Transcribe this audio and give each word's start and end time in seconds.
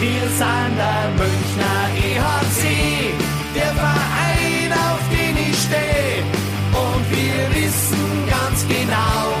Wir 0.00 0.28
sind 0.28 0.76
der 0.76 1.10
Münchner 1.16 1.88
EHC, 1.96 3.12
der 3.52 3.74
Verein, 3.74 4.72
auf 4.72 5.00
den 5.10 5.36
ich 5.36 5.58
stehe. 5.58 6.22
Und 6.70 7.10
wir 7.10 7.64
wissen 7.64 8.28
ganz 8.30 8.64
genau, 8.68 9.34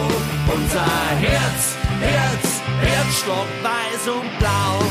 unser 0.52 1.10
Herz, 1.20 1.76
Herz, 2.00 2.60
Herzstock 2.80 3.46
weiß 3.62 4.08
und 4.16 4.38
blau. 4.40 4.82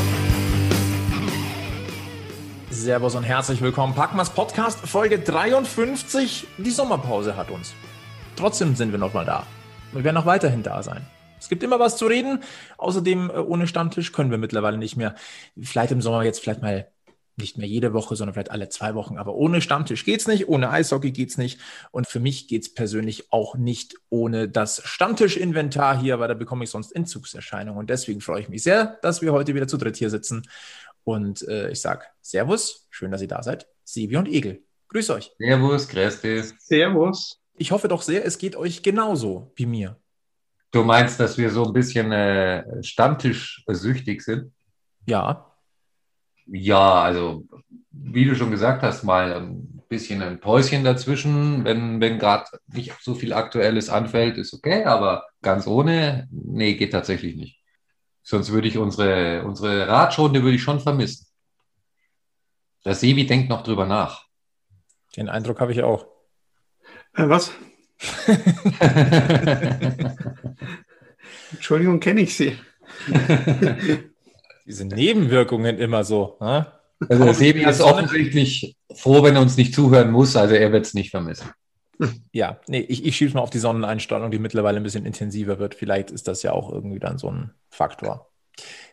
Servus 2.69 3.15
und 3.15 3.23
herzlich 3.23 3.59
willkommen. 3.61 3.93
Packmas 3.93 4.29
Podcast 4.29 4.87
Folge 4.87 5.19
53. 5.19 6.47
Die 6.59 6.71
Sommerpause 6.71 7.35
hat 7.35 7.51
uns. 7.51 7.73
Trotzdem 8.37 8.73
sind 8.77 8.93
wir 8.93 8.99
nochmal 8.99 9.25
da. 9.25 9.43
Wir 9.91 10.05
werden 10.05 10.15
auch 10.15 10.25
weiterhin 10.25 10.63
da 10.63 10.81
sein. 10.81 11.05
Es 11.39 11.49
gibt 11.49 11.63
immer 11.63 11.79
was 11.79 11.97
zu 11.97 12.07
reden. 12.07 12.43
Außerdem, 12.77 13.29
äh, 13.29 13.33
ohne 13.39 13.67
Stammtisch 13.67 14.11
können 14.11 14.31
wir 14.31 14.37
mittlerweile 14.37 14.77
nicht 14.77 14.97
mehr. 14.97 15.15
Vielleicht 15.59 15.91
im 15.91 16.01
Sommer 16.01 16.23
jetzt 16.23 16.39
vielleicht 16.39 16.61
mal 16.61 16.91
nicht 17.37 17.57
mehr 17.57 17.67
jede 17.67 17.93
Woche, 17.93 18.15
sondern 18.15 18.33
vielleicht 18.33 18.51
alle 18.51 18.67
zwei 18.69 18.95
Wochen. 18.95 19.17
Aber 19.17 19.35
ohne 19.35 19.61
Stammtisch 19.61 20.05
geht's 20.05 20.27
nicht, 20.27 20.47
ohne 20.47 20.71
Eishockey 20.71 21.11
geht's 21.11 21.37
nicht. 21.37 21.59
Und 21.91 22.07
für 22.07 22.19
mich 22.19 22.47
geht's 22.47 22.73
persönlich 22.73 23.31
auch 23.31 23.55
nicht 23.55 23.95
ohne 24.09 24.49
das 24.49 24.81
Stammtisch-Inventar 24.83 25.99
hier, 25.99 26.19
weil 26.19 26.27
da 26.27 26.33
bekomme 26.33 26.63
ich 26.63 26.71
sonst 26.71 26.91
Entzugserscheinungen. 26.93 27.79
Und 27.79 27.89
deswegen 27.89 28.21
freue 28.21 28.41
ich 28.41 28.49
mich 28.49 28.63
sehr, 28.63 28.97
dass 29.03 29.21
wir 29.21 29.33
heute 29.33 29.53
wieder 29.53 29.67
zu 29.67 29.77
dritt 29.77 29.97
hier 29.97 30.09
sitzen. 30.09 30.49
Und 31.03 31.47
äh, 31.47 31.69
ich 31.69 31.79
sage 31.79 32.05
Servus, 32.21 32.87
schön, 32.89 33.11
dass 33.11 33.21
ihr 33.21 33.27
da 33.27 33.43
seid. 33.43 33.67
Sebi 33.83 34.17
und 34.17 34.27
Egel. 34.27 34.63
Grüß 34.89 35.11
euch. 35.11 35.31
Servus, 35.37 35.87
grüß 35.87 36.21
dich. 36.21 36.45
Servus. 36.59 37.39
Ich 37.55 37.71
hoffe 37.71 37.87
doch 37.87 38.01
sehr, 38.01 38.25
es 38.25 38.37
geht 38.37 38.55
euch 38.55 38.83
genauso 38.83 39.51
wie 39.55 39.65
mir. 39.65 39.97
Du 40.71 40.83
meinst, 40.83 41.19
dass 41.19 41.37
wir 41.37 41.49
so 41.49 41.65
ein 41.65 41.73
bisschen 41.73 42.11
äh, 42.11 42.83
Stammtisch-süchtig 42.83 44.21
sind? 44.21 44.51
Ja. 45.05 45.53
Ja, 46.45 47.01
also 47.01 47.45
wie 47.91 48.25
du 48.25 48.35
schon 48.35 48.51
gesagt 48.51 48.83
hast, 48.83 49.03
mal 49.03 49.33
ein 49.33 49.83
bisschen 49.89 50.21
ein 50.21 50.39
Päuschen 50.39 50.83
dazwischen, 50.83 51.63
wenn, 51.65 51.99
wenn 52.01 52.19
gerade 52.19 52.45
nicht 52.67 52.93
so 53.01 53.15
viel 53.15 53.33
Aktuelles 53.33 53.89
anfällt, 53.89 54.37
ist 54.37 54.53
okay, 54.53 54.83
aber 54.83 55.25
ganz 55.41 55.67
ohne, 55.67 56.27
nee, 56.31 56.75
geht 56.75 56.91
tatsächlich 56.91 57.35
nicht. 57.35 57.61
Sonst 58.23 58.51
würde 58.51 58.67
ich 58.67 58.77
unsere, 58.77 59.43
unsere 59.45 59.87
Ratstunde 59.87 60.43
würde 60.43 60.55
ich 60.55 60.61
schon 60.61 60.79
vermissen. 60.79 61.27
Der 62.85 62.95
Sebi 62.95 63.25
denkt 63.25 63.49
noch 63.49 63.63
drüber 63.63 63.85
nach. 63.85 64.25
Den 65.15 65.29
Eindruck 65.29 65.59
habe 65.59 65.71
ich 65.71 65.81
auch. 65.81 66.05
Äh, 67.13 67.27
was? 67.29 67.51
Entschuldigung, 71.51 71.99
kenne 71.99 72.21
ich 72.21 72.35
Sie. 72.35 72.57
Diese 74.65 74.85
Nebenwirkungen 74.85 75.77
immer 75.77 76.03
so. 76.03 76.37
Ne? 76.39 76.67
Also 77.07 77.23
der 77.23 77.33
Sebi 77.33 77.63
ist 77.63 77.81
offensichtlich 77.81 78.75
froh, 78.93 79.23
wenn 79.23 79.35
er 79.35 79.41
uns 79.41 79.57
nicht 79.57 79.73
zuhören 79.73 80.11
muss, 80.11 80.35
also 80.35 80.55
er 80.55 80.71
wird 80.71 80.85
es 80.85 80.93
nicht 80.93 81.11
vermissen. 81.11 81.49
Ja, 82.31 82.59
nee, 82.67 82.81
ich, 82.81 83.05
ich 83.05 83.15
schiebe 83.15 83.33
mal 83.33 83.41
auf 83.41 83.49
die 83.49 83.59
Sonneneinstrahlung, 83.59 84.29
die 84.29 84.39
mittlerweile 84.39 84.77
ein 84.77 84.83
bisschen 84.83 85.05
intensiver 85.05 85.57
wird. 85.57 85.73
Vielleicht 85.73 86.11
ist 86.11 86.27
das 86.27 86.43
ja 86.43 86.51
auch 86.51 86.71
irgendwie 86.71 86.99
dann 86.99 87.17
so 87.17 87.31
ein 87.31 87.51
Faktor. 87.69 88.29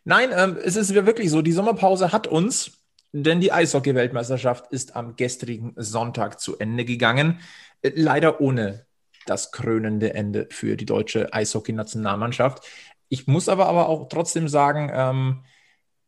Nein, 0.05 0.31
ähm, 0.35 0.57
es 0.63 0.77
ist 0.77 0.95
wirklich 0.95 1.31
so, 1.31 1.43
die 1.43 1.53
Sommerpause 1.53 2.13
hat 2.13 2.27
uns, 2.27 2.79
denn 3.13 3.41
die 3.41 3.53
Eishockey-Weltmeisterschaft 3.53 4.73
ist 4.73 4.97
am 4.97 5.17
gestrigen 5.17 5.75
Sonntag 5.77 6.41
zu 6.41 6.59
Ende 6.59 6.85
gegangen. 6.85 7.41
Äh, 7.83 7.93
leider 7.95 8.41
ohne 8.41 8.87
das 9.27 9.53
krönende 9.53 10.15
Ende 10.15 10.49
für 10.51 10.77
die 10.77 10.87
deutsche 10.87 11.33
Eishockey-Nationalmannschaft. 11.33 12.67
Ich 13.09 13.27
muss 13.27 13.49
aber, 13.49 13.67
aber 13.67 13.89
auch 13.89 14.09
trotzdem 14.09 14.49
sagen, 14.49 14.91
ähm, 14.93 15.45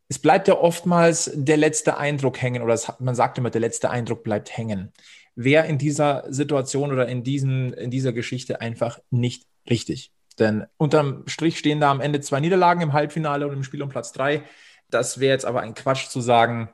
es 0.09 0.19
bleibt 0.19 0.48
ja 0.48 0.55
oftmals 0.55 1.31
der 1.34 1.56
letzte 1.56 1.97
Eindruck 1.98 2.41
hängen, 2.41 2.62
oder 2.62 2.75
es, 2.75 2.92
man 3.00 3.14
sagt 3.14 3.39
immer, 3.39 3.50
der 3.50 3.61
letzte 3.61 3.91
Eindruck 3.91 4.22
bleibt 4.22 4.56
hängen. 4.56 4.92
Wer 5.34 5.64
in 5.64 5.78
dieser 5.78 6.25
Situation 6.33 6.92
oder 6.92 7.09
in, 7.09 7.25
diesen, 7.25 7.72
in 7.72 7.91
dieser 7.91 8.12
Geschichte 8.12 8.60
einfach 8.60 8.99
nicht 9.10 9.44
richtig. 9.69 10.12
Denn 10.38 10.66
unterm 10.76 11.25
Strich 11.26 11.59
stehen 11.59 11.81
da 11.81 11.91
am 11.91 12.00
Ende 12.00 12.21
zwei 12.21 12.41
Niederlagen 12.41 12.82
im 12.82 12.93
Halbfinale 12.93 13.47
und 13.47 13.55
im 13.55 13.65
Spiel 13.65 13.82
um 13.82 13.88
Platz 13.88 14.12
drei. 14.12 14.43
Das 14.91 15.19
wäre 15.19 15.32
jetzt 15.32 15.44
aber 15.44 15.60
ein 15.60 15.75
Quatsch 15.75 16.09
zu 16.09 16.21
sagen, 16.21 16.71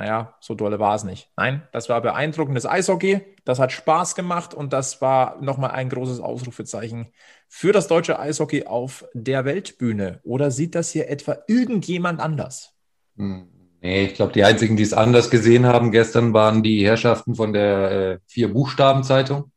naja, 0.00 0.34
so 0.40 0.54
dolle 0.54 0.78
war 0.78 0.94
es 0.94 1.04
nicht. 1.04 1.28
Nein, 1.36 1.60
das 1.72 1.90
war 1.90 2.00
beeindruckendes 2.00 2.64
Eishockey. 2.64 3.20
Das 3.44 3.58
hat 3.58 3.70
Spaß 3.70 4.14
gemacht 4.14 4.54
und 4.54 4.72
das 4.72 5.02
war 5.02 5.38
nochmal 5.42 5.72
ein 5.72 5.90
großes 5.90 6.20
Ausrufezeichen 6.20 7.08
für 7.48 7.72
das 7.72 7.86
deutsche 7.86 8.18
Eishockey 8.18 8.64
auf 8.64 9.04
der 9.12 9.44
Weltbühne. 9.44 10.20
Oder 10.22 10.50
sieht 10.50 10.74
das 10.74 10.90
hier 10.90 11.10
etwa 11.10 11.36
irgendjemand 11.48 12.18
anders? 12.18 12.72
Hm, 13.18 13.46
nee, 13.82 14.06
ich 14.06 14.14
glaube, 14.14 14.32
die 14.32 14.42
einzigen, 14.42 14.78
die 14.78 14.84
es 14.84 14.94
anders 14.94 15.28
gesehen 15.28 15.66
haben 15.66 15.90
gestern, 15.90 16.32
waren 16.32 16.62
die 16.62 16.86
Herrschaften 16.86 17.34
von 17.34 17.52
der 17.52 17.90
äh, 17.90 18.18
Vier-Buchstaben-Zeitung. 18.26 19.52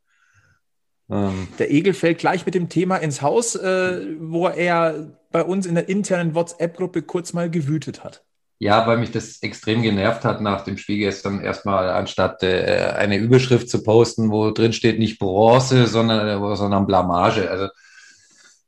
Ähm. 1.09 1.47
Der 1.57 1.71
Egel 1.71 1.93
fällt 1.93 2.17
gleich 2.17 2.45
mit 2.45 2.53
dem 2.53 2.67
Thema 2.67 2.97
ins 2.97 3.21
Haus, 3.21 3.55
äh, 3.55 4.01
wo 4.19 4.49
er 4.49 5.17
bei 5.31 5.41
uns 5.41 5.65
in 5.65 5.75
der 5.75 5.87
internen 5.87 6.35
WhatsApp-Gruppe 6.35 7.03
kurz 7.03 7.31
mal 7.31 7.49
gewütet 7.49 8.03
hat. 8.03 8.25
Ja, 8.59 8.87
weil 8.87 8.97
mich 8.97 9.11
das 9.11 9.41
extrem 9.41 9.81
genervt 9.81 10.23
hat 10.23 10.39
nach 10.39 10.61
dem 10.61 10.77
Spiel 10.77 10.99
gestern 10.99 11.41
erstmal, 11.41 11.89
anstatt 11.89 12.43
äh, 12.43 12.93
eine 12.95 13.17
Überschrift 13.17 13.69
zu 13.69 13.83
posten, 13.83 14.31
wo 14.31 14.51
drin 14.51 14.73
steht 14.73 14.99
nicht 14.99 15.19
Bronze, 15.19 15.87
sondern, 15.87 16.27
äh, 16.27 16.55
sondern 16.55 16.87
Blamage. 16.87 17.49
Also 17.49 17.67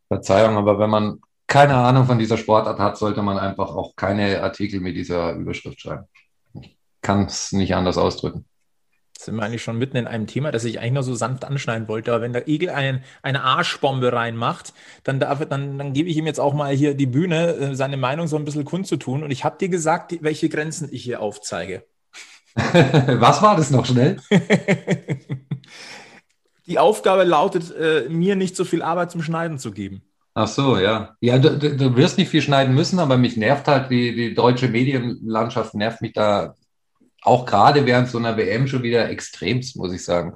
Verzeihung, 0.07 0.57
aber 0.57 0.79
wenn 0.79 0.90
man 0.90 1.19
keine 1.47 1.75
Ahnung 1.75 2.06
von 2.06 2.19
dieser 2.19 2.38
Sportart 2.38 2.79
hat, 2.79 2.97
sollte 2.97 3.22
man 3.22 3.38
einfach 3.38 3.69
auch 3.69 3.96
keine 3.96 4.41
Artikel 4.44 4.81
mit 4.81 4.96
dieser 4.96 5.34
Überschrift 5.34 5.79
schreiben. 5.79 6.06
Ich 6.59 6.78
kann 7.02 7.25
es 7.25 7.52
nicht 7.52 7.75
anders 7.75 7.97
ausdrücken 7.97 8.46
sind 9.18 9.36
wir 9.36 9.44
eigentlich 9.44 9.64
schon 9.64 9.78
mitten 9.78 9.98
in 9.98 10.08
einem 10.08 10.28
Thema, 10.28 10.52
das 10.52 10.64
ich 10.66 10.80
eigentlich 10.80 10.94
nur 10.94 11.03
so 11.03 11.16
sanft 11.16 11.46
anschneiden 11.46 11.88
wollte. 11.88 12.12
Aber 12.12 12.22
wenn 12.22 12.34
der 12.34 12.48
Igel 12.48 12.70
einen, 12.70 13.03
eine 13.22 13.44
Arschbombe 13.44 14.12
reinmacht, 14.12 14.74
dann, 15.03 15.20
darf, 15.20 15.46
dann, 15.48 15.78
dann 15.78 15.94
gebe 15.94 16.09
ich 16.09 16.18
ihm 16.18 16.28
jetzt 16.28 16.40
auch 16.40 16.53
mal 16.53 16.74
hier 16.74 16.96
die 16.96 17.06
Bühne, 17.06 17.56
äh, 17.56 17.76
seine 17.76 17.98
Meinung 17.98 18.28
so 18.28 18.36
ein 18.36 18.46
bisschen 18.46 18.66
kundzutun. 18.66 19.24
Und 19.24 19.31
ich 19.31 19.44
habe 19.44 19.58
dir 19.58 19.70
gesagt, 19.70 20.16
welche 20.22 20.50
Grenzen 20.50 20.90
ich 20.92 21.03
hier 21.03 21.22
aufzeige. 21.22 21.84
Was 22.56 23.42
war 23.42 23.56
das 23.56 23.72
noch 23.72 23.86
schnell? 23.86 24.18
die 26.68 26.80
Aufgabe 26.80 27.24
lautet, 27.24 27.76
äh, 27.76 28.08
mir 28.09 28.36
nicht 28.36 28.56
so 28.56 28.64
viel 28.64 28.82
Arbeit 28.82 29.12
zum 29.12 29.22
Schneiden 29.22 29.59
zu 29.59 29.72
geben. 29.72 30.03
Ach 30.38 30.47
so, 30.47 30.78
ja. 30.78 31.16
Ja, 31.22 31.38
du, 31.38 31.58
du, 31.58 31.96
wirst 31.96 32.18
nicht 32.18 32.30
viel 32.30 32.42
schneiden 32.42 32.76
müssen, 32.76 33.00
aber 33.00 33.18
mich 33.18 33.38
nervt 33.38 33.68
halt, 33.68 33.90
die, 33.90 34.14
die 34.14 34.34
deutsche 34.34 34.68
Medienlandschaft 34.68 35.76
nervt 35.76 36.02
mich 36.02 36.12
da 36.12 36.56
auch 37.25 37.46
gerade 37.46 37.86
während 37.86 38.09
so 38.09 38.18
einer 38.18 38.38
WM 38.38 38.68
schon 38.68 38.84
wieder 38.84 39.09
extremst, 39.09 39.75
muss 39.75 39.94
ich 39.94 40.03
sagen. 40.03 40.36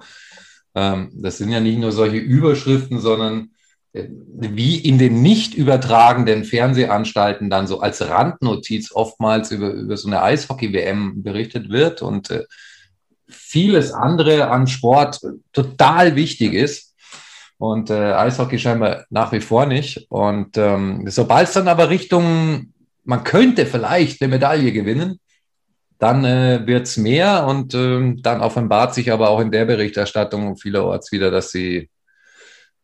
Ähm, 0.75 1.11
das 1.13 1.37
sind 1.37 1.51
ja 1.51 1.59
nicht 1.59 1.79
nur 1.79 1.91
solche 1.91 2.17
Überschriften, 2.17 2.99
sondern 2.99 3.51
äh, 3.93 4.07
wie 4.09 4.77
in 4.77 4.97
den 4.97 5.21
nicht 5.21 5.53
übertragenden 5.55 6.43
Fernsehanstalten 6.43 7.49
dann 7.49 7.67
so 7.67 7.79
als 7.79 8.07
Randnotiz 8.07 8.91
oftmals 8.93 9.51
über, 9.51 9.71
über 9.71 9.97
so 9.97 10.07
eine 10.07 10.21
Eishockey-WM 10.21 11.23
berichtet 11.23 11.69
wird 11.69 12.01
und 12.01 12.29
äh, 12.29 12.43
vieles 13.27 13.91
andere 13.91 14.49
an 14.49 14.67
Sport 14.67 15.21
total 15.53 16.15
wichtig 16.15 16.53
ist. 16.53 16.95
Und 17.57 17.89
äh, 17.89 18.13
Eishockey 18.13 18.57
scheinbar 18.57 19.05
nach 19.09 19.31
wie 19.33 19.41
vor 19.41 19.65
nicht. 19.65 20.05
Und 20.09 20.57
ähm, 20.57 21.03
sobald 21.07 21.49
es 21.49 21.53
dann 21.53 21.67
aber 21.67 21.89
Richtung, 21.89 22.73
man 23.03 23.23
könnte 23.23 23.65
vielleicht 23.65 24.21
eine 24.21 24.29
Medaille 24.29 24.71
gewinnen, 24.71 25.19
dann 25.99 26.23
äh, 26.23 26.65
wird 26.65 26.87
es 26.87 26.97
mehr 26.97 27.45
und 27.45 27.73
äh, 27.73 28.15
dann 28.21 28.41
offenbart 28.41 28.95
sich 28.95 29.11
aber 29.11 29.29
auch 29.29 29.41
in 29.41 29.51
der 29.51 29.65
Berichterstattung 29.65 30.55
vielerorts 30.57 31.11
wieder, 31.11 31.29
dass 31.29 31.51
sie 31.51 31.89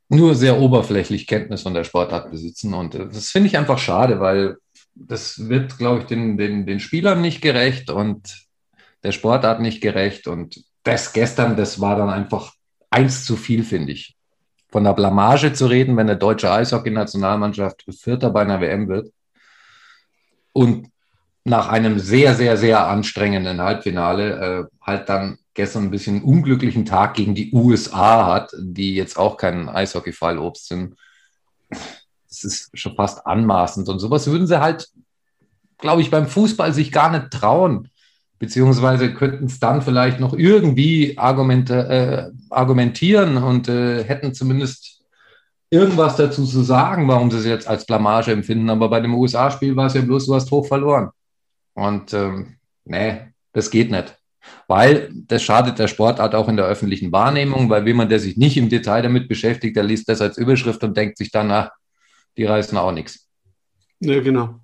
nur 0.09 0.35
sehr 0.35 0.59
oberflächlich 0.59 1.25
Kenntnis 1.25 1.63
von 1.63 1.73
der 1.73 1.85
Sportart 1.85 2.29
besitzen. 2.29 2.73
Und 2.73 2.93
äh, 2.93 3.07
das 3.07 3.31
finde 3.31 3.47
ich 3.47 3.57
einfach 3.57 3.79
schade, 3.79 4.19
weil 4.19 4.57
das 4.93 5.47
wird, 5.49 5.77
glaube 5.77 6.01
ich, 6.01 6.05
den, 6.05 6.37
den, 6.37 6.65
den 6.65 6.79
Spielern 6.81 7.21
nicht 7.21 7.41
gerecht 7.41 7.89
und 7.89 8.45
der 9.03 9.13
Sportart 9.13 9.61
nicht 9.61 9.81
gerecht. 9.81 10.27
Und 10.27 10.63
das 10.83 11.13
gestern, 11.13 11.56
das 11.56 11.79
war 11.79 11.95
dann 11.95 12.09
einfach 12.09 12.53
eins 12.89 13.23
zu 13.23 13.38
viel, 13.38 13.63
finde 13.63 13.94
ich. 13.94 14.15
Von 14.69 14.83
der 14.83 14.94
Blamage 14.94 15.53
zu 15.53 15.68
reden, 15.68 15.95
wenn 15.95 16.09
eine 16.09 16.19
deutsche 16.19 16.51
Eishockey-Nationalmannschaft 16.51 17.85
Vierter 17.97 18.29
bei 18.29 18.41
einer 18.41 18.59
WM 18.59 18.89
wird. 18.89 19.09
Und 20.51 20.89
nach 21.45 21.69
einem 21.69 22.00
sehr, 22.00 22.33
sehr, 22.33 22.57
sehr 22.57 22.88
anstrengenden 22.88 23.62
Halbfinale 23.62 24.31
äh, 24.33 24.65
halt 24.81 25.07
dann 25.07 25.38
gestern 25.53 25.83
ein 25.83 25.92
bisschen 25.92 26.24
unglücklichen 26.24 26.86
Tag 26.86 27.13
gegen 27.13 27.36
die 27.36 27.53
USA 27.53 28.25
hat, 28.25 28.51
die 28.59 28.95
jetzt 28.95 29.18
auch 29.18 29.38
kein 29.38 29.69
Eishockey-Fallobst 29.69 30.68
sind. 30.68 30.95
Das 31.69 32.44
ist 32.44 32.69
schon 32.74 32.95
fast 32.95 33.25
anmaßend 33.25 33.88
und 33.88 34.00
sowas 34.00 34.27
würden 34.27 34.47
sie 34.47 34.59
halt, 34.59 34.89
glaube 35.77 36.01
ich, 36.01 36.09
beim 36.09 36.27
Fußball 36.27 36.74
sich 36.74 36.92
gar 36.92 37.12
nicht 37.12 37.31
trauen. 37.31 37.89
Beziehungsweise 38.39 39.13
könnten 39.13 39.45
es 39.45 39.59
dann 39.59 39.81
vielleicht 39.81 40.19
noch 40.19 40.33
irgendwie 40.33 41.12
äh, 41.12 42.31
argumentieren 42.50 43.38
und 43.38 43.69
äh, 43.69 44.03
hätten 44.03 44.33
zumindest 44.33 45.03
irgendwas 45.69 46.18
dazu 46.18 46.45
zu 46.45 46.63
sagen, 46.63 47.07
warum 47.07 47.31
sie 47.31 47.38
es 47.38 47.45
jetzt 47.45 47.68
als 47.68 47.86
Blamage 47.86 48.31
empfinden. 48.31 48.69
Aber 48.69 48.89
bei 48.89 49.00
dem 49.00 49.13
USA-Spiel 49.15 49.75
war 49.75 49.86
es 49.86 49.94
ja 49.94 50.01
bloß, 50.01 50.25
du 50.25 50.36
hast 50.36 50.51
hoch 50.51 50.68
verloren. 50.68 51.12
Und 51.75 52.13
ähm, 52.13 52.56
nee, 52.86 53.27
das 53.54 53.69
geht 53.69 53.92
nicht. 53.92 54.18
Weil 54.68 55.12
das 55.13 55.44
schadet 55.44 55.77
der 55.80 55.88
Sportart 55.88 56.33
auch 56.33 56.48
in 56.50 56.57
der 56.57 56.66
öffentlichen 56.66 57.12
Wahrnehmung, 57.12 57.69
weil 57.69 57.86
jemand, 57.88 58.12
der 58.12 58.19
sich 58.19 58.38
nicht 58.38 58.57
im 58.57 58.69
Detail 58.69 59.01
damit 59.01 59.27
beschäftigt, 59.27 59.75
der 59.75 59.83
liest 59.83 60.10
das 60.10 60.22
als 60.22 60.38
Überschrift 60.38 60.83
und 60.83 60.95
denkt 60.95 61.18
sich 61.18 61.31
dann, 61.31 61.51
ach, 61.51 61.72
die 62.38 62.45
reißen 62.45 62.77
auch 62.77 62.92
nichts. 62.92 63.30
Ja, 64.00 64.19
genau. 64.22 64.60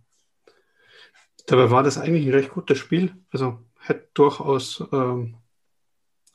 Dabei 1.47 1.71
war 1.71 1.83
das 1.83 1.97
eigentlich 1.97 2.25
ein 2.25 2.33
recht 2.33 2.51
gutes 2.51 2.77
Spiel. 2.77 3.13
Also 3.31 3.59
hätte 3.79 4.07
durchaus. 4.13 4.83
Ähm 4.91 5.35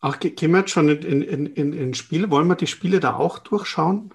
Ach, 0.00 0.20
gehen 0.20 0.52
wir 0.52 0.58
jetzt 0.58 0.70
schon 0.70 0.88
in, 0.88 1.22
in, 1.22 1.46
in, 1.46 1.72
in 1.72 1.94
Spiel? 1.94 2.31
Wollen 2.31 2.46
wir 2.49 2.55
die 2.55 2.67
Spiele 2.67 3.00
da 3.00 3.17
auch 3.17 3.38
durchschauen? 3.38 4.12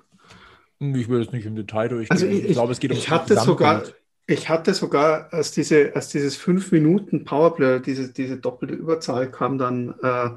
Ich 0.80 1.10
würde 1.10 1.25
es 1.25 1.31
nicht 1.31 1.46
im 1.46 1.56
Detail 1.56 1.90
durchgehen. 1.90 2.12
Also 2.12 2.28
ich, 2.28 2.46
ich 2.46 2.52
glaube, 2.54 2.72
es 2.72 2.80
geht 2.80 2.92
um 2.92 2.98
ich 2.98 3.10
hatte 3.10 3.38
sogar, 3.40 3.84
Ich 4.31 4.48
hatte 4.48 4.74
sogar, 4.74 5.33
als, 5.33 5.51
diese, 5.51 5.94
als 5.94 6.07
dieses 6.07 6.38
5 6.38 6.72
Minuten 6.72 7.25
Powerplay, 7.25 7.81
diese, 7.81 8.13
diese 8.13 8.38
doppelte 8.38 8.74
Überzahl 8.74 9.30
kam, 9.30 9.57
dann 9.57 9.94
äh, 10.01 10.30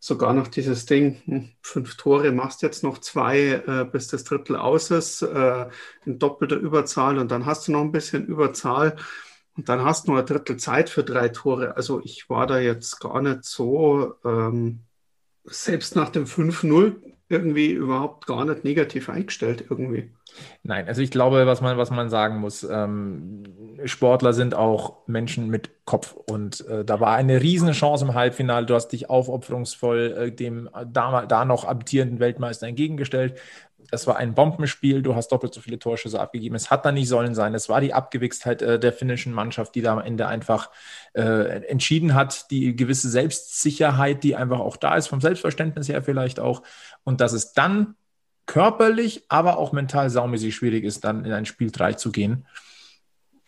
sogar 0.00 0.34
noch 0.34 0.48
dieses 0.48 0.84
Ding, 0.86 1.22
hm, 1.26 1.50
fünf 1.62 1.96
Tore, 1.96 2.32
machst 2.32 2.62
jetzt 2.62 2.82
noch 2.82 2.98
zwei, 2.98 3.62
äh, 3.66 3.84
bis 3.90 4.08
das 4.08 4.24
Drittel 4.24 4.56
aus 4.56 4.90
ist, 4.90 5.22
äh, 5.22 5.66
in 6.04 6.18
doppelter 6.18 6.56
Überzahl 6.56 7.18
und 7.18 7.30
dann 7.30 7.46
hast 7.46 7.68
du 7.68 7.72
noch 7.72 7.82
ein 7.82 7.92
bisschen 7.92 8.26
Überzahl. 8.26 8.96
Und 9.56 9.68
dann 9.68 9.84
hast 9.84 10.06
du 10.06 10.10
nur 10.12 10.20
ein 10.20 10.26
Drittel 10.26 10.58
Zeit 10.58 10.90
für 10.90 11.02
drei 11.02 11.28
Tore. 11.28 11.76
Also 11.76 12.02
ich 12.04 12.28
war 12.28 12.46
da 12.46 12.58
jetzt 12.58 13.00
gar 13.00 13.22
nicht 13.22 13.44
so, 13.44 14.14
ähm, 14.24 14.80
selbst 15.44 15.96
nach 15.96 16.10
dem 16.10 16.26
5-0 16.26 16.96
irgendwie 17.28 17.72
überhaupt 17.72 18.26
gar 18.26 18.44
nicht 18.44 18.64
negativ 18.64 19.08
eingestellt 19.08 19.64
irgendwie. 19.68 20.10
Nein, 20.62 20.86
also 20.86 21.00
ich 21.00 21.10
glaube, 21.10 21.46
was 21.46 21.60
man, 21.60 21.78
was 21.78 21.90
man 21.90 22.10
sagen 22.10 22.38
muss, 22.38 22.62
ähm, 22.62 23.44
Sportler 23.84 24.32
sind 24.32 24.54
auch 24.54 25.06
Menschen 25.06 25.48
mit 25.48 25.70
Kopf 25.86 26.12
und 26.12 26.66
äh, 26.68 26.84
da 26.84 27.00
war 27.00 27.14
eine 27.14 27.40
riesen 27.40 27.72
Chance 27.72 28.04
im 28.04 28.14
Halbfinale. 28.14 28.66
Du 28.66 28.74
hast 28.74 28.88
dich 28.88 29.08
aufopferungsvoll 29.08 30.14
äh, 30.18 30.32
dem 30.32 30.68
da, 30.86 31.26
da 31.26 31.44
noch 31.44 31.64
amtierenden 31.64 32.20
Weltmeister 32.20 32.66
entgegengestellt 32.66 33.40
das 33.90 34.06
war 34.06 34.16
ein 34.16 34.34
Bombenspiel, 34.34 35.02
du 35.02 35.14
hast 35.14 35.28
doppelt 35.28 35.54
so 35.54 35.60
viele 35.60 35.78
Torschüsse 35.78 36.20
abgegeben. 36.20 36.54
Es 36.54 36.70
hat 36.70 36.84
da 36.84 36.92
nicht 36.92 37.08
sollen 37.08 37.34
sein. 37.34 37.54
Es 37.54 37.68
war 37.68 37.80
die 37.80 37.94
Abgewichstheit 37.94 38.62
äh, 38.62 38.78
der 38.78 38.92
finnischen 38.92 39.32
Mannschaft, 39.32 39.74
die 39.74 39.82
da 39.82 39.92
am 39.92 40.00
Ende 40.00 40.26
einfach 40.26 40.70
äh, 41.14 41.62
entschieden 41.66 42.14
hat, 42.14 42.50
die 42.50 42.74
gewisse 42.76 43.08
Selbstsicherheit, 43.08 44.24
die 44.24 44.36
einfach 44.36 44.60
auch 44.60 44.76
da 44.76 44.96
ist, 44.96 45.08
vom 45.08 45.20
Selbstverständnis 45.20 45.88
her 45.88 46.02
vielleicht 46.02 46.40
auch. 46.40 46.62
Und 47.06 47.20
dass 47.20 47.32
es 47.32 47.52
dann 47.52 47.94
körperlich, 48.46 49.24
aber 49.28 49.58
auch 49.58 49.70
mental 49.72 50.10
saumäßig 50.10 50.54
schwierig 50.56 50.84
ist, 50.84 51.04
dann 51.04 51.24
in 51.24 51.32
ein 51.32 51.46
Spiel 51.46 51.70
3 51.70 51.92
zu 51.92 52.10
gehen, 52.10 52.46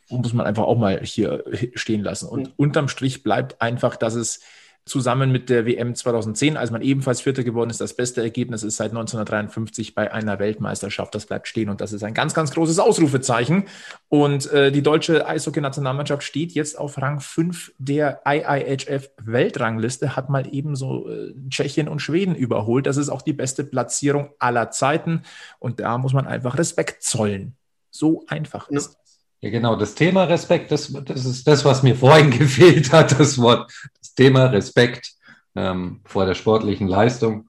muss 0.09 0.33
man 0.33 0.47
einfach 0.47 0.63
auch 0.63 0.79
mal 0.79 1.01
hier 1.03 1.45
stehen 1.75 2.03
lassen. 2.03 2.29
Und 2.29 2.57
unterm 2.57 2.89
Strich 2.89 3.25
bleibt 3.25 3.61
einfach, 3.61 3.97
dass 3.97 4.15
es 4.15 4.41
zusammen 4.89 5.31
mit 5.31 5.49
der 5.51 5.67
WM 5.67 5.95
2010, 5.95 6.57
als 6.57 6.71
man 6.71 6.83
ebenfalls 6.83 7.21
Vierter 7.21 7.45
geworden 7.45 7.71
ist, 7.71 7.81
das 7.81 7.95
beste 7.95 8.23
Ergebnis 8.23 8.63
ist 8.63 8.77
seit 8.77 8.91
1953 8.91 9.95
bei 9.95 10.13
einer 10.13 10.39
Weltmeisterschaft. 10.39 11.15
Das 11.15 11.27
bleibt 11.27 11.49
stehen 11.49 11.69
und 11.69 11.81
das 11.81 11.93
ist 11.93 12.03
ein 12.03 12.15
ganz, 12.15 12.35
ganz 12.35 12.51
großes 12.51 12.79
Ausrufezeichen. 12.79 13.65
Und 14.09 14.51
äh, 14.53 14.73
die 14.73 14.83
deutsche 14.83 15.27
Eishockey-Nationalmannschaft 15.27 16.23
steht 16.23 16.53
jetzt 16.53 16.79
auf 16.79 16.99
Rang 16.99 17.21
5 17.21 17.73
der 17.79 18.23
IIHF-Weltrangliste, 18.27 20.17
hat 20.17 20.31
mal 20.31 20.49
ebenso 20.51 21.09
äh, 21.09 21.35
Tschechien 21.49 21.89
und 21.89 22.01
Schweden 22.01 22.35
überholt. 22.35 22.87
Das 22.87 22.97
ist 22.97 23.09
auch 23.09 23.23
die 23.23 23.33
beste 23.33 23.65
Platzierung 23.65 24.31
aller 24.39 24.71
Zeiten 24.71 25.23
und 25.59 25.81
da 25.81 25.99
muss 25.99 26.13
man 26.13 26.27
einfach 26.27 26.59
Respekt 26.59 27.03
zollen. 27.03 27.57
So 27.91 28.25
einfach 28.29 28.69
ist 28.69 28.89
das. 28.89 29.08
Ja, 29.41 29.51
genau, 29.51 29.77
das 29.77 29.95
Thema 29.95 30.25
Respekt, 30.25 30.73
das, 30.73 30.93
das 30.93 31.25
ist 31.25 31.47
das, 31.47 31.65
was 31.65 31.83
mir 31.83 31.95
vorhin 31.95 32.31
gefehlt 32.39 32.93
hat, 32.93 33.19
das 33.19 33.39
Wort, 33.39 33.73
das 34.01 34.15
Thema 34.15 34.47
Respekt 34.47 35.13
ähm, 35.55 36.01
vor 36.05 36.27
der 36.27 36.35
sportlichen 36.35 36.89
Leistung. 36.89 37.49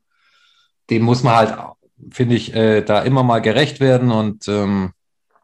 Dem 0.89 1.03
muss 1.03 1.24
man 1.24 1.36
halt, 1.36 1.57
finde 2.12 2.36
ich, 2.36 2.53
äh, 2.53 2.81
da 2.81 3.01
immer 3.01 3.24
mal 3.24 3.39
gerecht 3.39 3.80
werden. 3.80 4.12
Und 4.12 4.47
ähm, 4.47 4.94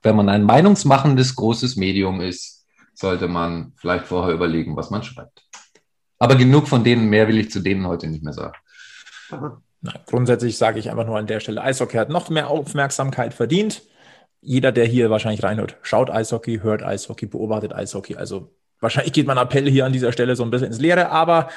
wenn 0.04 0.16
man 0.16 0.30
ein 0.30 0.44
meinungsmachendes 0.44 1.36
großes 1.36 1.78
Medium 1.78 2.22
ist, 2.22 2.66
sollte 2.94 3.28
man 3.28 3.74
vielleicht 3.76 4.06
vorher 4.06 4.34
überlegen, 4.34 4.76
was 4.76 4.92
man 4.92 5.04
schreibt. 5.04 5.44
Aber 6.20 6.36
genug 6.36 6.68
von 6.68 6.84
denen, 6.84 7.10
mehr 7.10 7.28
will 7.28 7.40
ich 7.40 7.52
zu 7.52 7.60
denen 7.60 7.88
heute 7.88 8.08
nicht 8.08 8.24
mehr 8.24 8.34
sagen. 8.34 8.56
Na, 9.82 9.94
grundsätzlich 10.06 10.58
sage 10.58 10.80
ich 10.80 10.90
einfach 10.90 11.06
nur 11.06 11.18
an 11.18 11.28
der 11.28 11.40
Stelle, 11.40 11.62
Eishockey 11.62 11.98
hat 11.98 12.10
noch 12.10 12.30
mehr 12.30 12.50
Aufmerksamkeit 12.50 13.34
verdient 13.34 13.82
jeder, 14.46 14.72
der 14.72 14.86
hier 14.86 15.10
wahrscheinlich 15.10 15.44
reinhört, 15.44 15.78
schaut 15.82 16.10
Eishockey, 16.10 16.60
hört 16.62 16.84
Eishockey, 16.84 17.26
beobachtet 17.26 17.74
Eishockey. 17.74 18.16
Also 18.16 18.52
wahrscheinlich 18.80 19.14
geht 19.14 19.28
mein 19.28 19.38
Appell 19.38 19.70
hier 19.70 19.86
an 19.86 19.94
dieser 19.94 20.12
Stelle 20.12 20.36
so 20.36 20.44
ein 20.44 20.52
bisschen 20.52 20.68
ins 20.68 20.80
Leere, 20.80 21.10
aber 21.10 21.50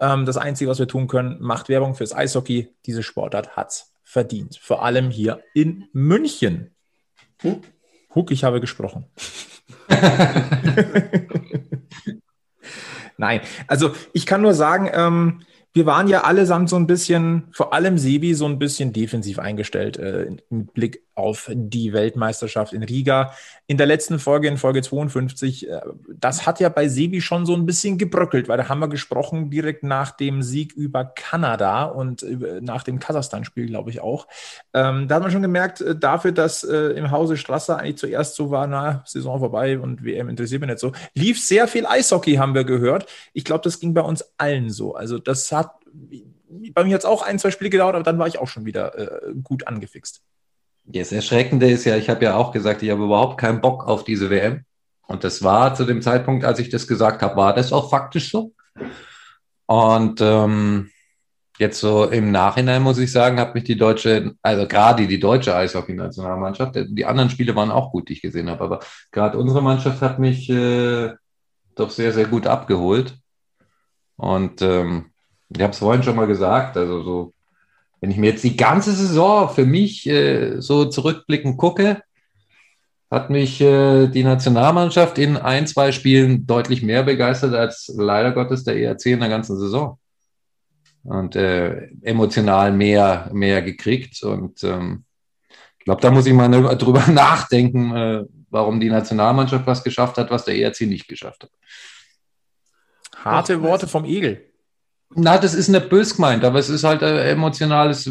ähm, 0.00 0.24
das 0.26 0.36
Einzige, 0.36 0.70
was 0.70 0.78
wir 0.78 0.88
tun 0.88 1.08
können, 1.08 1.36
macht 1.40 1.68
Werbung 1.68 1.94
fürs 1.94 2.14
Eishockey. 2.14 2.68
Diese 2.86 3.02
Sportart 3.02 3.56
hat's 3.56 3.92
verdient. 4.04 4.58
Vor 4.62 4.84
allem 4.84 5.10
hier 5.10 5.40
in 5.54 5.88
München. 5.92 6.74
Huck, 7.42 7.64
Huck 8.14 8.30
ich 8.30 8.44
habe 8.44 8.60
gesprochen. 8.60 9.06
Nein, 13.18 13.40
also 13.66 13.94
ich 14.12 14.26
kann 14.26 14.42
nur 14.42 14.54
sagen, 14.54 14.90
ähm, 14.92 15.40
wir 15.76 15.84
waren 15.84 16.08
ja 16.08 16.22
allesamt 16.22 16.70
so 16.70 16.76
ein 16.76 16.86
bisschen, 16.86 17.48
vor 17.52 17.74
allem 17.74 17.98
Sebi, 17.98 18.32
so 18.32 18.46
ein 18.46 18.58
bisschen 18.58 18.94
defensiv 18.94 19.38
eingestellt 19.38 19.98
äh, 19.98 20.30
mit 20.48 20.72
Blick 20.72 21.02
auf 21.14 21.50
die 21.52 21.92
Weltmeisterschaft 21.92 22.72
in 22.72 22.82
Riga. 22.82 23.32
In 23.66 23.78
der 23.78 23.86
letzten 23.86 24.18
Folge, 24.18 24.48
in 24.48 24.58
Folge 24.58 24.82
52, 24.82 25.68
äh, 25.68 25.80
das 26.08 26.46
hat 26.46 26.60
ja 26.60 26.70
bei 26.70 26.88
Sebi 26.88 27.20
schon 27.20 27.44
so 27.44 27.54
ein 27.54 27.66
bisschen 27.66 27.98
gebröckelt, 27.98 28.48
weil 28.48 28.56
da 28.56 28.68
haben 28.68 28.80
wir 28.80 28.88
gesprochen 28.88 29.50
direkt 29.50 29.82
nach 29.82 30.12
dem 30.12 30.42
Sieg 30.42 30.72
über 30.72 31.04
Kanada 31.04 31.84
und 31.84 32.22
äh, 32.22 32.60
nach 32.62 32.82
dem 32.82 32.98
Kasachstan-Spiel, 32.98 33.66
glaube 33.66 33.90
ich 33.90 34.00
auch. 34.00 34.28
Ähm, 34.72 35.08
da 35.08 35.16
hat 35.16 35.22
man 35.22 35.30
schon 35.30 35.42
gemerkt, 35.42 35.82
äh, 35.82 35.94
dafür, 35.94 36.32
dass 36.32 36.64
äh, 36.64 36.92
im 36.92 37.10
Hause 37.10 37.36
Strasser 37.36 37.78
eigentlich 37.78 37.98
zuerst 37.98 38.34
so 38.34 38.50
war, 38.50 38.66
na, 38.66 39.02
Saison 39.06 39.40
vorbei 39.40 39.78
und 39.78 40.04
WM 40.04 40.28
interessiert 40.30 40.60
mich 40.62 40.70
nicht 40.70 40.80
so, 40.80 40.92
lief 41.14 41.42
sehr 41.42 41.68
viel 41.68 41.86
Eishockey, 41.86 42.36
haben 42.36 42.54
wir 42.54 42.64
gehört. 42.64 43.06
Ich 43.32 43.44
glaube, 43.44 43.64
das 43.64 43.80
ging 43.80 43.94
bei 43.94 44.02
uns 44.02 44.24
allen 44.38 44.70
so. 44.70 44.94
Also 44.94 45.18
das 45.18 45.50
hat 45.50 45.65
bei 46.72 46.84
mir 46.84 46.90
jetzt 46.90 47.06
auch 47.06 47.22
ein, 47.22 47.38
zwei 47.38 47.50
Spiele 47.50 47.70
gedauert, 47.70 47.94
aber 47.94 48.04
dann 48.04 48.18
war 48.18 48.26
ich 48.26 48.38
auch 48.38 48.48
schon 48.48 48.64
wieder 48.64 48.98
äh, 48.98 49.32
gut 49.42 49.66
angefixt. 49.66 50.22
Das 50.84 51.12
Erschreckende 51.12 51.68
ist 51.68 51.84
ja, 51.84 51.96
ich 51.96 52.08
habe 52.08 52.24
ja 52.24 52.36
auch 52.36 52.52
gesagt, 52.52 52.82
ich 52.82 52.90
habe 52.90 53.04
überhaupt 53.04 53.40
keinen 53.40 53.60
Bock 53.60 53.86
auf 53.86 54.04
diese 54.04 54.30
WM. 54.30 54.64
Und 55.08 55.24
das 55.24 55.42
war 55.42 55.74
zu 55.74 55.84
dem 55.84 56.02
Zeitpunkt, 56.02 56.44
als 56.44 56.58
ich 56.58 56.68
das 56.68 56.86
gesagt 56.86 57.22
habe, 57.22 57.36
war 57.36 57.54
das 57.54 57.72
auch 57.72 57.90
faktisch 57.90 58.30
so. 58.30 58.52
Und 59.66 60.20
ähm, 60.20 60.90
jetzt 61.58 61.80
so 61.80 62.04
im 62.04 62.30
Nachhinein 62.30 62.82
muss 62.82 62.98
ich 62.98 63.10
sagen, 63.10 63.40
hat 63.40 63.54
mich 63.54 63.64
die 63.64 63.76
deutsche, 63.76 64.34
also 64.42 64.66
gerade 64.66 65.06
die 65.06 65.20
deutsche 65.20 65.54
Eishockey-Nationalmannschaft, 65.54 66.76
die 66.88 67.04
anderen 67.04 67.30
Spiele 67.30 67.56
waren 67.56 67.70
auch 67.70 67.90
gut, 67.90 68.08
die 68.08 68.14
ich 68.14 68.22
gesehen 68.22 68.50
habe, 68.50 68.64
aber 68.64 68.80
gerade 69.10 69.38
unsere 69.38 69.62
Mannschaft 69.62 70.02
hat 70.02 70.18
mich 70.18 70.48
äh, 70.50 71.12
doch 71.74 71.90
sehr, 71.90 72.12
sehr 72.12 72.26
gut 72.26 72.46
abgeholt. 72.46 73.16
Und 74.16 74.62
ähm, 74.62 75.12
ich 75.48 75.62
habe 75.62 75.72
es 75.72 75.78
vorhin 75.78 76.02
schon 76.02 76.16
mal 76.16 76.26
gesagt, 76.26 76.76
also 76.76 77.02
so, 77.02 77.34
wenn 78.00 78.10
ich 78.10 78.16
mir 78.16 78.30
jetzt 78.30 78.44
die 78.44 78.56
ganze 78.56 78.92
Saison 78.92 79.48
für 79.48 79.64
mich 79.64 80.06
äh, 80.06 80.60
so 80.60 80.86
zurückblickend 80.86 81.56
gucke, 81.56 82.02
hat 83.10 83.30
mich 83.30 83.60
äh, 83.60 84.08
die 84.08 84.24
Nationalmannschaft 84.24 85.18
in 85.18 85.36
ein, 85.36 85.66
zwei 85.66 85.92
Spielen 85.92 86.46
deutlich 86.46 86.82
mehr 86.82 87.04
begeistert 87.04 87.54
als 87.54 87.92
leider 87.96 88.32
Gottes 88.32 88.64
der 88.64 88.76
ERC 88.76 89.06
in 89.06 89.20
der 89.20 89.28
ganzen 89.28 89.58
Saison. 89.58 89.98
Und 91.04 91.36
äh, 91.36 91.88
emotional 92.02 92.72
mehr, 92.72 93.30
mehr 93.32 93.62
gekriegt. 93.62 94.24
Und 94.24 94.64
ähm, 94.64 95.04
ich 95.78 95.84
glaube, 95.84 96.00
da 96.00 96.10
muss 96.10 96.26
ich 96.26 96.32
mal 96.32 96.48
drüber 96.76 97.06
nachdenken, 97.06 97.94
äh, 97.94 98.24
warum 98.50 98.80
die 98.80 98.90
Nationalmannschaft 98.90 99.66
was 99.68 99.84
geschafft 99.84 100.18
hat, 100.18 100.30
was 100.32 100.44
der 100.44 100.56
ERC 100.56 100.80
nicht 100.82 101.06
geschafft 101.06 101.44
hat. 101.44 101.50
Harte 103.24 103.62
Worte 103.62 103.86
vom 103.86 104.04
Igel. 104.04 104.45
Na, 105.14 105.38
das 105.38 105.54
ist 105.54 105.68
nicht 105.68 105.88
bös 105.88 106.16
gemeint, 106.16 106.44
aber 106.44 106.58
es 106.58 106.68
ist 106.68 106.84
halt 106.84 107.02
ein 107.02 107.16
emotionales, 107.16 108.10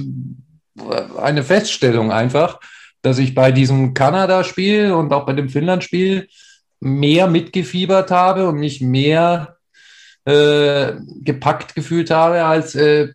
eine 1.17 1.43
Feststellung 1.43 2.11
einfach, 2.11 2.59
dass 3.01 3.17
ich 3.17 3.35
bei 3.35 3.51
diesem 3.51 3.93
Kanada-Spiel 3.93 4.91
und 4.91 5.13
auch 5.13 5.25
bei 5.25 5.33
dem 5.33 5.49
Finnland-Spiel 5.49 6.27
mehr 6.79 7.27
mitgefiebert 7.27 8.11
habe 8.11 8.47
und 8.47 8.55
mich 8.55 8.81
mehr 8.81 9.57
äh, 10.25 10.93
gepackt 11.21 11.75
gefühlt 11.75 12.09
habe 12.09 12.43
als 12.43 12.75
äh, 12.75 13.13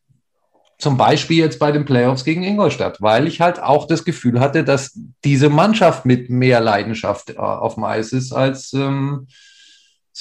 zum 0.79 0.97
Beispiel 0.97 1.39
jetzt 1.39 1.59
bei 1.59 1.73
den 1.73 1.85
Playoffs 1.85 2.25
gegen 2.25 2.43
Ingolstadt, 2.43 3.03
weil 3.03 3.27
ich 3.27 3.41
halt 3.41 3.63
auch 3.63 3.87
das 3.87 4.05
Gefühl 4.05 4.41
hatte, 4.41 4.65
dass 4.65 4.99
diese 5.25 5.51
Mannschaft 5.51 6.07
mit 6.07 6.31
mehr 6.31 6.61
Leidenschaft 6.61 7.31
äh, 7.31 7.37
auf 7.37 7.75
dem 7.75 7.85
Eis 7.85 8.13
ist 8.13 8.33
als 8.33 8.73
ähm, 8.73 9.27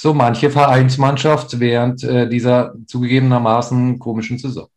so 0.01 0.13
manche 0.13 0.49
Vereinsmannschaft 0.49 1.59
während 1.59 2.03
äh, 2.03 2.29
dieser 2.29 2.73
zugegebenermaßen 2.87 3.99
komischen 3.99 4.37
Saison. 4.37 4.69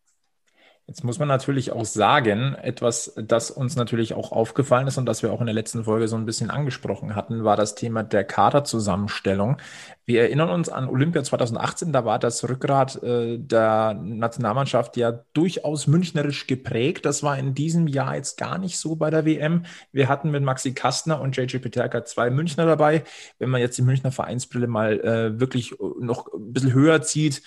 Jetzt 0.89 1.05
muss 1.05 1.21
man 1.21 1.29
natürlich 1.29 1.71
auch 1.71 1.85
sagen, 1.85 2.57
etwas, 2.57 3.15
das 3.17 3.53
uns 3.53 3.77
natürlich 3.77 4.15
auch 4.15 4.33
aufgefallen 4.33 4.89
ist 4.89 4.99
und 4.99 5.07
das 5.07 5.23
wir 5.23 5.33
auch 5.33 5.41
in 5.41 5.47
der 5.47 5.55
letzten 5.55 5.85
Folge 5.85 6.09
so 6.09 6.17
ein 6.17 6.27
bisschen 6.27 6.51
angesprochen 6.51 7.15
hatten, 7.15 7.45
war 7.45 7.57
das 7.57 7.77
Thema 7.77 8.03
der 8.03 8.25
Kaderzusammenstellung. 8.25 9.59
Wir 10.07 10.23
erinnern 10.23 10.51
uns 10.51 10.69
an 10.69 10.89
Olympia 10.89 11.23
2018, 11.23 11.93
da 11.93 12.05
war 12.05 12.19
das 12.19 12.49
Rückgrat 12.49 13.01
äh, 13.01 13.39
der 13.39 13.95
Nationalmannschaft 13.95 14.97
ja 14.97 15.13
durchaus 15.33 15.87
münchnerisch 15.87 16.49
geprägt. 16.49 17.07
Das 17.07 17.23
war 17.23 17.39
in 17.39 17.55
diesem 17.55 17.87
Jahr 17.87 18.17
jetzt 18.17 18.37
gar 18.37 18.59
nicht 18.59 18.77
so 18.77 18.97
bei 18.97 19.09
der 19.11 19.25
WM. 19.25 19.65
Wir 19.93 20.09
hatten 20.09 20.33
mit 20.33 20.43
Maxi 20.43 20.75
Kastner 20.75 21.21
und 21.21 21.37
JJ 21.37 21.59
Peterka 21.59 22.05
zwei 22.05 22.29
Münchner 22.29 22.67
dabei. 22.67 23.05
Wenn 23.39 23.51
man 23.51 23.61
jetzt 23.61 23.79
die 23.79 23.83
Münchner 23.83 24.11
Vereinsbrille 24.11 24.67
mal 24.67 24.99
äh, 25.01 25.39
wirklich 25.39 25.77
noch 26.01 26.27
ein 26.35 26.53
bisschen 26.53 26.73
höher 26.73 27.03
zieht, 27.03 27.43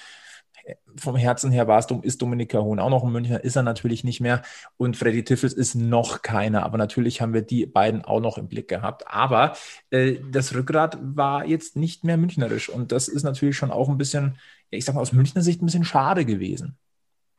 vom 0.96 1.16
Herzen 1.16 1.52
her 1.52 1.68
war 1.68 1.80
es, 1.80 1.88
ist 2.04 2.22
Dominika 2.22 2.60
Hohn 2.60 2.80
auch 2.80 2.90
noch 2.90 3.04
ein 3.04 3.12
Münchner, 3.12 3.44
ist 3.44 3.56
er 3.56 3.64
natürlich 3.64 4.04
nicht 4.04 4.22
mehr. 4.22 4.42
Und 4.78 4.98
Freddy 4.98 5.24
Tiffels 5.24 5.54
ist 5.54 5.76
noch 5.76 6.22
keiner. 6.22 6.64
Aber 6.64 6.78
natürlich 6.78 7.22
haben 7.22 7.34
wir 7.34 7.42
die 7.42 7.66
beiden 7.66 8.04
auch 8.04 8.20
noch 8.20 8.38
im 8.38 8.48
Blick 8.48 8.68
gehabt. 8.68 9.08
Aber 9.08 9.56
äh, 9.92 10.18
das 10.32 10.54
Rückgrat 10.56 10.98
war 11.02 11.46
jetzt 11.46 11.76
nicht 11.76 12.04
mehr 12.04 12.18
münchnerisch. 12.18 12.70
Und 12.70 12.92
das 12.92 13.08
ist 13.08 13.24
natürlich 13.24 13.58
schon 13.58 13.72
auch 13.72 13.90
ein 13.90 13.98
bisschen, 13.98 14.38
ja, 14.72 14.78
ich 14.78 14.86
sag 14.86 14.96
mal, 14.96 15.02
aus 15.02 15.14
Münchner 15.14 15.42
Sicht 15.42 15.62
ein 15.62 15.66
bisschen 15.66 15.86
schade 15.86 16.26
gewesen. 16.26 16.78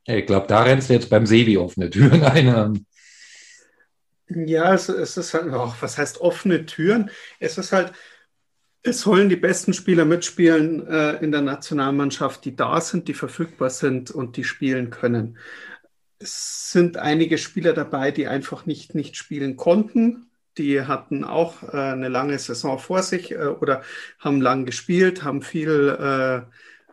Ich 0.04 0.26
glaube, 0.26 0.46
da 0.46 0.62
rennst 0.62 0.88
du 0.88 0.94
jetzt 0.94 1.10
beim 1.10 1.26
Sevi 1.26 1.58
offene 1.58 1.90
Türen 1.90 2.22
ein. 2.22 2.86
Ja, 4.28 4.74
es, 4.74 4.88
es 4.88 5.16
ist 5.16 5.34
halt, 5.34 5.52
auch, 5.52 5.74
was 5.80 5.98
heißt 5.98 6.20
offene 6.20 6.66
Türen? 6.66 7.10
Es 7.38 7.58
ist 7.58 7.72
halt, 7.72 7.92
es 8.86 9.00
sollen 9.00 9.28
die 9.28 9.36
besten 9.36 9.72
Spieler 9.72 10.04
mitspielen 10.04 10.86
äh, 10.86 11.16
in 11.16 11.32
der 11.32 11.42
Nationalmannschaft, 11.42 12.44
die 12.44 12.54
da 12.54 12.80
sind, 12.80 13.08
die 13.08 13.14
verfügbar 13.14 13.70
sind 13.70 14.10
und 14.10 14.36
die 14.36 14.44
spielen 14.44 14.90
können. 14.90 15.38
Es 16.18 16.70
sind 16.70 16.96
einige 16.96 17.36
Spieler 17.36 17.72
dabei, 17.72 18.12
die 18.12 18.28
einfach 18.28 18.64
nicht, 18.64 18.94
nicht 18.94 19.16
spielen 19.16 19.56
konnten. 19.56 20.30
Die 20.56 20.82
hatten 20.82 21.24
auch 21.24 21.62
äh, 21.64 21.76
eine 21.76 22.08
lange 22.08 22.38
Saison 22.38 22.78
vor 22.78 23.02
sich 23.02 23.32
äh, 23.32 23.46
oder 23.46 23.82
haben 24.20 24.40
lang 24.40 24.64
gespielt, 24.64 25.24
haben 25.24 25.42
viel 25.42 25.88
äh, 25.98 26.42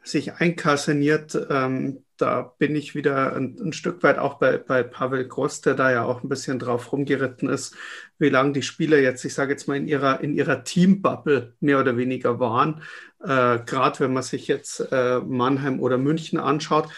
sich 0.03 0.33
einkaserniert. 0.33 1.37
Ähm, 1.49 2.03
da 2.17 2.53
bin 2.57 2.75
ich 2.75 2.95
wieder 2.95 3.35
ein, 3.35 3.57
ein, 3.59 3.73
Stück 3.73 4.03
weit 4.03 4.17
auch 4.17 4.35
bei, 4.35 4.57
bei 4.57 4.83
Pavel 4.83 5.27
Gross, 5.27 5.61
der 5.61 5.73
da 5.73 5.91
ja 5.91 6.03
auch 6.03 6.23
ein 6.23 6.29
bisschen 6.29 6.59
drauf 6.59 6.91
rumgeritten 6.91 7.49
ist, 7.49 7.75
wie 8.19 8.29
lange 8.29 8.53
die 8.53 8.61
Spieler 8.61 8.99
jetzt, 8.99 9.25
ich 9.25 9.33
sage 9.33 9.51
jetzt 9.51 9.67
mal, 9.67 9.77
in 9.77 9.87
ihrer, 9.87 10.21
in 10.21 10.33
ihrer 10.33 10.63
Teambubble 10.63 11.53
mehr 11.59 11.79
oder 11.79 11.97
weniger 11.97 12.39
waren. 12.39 12.81
Äh, 13.21 13.59
Gerade 13.65 14.01
wenn 14.01 14.13
man 14.13 14.23
sich 14.23 14.47
jetzt 14.47 14.79
äh, 14.91 15.19
Mannheim 15.19 15.79
oder 15.79 15.97
München 15.97 16.39
anschaut. 16.39 16.89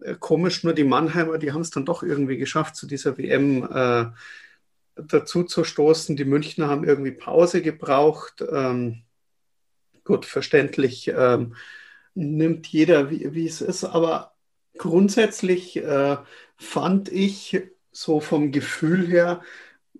Äh, 0.00 0.16
komisch, 0.18 0.64
nur 0.64 0.72
die 0.72 0.84
Mannheimer, 0.84 1.38
die 1.38 1.52
haben 1.52 1.62
es 1.62 1.70
dann 1.70 1.84
doch 1.84 2.02
irgendwie 2.02 2.36
geschafft, 2.36 2.76
zu 2.76 2.86
dieser 2.86 3.16
WM 3.18 3.68
äh, 3.70 4.06
dazu 4.96 5.44
zu 5.44 5.64
stoßen. 5.64 6.16
Die 6.16 6.24
Münchner 6.24 6.68
haben 6.68 6.84
irgendwie 6.84 7.12
Pause 7.12 7.62
gebraucht. 7.62 8.42
Ähm, 8.50 9.02
gut, 10.04 10.24
verständlich 10.24 11.08
ähm, 11.14 11.54
nimmt 12.16 12.66
jeder, 12.66 13.10
wie, 13.10 13.32
wie 13.34 13.46
es 13.46 13.60
ist, 13.60 13.84
aber 13.84 14.32
grundsätzlich 14.76 15.76
äh, 15.76 16.16
fand 16.56 17.10
ich 17.10 17.62
so 17.92 18.20
vom 18.20 18.50
Gefühl 18.52 19.06
her, 19.06 19.42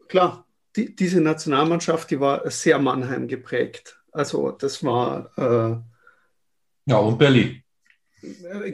klar, 0.08 0.46
die, 0.74 0.94
diese 0.94 1.20
Nationalmannschaft, 1.20 2.10
die 2.10 2.20
war 2.20 2.50
sehr 2.50 2.78
Mannheim 2.78 3.28
geprägt. 3.28 3.98
Also 4.12 4.50
das 4.50 4.82
war... 4.82 5.30
Äh, 5.36 5.76
ja, 6.90 6.98
und 6.98 7.18
Berlin. 7.18 7.62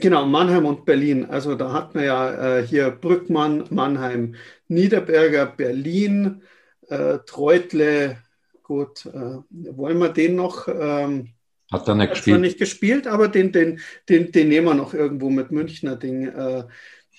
Genau, 0.01 0.27
Mannheim 0.27 0.67
und 0.67 0.85
Berlin. 0.85 1.27
Also 1.27 1.55
da 1.55 1.73
hat 1.73 1.95
man 1.95 2.05
ja 2.05 2.59
äh, 2.59 2.67
hier 2.67 2.91
Brückmann, 2.91 3.65
Mannheim, 3.71 4.35
Niederberger, 4.69 5.47
Berlin, 5.47 6.43
äh, 6.89 7.19
Treutle. 7.27 8.19
Gut, 8.63 9.07
äh, 9.07 9.39
wollen 9.51 9.99
wir 9.99 10.11
den 10.11 10.37
noch? 10.37 10.69
Ähm, 10.69 11.35
hat 11.73 11.89
er 11.89 11.95
nicht 11.95 12.11
gespielt. 12.11 12.41
nicht 12.41 12.59
gespielt, 12.59 13.07
aber 13.07 13.29
den, 13.29 13.51
den, 13.53 13.81
den, 14.09 14.31
den 14.31 14.49
nehmen 14.49 14.67
wir 14.67 14.75
noch 14.75 14.95
irgendwo 14.95 15.31
mit 15.31 15.51
Münchner 15.51 15.97
Ding. 15.97 16.29
Äh, 16.29 16.65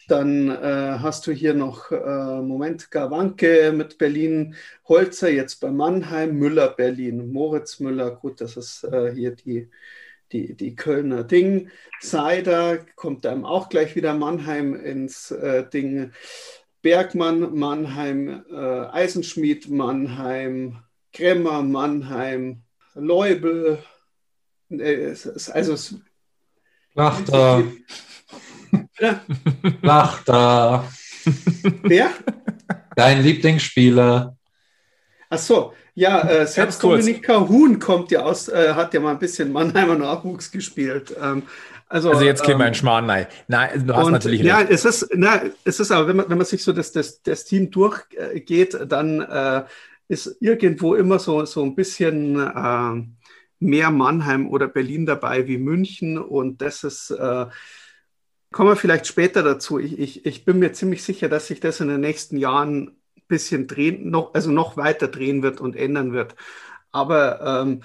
dann 0.07 0.49
äh, 0.49 0.99
hast 0.99 1.27
du 1.27 1.31
hier 1.31 1.53
noch, 1.53 1.91
äh, 1.91 2.41
Moment, 2.41 2.91
Gawanke 2.91 3.71
mit 3.73 3.97
Berlin, 3.97 4.55
Holzer 4.87 5.29
jetzt 5.29 5.61
bei 5.61 5.71
Mannheim, 5.71 6.37
Müller 6.37 6.69
Berlin, 6.69 7.31
Moritz 7.31 7.79
Müller, 7.79 8.11
gut, 8.11 8.41
das 8.41 8.57
ist 8.57 8.83
äh, 8.83 9.13
hier 9.13 9.31
die, 9.31 9.69
die, 10.31 10.55
die 10.55 10.75
Kölner 10.75 11.23
Ding. 11.23 11.69
Seider 12.01 12.85
kommt 12.95 13.25
einem 13.25 13.45
auch 13.45 13.69
gleich 13.69 13.95
wieder 13.95 14.13
Mannheim 14.13 14.75
ins 14.75 15.31
äh, 15.31 15.67
Ding. 15.69 16.11
Bergmann, 16.81 17.55
Mannheim, 17.55 18.43
äh, 18.51 18.55
Eisenschmied, 18.55 19.69
Mannheim, 19.69 20.83
Kremmer, 21.13 21.61
Mannheim, 21.63 22.63
Leubel, 22.93 23.79
also 24.81 25.73
es, 25.73 25.95
Lachter. 26.95 27.63
Lachter. 29.81 30.87
Wer? 31.83 32.09
Dein 32.95 33.23
Lieblingsspieler. 33.23 34.37
Ach 35.29 35.37
so, 35.37 35.73
ja, 35.95 36.21
äh, 36.21 36.47
selbst 36.47 36.83
Dominika 36.83 37.47
Huhn 37.47 37.79
kommt 37.79 38.11
ja 38.11 38.21
aus, 38.21 38.47
äh, 38.47 38.73
hat 38.73 38.93
ja 38.93 38.99
mal 38.99 39.11
ein 39.11 39.19
bisschen 39.19 39.51
Mannheimer 39.51 39.95
Nachwuchs 39.95 40.51
gespielt. 40.51 41.15
Ähm, 41.19 41.43
also, 41.87 42.11
also 42.11 42.23
jetzt 42.23 42.43
käme 42.43 42.63
ähm, 42.63 42.67
ein 42.67 42.73
Schmarrn, 42.73 43.05
nein. 43.05 43.27
Nein, 43.47 43.85
du 43.87 43.95
hast 43.95 44.05
und, 44.07 44.13
natürlich 44.13 44.39
recht. 44.39 44.49
Ja, 44.49 44.61
es 44.61 44.85
ist, 44.85 45.09
na, 45.13 45.41
es 45.63 45.79
ist 45.79 45.91
aber, 45.91 46.07
wenn 46.07 46.15
man, 46.17 46.29
wenn 46.29 46.37
man 46.37 46.45
sich 46.45 46.63
so 46.63 46.73
das, 46.73 46.91
das, 46.91 47.21
das 47.21 47.45
Team 47.45 47.69
durchgeht, 47.71 48.77
dann 48.87 49.21
äh, 49.21 49.63
ist 50.07 50.35
irgendwo 50.39 50.95
immer 50.95 51.19
so, 51.19 51.45
so 51.45 51.63
ein 51.63 51.75
bisschen 51.75 52.39
äh, 52.39 53.03
mehr 53.63 53.89
Mannheim 53.91 54.47
oder 54.47 54.67
Berlin 54.67 55.05
dabei 55.05 55.47
wie 55.47 55.57
München. 55.57 56.17
Und 56.17 56.61
das 56.61 56.83
ist, 56.83 57.11
äh, 57.11 57.45
kommen 58.51 58.69
wir 58.69 58.75
vielleicht 58.75 59.07
später 59.07 59.43
dazu. 59.43 59.79
Ich, 59.79 59.97
ich, 59.97 60.25
ich 60.25 60.45
bin 60.45 60.59
mir 60.59 60.73
ziemlich 60.73 61.03
sicher, 61.03 61.29
dass 61.29 61.47
sich 61.47 61.59
das 61.59 61.79
in 61.79 61.87
den 61.87 62.01
nächsten 62.01 62.37
Jahren 62.37 62.97
ein 63.17 63.23
bisschen 63.27 63.67
drehen, 63.67 64.09
noch, 64.09 64.33
also 64.33 64.51
noch 64.51 64.77
weiter 64.77 65.07
drehen 65.07 65.41
wird 65.41 65.61
und 65.61 65.75
ändern 65.75 66.13
wird. 66.13 66.35
Aber 66.91 67.61
ähm, 67.61 67.83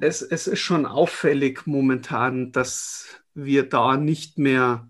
es, 0.00 0.22
es 0.22 0.46
ist 0.46 0.60
schon 0.60 0.86
auffällig 0.86 1.66
momentan, 1.66 2.52
dass 2.52 3.08
wir 3.34 3.68
da 3.68 3.96
nicht 3.96 4.38
mehr. 4.38 4.88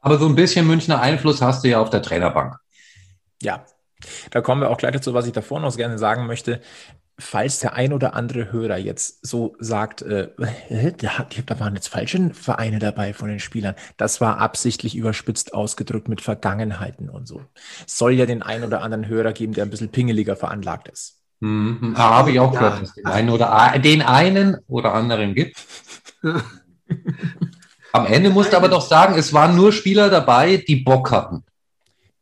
Aber 0.00 0.18
so 0.18 0.26
ein 0.26 0.34
bisschen 0.34 0.66
Münchner 0.66 1.00
Einfluss 1.00 1.40
hast 1.40 1.64
du 1.64 1.68
ja 1.68 1.80
auf 1.80 1.90
der 1.90 2.02
Trainerbank. 2.02 2.56
Ja, 3.40 3.64
da 4.30 4.40
kommen 4.40 4.60
wir 4.60 4.70
auch 4.70 4.76
gleich 4.76 4.92
dazu, 4.92 5.14
was 5.14 5.26
ich 5.26 5.32
davor 5.32 5.60
noch 5.60 5.76
gerne 5.76 5.98
sagen 5.98 6.26
möchte 6.26 6.60
falls 7.18 7.60
der 7.60 7.74
ein 7.74 7.92
oder 7.92 8.14
andere 8.14 8.52
Hörer 8.52 8.76
jetzt 8.76 9.26
so 9.26 9.56
sagt, 9.58 10.02
äh, 10.02 10.28
da, 10.98 11.26
da 11.46 11.60
waren 11.60 11.74
jetzt 11.74 11.88
falsche 11.88 12.30
Vereine 12.34 12.78
dabei 12.78 13.14
von 13.14 13.28
den 13.28 13.40
Spielern, 13.40 13.74
das 13.96 14.20
war 14.20 14.38
absichtlich 14.38 14.96
überspitzt 14.96 15.54
ausgedrückt 15.54 16.08
mit 16.08 16.20
Vergangenheiten 16.20 17.08
und 17.08 17.26
so. 17.26 17.42
Es 17.86 17.96
soll 17.98 18.12
ja 18.12 18.26
den 18.26 18.42
ein 18.42 18.64
oder 18.64 18.82
anderen 18.82 19.06
Hörer 19.06 19.32
geben, 19.32 19.54
der 19.54 19.64
ein 19.64 19.70
bisschen 19.70 19.90
pingeliger 19.90 20.36
veranlagt 20.36 20.88
ist. 20.88 21.16
Mhm. 21.40 21.94
Ah, 21.96 22.16
habe 22.16 22.32
ich 22.32 22.40
auch 22.40 22.52
ja. 22.54 22.60
gehört, 22.60 22.82
dass 22.82 22.94
den 22.94 23.06
einen 23.06 23.30
oder 23.30 23.78
den 23.78 24.02
einen 24.02 24.58
oder 24.68 24.94
anderen 24.94 25.34
gibt. 25.34 25.56
Am 27.92 28.06
Ende 28.06 28.30
musst 28.30 28.52
du 28.52 28.56
aber 28.56 28.68
doch 28.68 28.86
sagen, 28.86 29.18
es 29.18 29.32
waren 29.32 29.56
nur 29.56 29.72
Spieler 29.72 30.10
dabei, 30.10 30.58
die 30.58 30.76
Bock 30.76 31.10
hatten. 31.10 31.44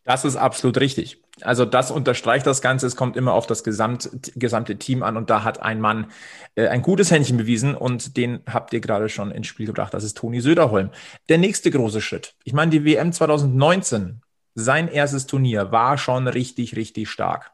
Das 0.05 0.25
ist 0.25 0.37
absolut 0.37 0.79
richtig. 0.79 1.24
Also 1.45 1.65
das 1.65 1.91
unterstreicht 1.91 2.47
das 2.47 2.63
Ganze. 2.63 2.87
Es 2.87 2.97
kommt 2.97 3.17
immer 3.17 3.33
auf 3.35 3.47
das 3.47 3.65
gesamt, 3.65 4.11
gesamte 4.35 4.77
Team 4.77 5.03
an 5.03 5.17
und 5.17 5.31
da 5.31 5.45
hat 5.45 5.63
ein 5.63 5.81
Mann 5.81 6.11
äh, 6.55 6.69
ein 6.69 6.83
gutes 6.83 7.11
Händchen 7.11 7.37
bewiesen 7.37 7.75
und 7.75 8.17
den 8.17 8.41
habt 8.51 8.73
ihr 8.73 8.81
gerade 8.81 9.09
schon 9.09 9.31
ins 9.31 9.47
Spiel 9.47 9.67
gebracht. 9.67 9.95
Das 9.95 10.05
ist 10.05 10.17
Toni 10.17 10.41
Söderholm. 10.41 10.91
Der 11.29 11.39
nächste 11.39 11.71
große 11.71 12.01
Schritt. 12.01 12.35
Ich 12.45 12.53
meine, 12.53 12.71
die 12.71 12.85
WM 12.85 13.13
2019, 13.13 14.23
sein 14.55 14.89
erstes 14.89 15.27
Turnier, 15.27 15.73
war 15.73 15.99
schon 15.99 16.29
richtig, 16.29 16.77
richtig 16.77 17.11
stark. 17.11 17.53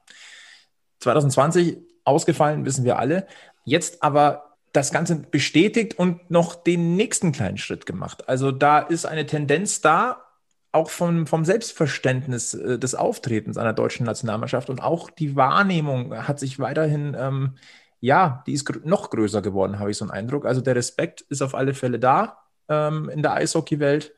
2020 1.00 1.78
ausgefallen, 2.04 2.64
wissen 2.64 2.84
wir 2.84 2.98
alle. 2.98 3.26
Jetzt 3.64 4.02
aber 4.02 4.56
das 4.72 4.92
Ganze 4.92 5.16
bestätigt 5.16 5.98
und 5.98 6.30
noch 6.30 6.54
den 6.54 6.96
nächsten 6.96 7.32
kleinen 7.32 7.58
Schritt 7.58 7.86
gemacht. 7.86 8.28
Also 8.28 8.52
da 8.52 8.78
ist 8.78 9.04
eine 9.04 9.26
Tendenz 9.26 9.80
da 9.80 10.29
auch 10.72 10.90
vom, 10.90 11.26
vom 11.26 11.44
Selbstverständnis 11.44 12.54
äh, 12.54 12.78
des 12.78 12.94
Auftretens 12.94 13.58
einer 13.58 13.72
deutschen 13.72 14.06
Nationalmannschaft 14.06 14.70
und 14.70 14.82
auch 14.82 15.10
die 15.10 15.36
Wahrnehmung 15.36 16.14
hat 16.26 16.38
sich 16.38 16.58
weiterhin, 16.58 17.16
ähm, 17.18 17.56
ja, 18.00 18.42
die 18.46 18.52
ist 18.52 18.64
gr 18.64 18.78
noch 18.84 19.10
größer 19.10 19.42
geworden, 19.42 19.78
habe 19.78 19.90
ich 19.90 19.96
so 19.96 20.04
einen 20.04 20.12
Eindruck. 20.12 20.46
Also 20.46 20.60
der 20.60 20.76
Respekt 20.76 21.22
ist 21.22 21.42
auf 21.42 21.54
alle 21.54 21.74
Fälle 21.74 21.98
da 21.98 22.38
ähm, 22.68 23.08
in 23.08 23.22
der 23.22 23.34
Eishockeywelt, 23.34 24.14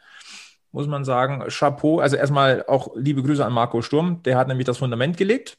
muss 0.73 0.87
man 0.87 1.05
sagen. 1.05 1.45
Chapeau, 1.49 2.01
also 2.01 2.17
erstmal 2.17 2.65
auch 2.67 2.91
liebe 2.97 3.23
Grüße 3.23 3.45
an 3.45 3.53
Marco 3.53 3.81
Sturm, 3.83 4.23
der 4.23 4.37
hat 4.37 4.49
nämlich 4.49 4.67
das 4.67 4.79
Fundament 4.79 5.17
gelegt, 5.17 5.59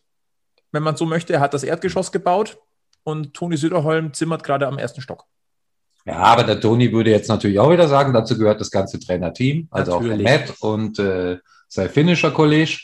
wenn 0.71 0.83
man 0.83 0.95
so 0.95 1.05
möchte. 1.05 1.33
Er 1.33 1.39
hat 1.39 1.53
das 1.53 1.63
Erdgeschoss 1.63 2.11
gebaut 2.11 2.59
und 3.03 3.33
Toni 3.33 3.57
Söderholm 3.57 4.13
zimmert 4.13 4.43
gerade 4.43 4.67
am 4.67 4.77
ersten 4.77 5.01
Stock. 5.01 5.25
Ja, 6.05 6.17
aber 6.17 6.43
der 6.43 6.59
Toni 6.59 6.91
würde 6.91 7.11
jetzt 7.11 7.29
natürlich 7.29 7.59
auch 7.59 7.71
wieder 7.71 7.87
sagen, 7.87 8.13
dazu 8.13 8.37
gehört 8.37 8.59
das 8.59 8.71
ganze 8.71 8.99
Trainerteam, 8.99 9.67
also 9.71 9.99
natürlich. 9.99 10.13
auch 10.13 10.31
der 10.31 10.39
Matt 10.39 10.55
und 10.59 10.99
äh, 10.99 11.37
sei 11.67 11.87
finnischer 11.87 12.31
Kollege. 12.31 12.77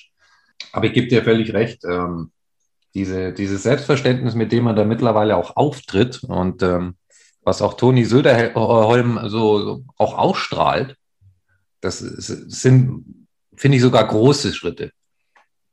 Aber 0.71 0.85
ich 0.85 0.93
gebe 0.93 1.07
dir 1.07 1.23
völlig 1.23 1.53
recht. 1.53 1.83
Ähm, 1.83 2.31
diese, 2.93 3.33
dieses 3.33 3.63
Selbstverständnis, 3.63 4.35
mit 4.35 4.51
dem 4.51 4.63
man 4.63 4.75
da 4.75 4.83
mittlerweile 4.83 5.35
auch 5.35 5.55
auftritt 5.55 6.23
und 6.23 6.63
ähm, 6.63 6.95
was 7.43 7.61
auch 7.61 7.75
Toni 7.75 8.05
Söderholm 8.05 9.19
so, 9.25 9.83
auch 9.97 10.17
ausstrahlt, 10.17 10.95
das 11.81 11.99
sind, 11.99 13.27
finde 13.55 13.77
ich, 13.77 13.83
sogar 13.83 14.07
große 14.07 14.53
Schritte. 14.53 14.91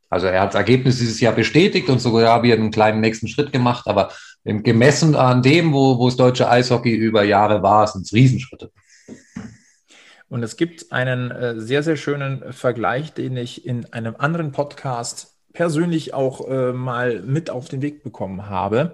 Also 0.09 0.27
er 0.27 0.41
hat 0.41 0.49
das 0.49 0.59
Ergebnis 0.59 0.99
dieses 0.99 1.19
Jahr 1.19 1.33
bestätigt 1.33 1.89
und 1.89 1.99
sogar 1.99 2.31
habe 2.31 2.47
ich 2.47 2.53
einen 2.53 2.71
kleinen 2.71 3.01
nächsten 3.01 3.27
Schritt 3.27 3.51
gemacht, 3.51 3.87
aber 3.87 4.11
gemessen 4.47 5.15
an 5.15 5.41
dem, 5.41 5.73
wo, 5.73 5.99
wo 5.99 6.07
das 6.07 6.17
deutsche 6.17 6.49
Eishockey 6.49 6.93
über 6.93 7.23
Jahre 7.23 7.61
war, 7.61 7.87
sind 7.87 8.05
es 8.05 8.13
Riesenschritte. 8.13 8.71
Und 10.29 10.43
es 10.43 10.57
gibt 10.57 10.91
einen 10.91 11.31
äh, 11.31 11.59
sehr, 11.59 11.83
sehr 11.83 11.95
schönen 11.95 12.51
Vergleich, 12.51 13.13
den 13.13 13.37
ich 13.37 13.65
in 13.65 13.91
einem 13.93 14.15
anderen 14.17 14.51
Podcast 14.51 15.37
persönlich 15.53 16.13
auch 16.13 16.47
äh, 16.47 16.73
mal 16.73 17.21
mit 17.21 17.49
auf 17.49 17.69
den 17.69 17.81
Weg 17.81 18.03
bekommen 18.03 18.49
habe. 18.49 18.93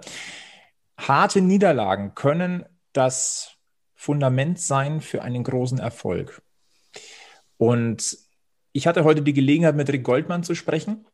Harte 0.96 1.40
Niederlagen 1.40 2.14
können 2.14 2.64
das 2.92 3.54
Fundament 3.94 4.60
sein 4.60 5.00
für 5.00 5.22
einen 5.22 5.42
großen 5.42 5.78
Erfolg. 5.78 6.40
Und 7.56 8.16
ich 8.72 8.86
hatte 8.86 9.04
heute 9.04 9.22
die 9.22 9.32
Gelegenheit, 9.32 9.76
mit 9.76 9.88
Rick 9.88 10.04
Goldmann 10.04 10.42
zu 10.42 10.54
sprechen. 10.54 11.06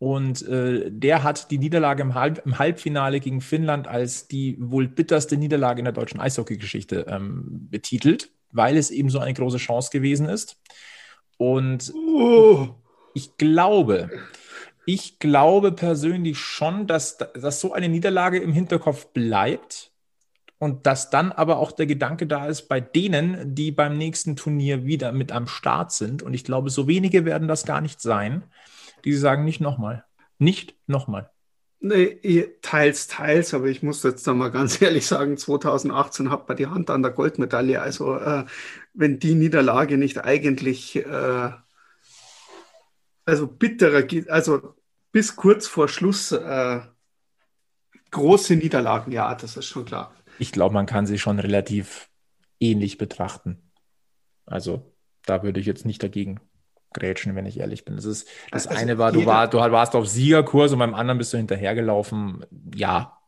Und 0.00 0.48
äh, 0.48 0.90
der 0.90 1.22
hat 1.22 1.50
die 1.50 1.58
Niederlage 1.58 2.00
im, 2.00 2.14
Halb 2.14 2.40
im, 2.46 2.58
Halbfinale 2.58 3.20
gegen 3.20 3.42
Finnland 3.42 3.86
als 3.86 4.28
die 4.28 4.56
wohl 4.58 4.88
bitterste 4.88 5.36
Niederlage 5.36 5.80
in 5.80 5.84
der 5.84 5.92
deutschen 5.92 6.20
Eishockey-Geschichte 6.20 7.04
ähm, 7.06 7.68
betitelt, 7.70 8.30
weil 8.50 8.78
es 8.78 8.90
eben 8.90 9.10
so 9.10 9.18
eine 9.18 9.34
große 9.34 9.58
Chance 9.58 9.90
gewesen 9.92 10.26
ist. 10.26 10.58
Und 11.36 11.92
oh. 11.94 12.68
ich 13.12 13.36
glaube, 13.36 14.08
ich 14.86 15.18
glaube 15.18 15.72
persönlich 15.72 16.38
schon, 16.38 16.86
dass, 16.86 17.18
dass 17.18 17.60
so 17.60 17.74
eine 17.74 17.90
Niederlage 17.90 18.38
im 18.38 18.54
Hinterkopf 18.54 19.08
bleibt 19.08 19.92
und 20.58 20.86
dass 20.86 21.10
dann 21.10 21.30
aber 21.30 21.58
auch 21.58 21.72
der 21.72 21.84
Gedanke 21.84 22.26
da 22.26 22.46
ist 22.46 22.68
bei 22.68 22.80
denen, 22.80 23.54
die 23.54 23.70
beim 23.70 23.98
nächsten 23.98 24.34
Turnier 24.34 24.86
wieder 24.86 25.12
mit 25.12 25.30
am 25.30 25.46
Start 25.46 25.92
sind. 25.92 26.22
Und 26.22 26.32
ich 26.32 26.44
glaube, 26.44 26.70
so 26.70 26.88
wenige 26.88 27.26
werden 27.26 27.48
das 27.48 27.66
gar 27.66 27.82
nicht 27.82 28.00
sein, 28.00 28.44
die 29.04 29.14
sagen 29.14 29.44
nicht 29.44 29.60
nochmal. 29.60 30.04
Nicht 30.38 30.74
nochmal. 30.86 31.30
Nee, 31.82 32.48
teils, 32.60 33.06
teils, 33.06 33.54
aber 33.54 33.66
ich 33.66 33.82
muss 33.82 34.02
jetzt 34.02 34.26
da 34.26 34.34
mal 34.34 34.50
ganz 34.50 34.80
ehrlich 34.82 35.06
sagen, 35.06 35.36
2018 35.36 36.30
hat 36.30 36.48
man 36.48 36.56
die 36.56 36.66
Hand 36.66 36.90
an 36.90 37.02
der 37.02 37.12
Goldmedaille. 37.12 37.80
Also 37.80 38.16
äh, 38.16 38.44
wenn 38.92 39.18
die 39.18 39.34
Niederlage 39.34 39.96
nicht 39.96 40.24
eigentlich 40.24 40.96
äh, 40.96 41.50
also 43.24 43.46
bitterer 43.46 44.02
geht, 44.02 44.28
also 44.28 44.74
bis 45.12 45.36
kurz 45.36 45.66
vor 45.66 45.88
Schluss 45.88 46.32
äh, 46.32 46.80
große 48.10 48.56
Niederlagen, 48.56 49.12
ja, 49.12 49.34
das 49.34 49.56
ist 49.56 49.66
schon 49.66 49.84
klar 49.84 50.14
ich 50.40 50.52
glaube, 50.52 50.72
man 50.74 50.86
kann 50.86 51.06
sie 51.06 51.18
schon 51.18 51.38
relativ 51.38 52.08
ähnlich 52.58 52.96
betrachten. 52.96 53.70
Also 54.46 54.96
da 55.26 55.42
würde 55.42 55.60
ich 55.60 55.66
jetzt 55.66 55.84
nicht 55.84 56.02
dagegen 56.02 56.40
grätschen, 56.92 57.36
wenn 57.36 57.46
ich 57.46 57.60
ehrlich 57.60 57.84
bin. 57.84 57.96
Das, 57.96 58.04
ist, 58.04 58.28
das 58.50 58.66
also 58.66 58.80
eine 58.80 58.98
war, 58.98 59.12
du, 59.12 59.26
war, 59.26 59.48
du 59.48 59.58
warst 59.58 59.94
auf 59.94 60.08
Siegerkurs 60.08 60.72
und 60.72 60.78
beim 60.78 60.94
anderen 60.94 61.18
bist 61.18 61.32
du 61.32 61.36
hinterhergelaufen. 61.36 62.44
Ja. 62.74 63.18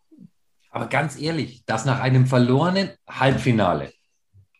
Aber 0.70 0.86
ganz 0.86 1.20
ehrlich, 1.20 1.64
dass 1.66 1.84
nach 1.84 2.00
einem 2.00 2.26
verlorenen 2.26 2.90
Halbfinale 3.08 3.92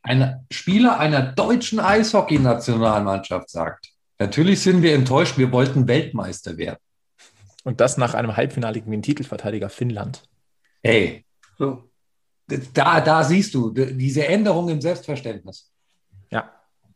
ein 0.03 0.45
Spieler 0.51 0.99
einer 0.99 1.23
deutschen 1.23 1.81
Eishockey-Nationalmannschaft 1.81 3.49
sagt, 3.51 3.89
natürlich 4.19 4.61
sind 4.61 4.83
wir 4.83 4.95
enttäuscht, 4.95 5.39
wir 5.39 5.53
wollten 5.53 5.89
Weltmeister 5.89 6.57
werden. 6.57 6.79
Und 7.65 7.81
das 7.81 7.97
nach 7.97 8.15
einem 8.15 8.37
Halbfinale 8.37 8.81
gegen 8.81 8.91
den 8.91 9.03
Titelverteidiger 9.03 9.69
Finnland. 9.69 10.25
Ey, 10.83 11.25
so 11.57 11.85
da, 12.47 13.01
da 13.01 13.25
siehst 13.25 13.55
du 13.55 13.71
diese 13.71 14.27
Änderung 14.27 14.69
im 14.69 14.81
Selbstverständnis. 14.81 15.71
Ja. 16.31 16.51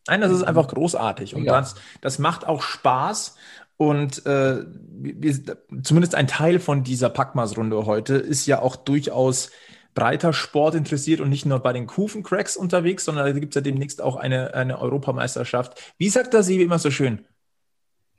Nein, 0.08 0.20
das 0.20 0.32
ist 0.32 0.42
einfach 0.42 0.68
großartig. 0.68 1.34
Und 1.34 1.44
ja. 1.44 1.58
das, 1.58 1.74
das 2.00 2.18
macht 2.18 2.46
auch 2.46 2.62
Spaß. 2.62 3.36
Und 3.76 4.24
äh, 4.24 4.64
wir, 4.66 5.34
zumindest 5.82 6.14
ein 6.14 6.26
Teil 6.26 6.60
von 6.60 6.82
dieser 6.82 7.10
Packmas-Runde 7.10 7.86
heute 7.86 8.14
ist 8.14 8.46
ja 8.46 8.60
auch 8.60 8.76
durchaus 8.76 9.50
breiter 9.94 10.32
Sport 10.32 10.74
interessiert 10.74 11.20
und 11.20 11.28
nicht 11.28 11.46
nur 11.46 11.58
bei 11.58 11.72
den 11.72 11.86
Kufen-Cracks 11.86 12.56
unterwegs, 12.56 13.04
sondern 13.04 13.26
da 13.26 13.32
gibt 13.32 13.52
es 13.52 13.56
ja 13.56 13.60
demnächst 13.62 14.00
auch 14.00 14.16
eine, 14.16 14.54
eine 14.54 14.78
Europameisterschaft. 14.78 15.94
Wie 15.98 16.08
sagt 16.08 16.34
der 16.34 16.42
Sie 16.42 16.62
immer 16.62 16.78
so 16.78 16.90
schön? 16.90 17.24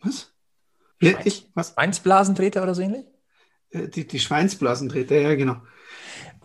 Was? 0.01 0.31
Schweins, 1.01 1.25
ich, 1.25 1.49
was? 1.53 1.73
Schweinsblasentreter 1.73 2.63
oder 2.63 2.75
so 2.75 2.81
ähnlich? 2.81 3.05
Äh, 3.69 3.87
die, 3.87 4.07
die 4.07 4.19
Schweinsblasentreter, 4.19 5.15
ja, 5.15 5.35
genau. 5.35 5.57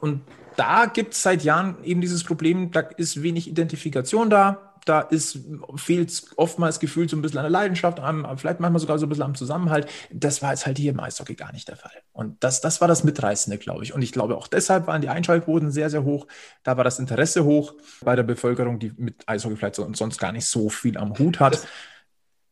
Und 0.01 0.23
da 0.57 0.87
gibt 0.87 1.15
es 1.15 1.23
seit 1.23 1.45
Jahren 1.45 1.83
eben 1.83 2.01
dieses 2.01 2.25
Problem, 2.25 2.71
da 2.71 2.81
ist 2.81 3.23
wenig 3.23 3.49
Identifikation 3.49 4.31
da. 4.31 4.72
Da 4.85 5.01
ist, 5.01 5.39
fehlt 5.77 6.23
oftmals 6.37 6.81
gefühlt 6.81 7.09
so 7.11 7.17
ein 7.17 7.23
bisschen 7.23 7.39
an 7.39 7.45
der 7.45 7.51
Leidenschaft, 7.51 8.01
am, 8.01 8.27
vielleicht 8.37 8.59
manchmal 8.59 8.81
sogar 8.81 8.99
so 8.99 9.07
ein 9.07 9.09
bisschen 9.09 9.25
am 9.25 9.35
Zusammenhalt. 9.35 9.89
Das 10.13 10.43
war 10.43 10.51
jetzt 10.51 10.67
halt 10.67 10.79
hier 10.79 10.91
im 10.91 11.01
Eishockey 11.01 11.35
gar 11.35 11.53
nicht 11.53 11.69
der 11.69 11.77
Fall. 11.77 11.93
Und 12.13 12.43
das, 12.43 12.61
das 12.61 12.81
war 12.81 12.89
das 12.89 13.05
Mitreißende, 13.05 13.59
glaube 13.59 13.85
ich. 13.85 13.95
Und 13.95 14.03
ich 14.03 14.13
glaube, 14.13 14.37
auch 14.37 14.49
deshalb 14.49 14.87
waren 14.87 15.01
die 15.01 15.09
Einschaltquoten 15.09 15.71
sehr, 15.71 15.89
sehr 15.89 16.05
hoch. 16.05 16.27
Da 16.65 16.77
war 16.77 16.85
das 16.85 16.99
Interesse 16.99 17.45
hoch 17.45 17.75
bei 18.01 18.17
der 18.17 18.25
Bevölkerung, 18.25 18.79
die 18.79 18.93
mit 18.97 19.29
Eishockey 19.29 19.57
vielleicht 19.57 19.77
sonst 19.77 20.19
gar 20.19 20.33
nicht 20.33 20.47
so 20.47 20.69
viel 20.69 20.99
am 20.99 21.17
Hut 21.19 21.39
hat. 21.39 21.55
Das, 21.55 21.67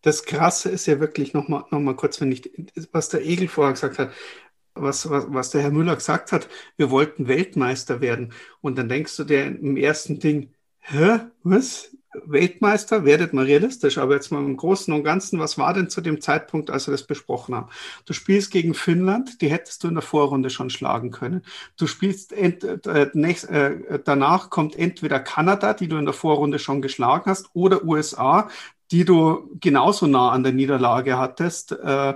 das 0.02 0.24
Krasse 0.24 0.70
ist 0.70 0.86
ja 0.86 1.00
wirklich 1.00 1.34
nochmal 1.34 1.64
noch 1.70 1.80
mal 1.80 1.96
kurz, 1.96 2.20
wenn 2.20 2.32
ich, 2.32 2.50
was 2.92 3.08
der 3.08 3.24
Egel 3.24 3.48
vorher 3.48 3.72
gesagt 3.72 3.98
hat, 3.98 4.10
was, 4.74 5.08
was, 5.10 5.26
was 5.28 5.50
der 5.50 5.62
Herr 5.62 5.70
Müller 5.70 5.96
gesagt 5.96 6.32
hat, 6.32 6.48
wir 6.76 6.90
wollten 6.90 7.28
Weltmeister 7.28 8.00
werden. 8.00 8.32
Und 8.60 8.78
dann 8.78 8.88
denkst 8.88 9.16
du 9.16 9.24
dir 9.24 9.46
im 9.46 9.76
ersten 9.76 10.18
Ding, 10.18 10.54
hä, 10.78 11.20
was? 11.42 11.96
Weltmeister, 12.24 13.04
werdet 13.04 13.32
mal 13.32 13.44
realistisch, 13.44 13.98
aber 13.98 14.14
jetzt 14.14 14.32
mal 14.32 14.44
im 14.44 14.56
Großen 14.56 14.92
und 14.92 15.04
Ganzen, 15.04 15.38
was 15.38 15.58
war 15.58 15.74
denn 15.74 15.88
zu 15.88 16.00
dem 16.00 16.20
Zeitpunkt, 16.20 16.70
als 16.70 16.86
wir 16.88 16.92
das 16.92 17.06
besprochen 17.06 17.54
haben? 17.54 17.68
Du 18.04 18.12
spielst 18.12 18.50
gegen 18.50 18.74
Finnland, 18.74 19.40
die 19.40 19.50
hättest 19.50 19.84
du 19.84 19.88
in 19.88 19.94
der 19.94 20.02
Vorrunde 20.02 20.50
schon 20.50 20.70
schlagen 20.70 21.10
können. 21.10 21.42
Du 21.78 21.86
spielst 21.86 22.32
ent, 22.32 22.64
äh, 22.64 23.10
nächst, 23.14 23.48
äh, 23.48 24.00
danach 24.04 24.50
kommt 24.50 24.76
entweder 24.76 25.20
Kanada, 25.20 25.72
die 25.74 25.88
du 25.88 25.96
in 25.98 26.04
der 26.04 26.14
Vorrunde 26.14 26.58
schon 26.58 26.82
geschlagen 26.82 27.30
hast, 27.30 27.50
oder 27.54 27.84
USA, 27.84 28.48
die 28.90 29.04
du 29.04 29.48
genauso 29.60 30.06
nah 30.06 30.30
an 30.30 30.42
der 30.42 30.52
Niederlage 30.52 31.16
hattest. 31.16 31.72
Äh, 31.72 32.14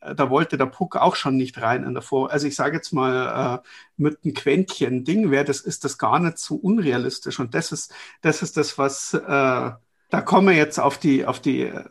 da 0.00 0.30
wollte 0.30 0.56
der 0.56 0.66
Puck 0.66 0.96
auch 0.96 1.16
schon 1.16 1.36
nicht 1.36 1.60
rein 1.60 1.84
in 1.84 1.94
der 1.94 2.02
Vor. 2.02 2.30
Also 2.30 2.46
ich 2.46 2.54
sage 2.54 2.76
jetzt 2.76 2.92
mal, 2.92 3.62
äh, 3.62 3.68
mit 3.96 4.18
einem 4.24 4.34
Quäntchen 4.34 5.04
Ding 5.04 5.30
wäre 5.30 5.44
das, 5.44 5.60
ist 5.60 5.84
das 5.84 5.98
gar 5.98 6.18
nicht 6.18 6.38
so 6.38 6.56
unrealistisch. 6.56 7.40
Und 7.40 7.54
das 7.54 7.72
ist, 7.72 7.92
das 8.22 8.42
ist 8.42 8.56
das, 8.56 8.78
was, 8.78 9.14
äh, 9.14 9.20
da 10.10 10.20
kommen 10.24 10.48
wir 10.48 10.54
jetzt 10.54 10.78
auf 10.78 10.98
die, 10.98 11.26
auf 11.26 11.40
die, 11.40 11.62
äh, 11.62 11.84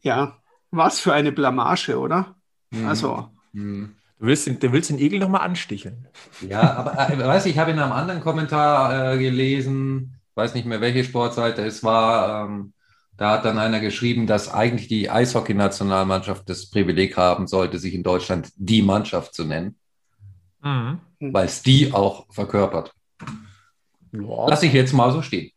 ja, 0.00 0.36
was 0.70 1.00
für 1.00 1.12
eine 1.12 1.32
Blamage, 1.32 1.98
oder? 1.98 2.36
Mhm. 2.70 2.88
Also. 2.88 3.30
Mhm. 3.52 3.96
Du 4.18 4.26
willst, 4.26 4.46
den, 4.46 4.58
du 4.58 4.72
willst 4.72 4.88
den 4.88 4.98
Egel 4.98 5.18
nochmal 5.18 5.42
ansticheln. 5.42 6.08
Ja, 6.40 6.74
aber 6.74 7.10
äh, 7.10 7.18
weiß 7.18 7.44
ich 7.46 7.58
habe 7.58 7.72
in 7.72 7.78
einem 7.78 7.92
anderen 7.92 8.22
Kommentar 8.22 9.12
äh, 9.12 9.18
gelesen, 9.18 10.18
weiß 10.34 10.54
nicht 10.54 10.66
mehr, 10.66 10.80
welche 10.80 11.04
Sportseite 11.04 11.62
es 11.62 11.84
war, 11.84 12.46
ähm, 12.46 12.72
da 13.16 13.32
hat 13.32 13.44
dann 13.44 13.58
einer 13.58 13.80
geschrieben, 13.80 14.26
dass 14.26 14.52
eigentlich 14.52 14.88
die 14.88 15.10
Eishockey-Nationalmannschaft 15.10 16.48
das 16.48 16.68
Privileg 16.68 17.16
haben 17.16 17.46
sollte, 17.46 17.78
sich 17.78 17.94
in 17.94 18.02
Deutschland 18.02 18.50
die 18.56 18.82
Mannschaft 18.82 19.34
zu 19.34 19.44
nennen, 19.44 19.76
mhm. 20.62 21.00
weil 21.20 21.46
es 21.46 21.62
die 21.62 21.92
auch 21.92 22.26
verkörpert. 22.30 22.92
Ja. 24.12 24.46
Lass 24.48 24.62
ich 24.62 24.72
jetzt 24.72 24.92
mal 24.92 25.12
so 25.12 25.22
stehen. 25.22 25.50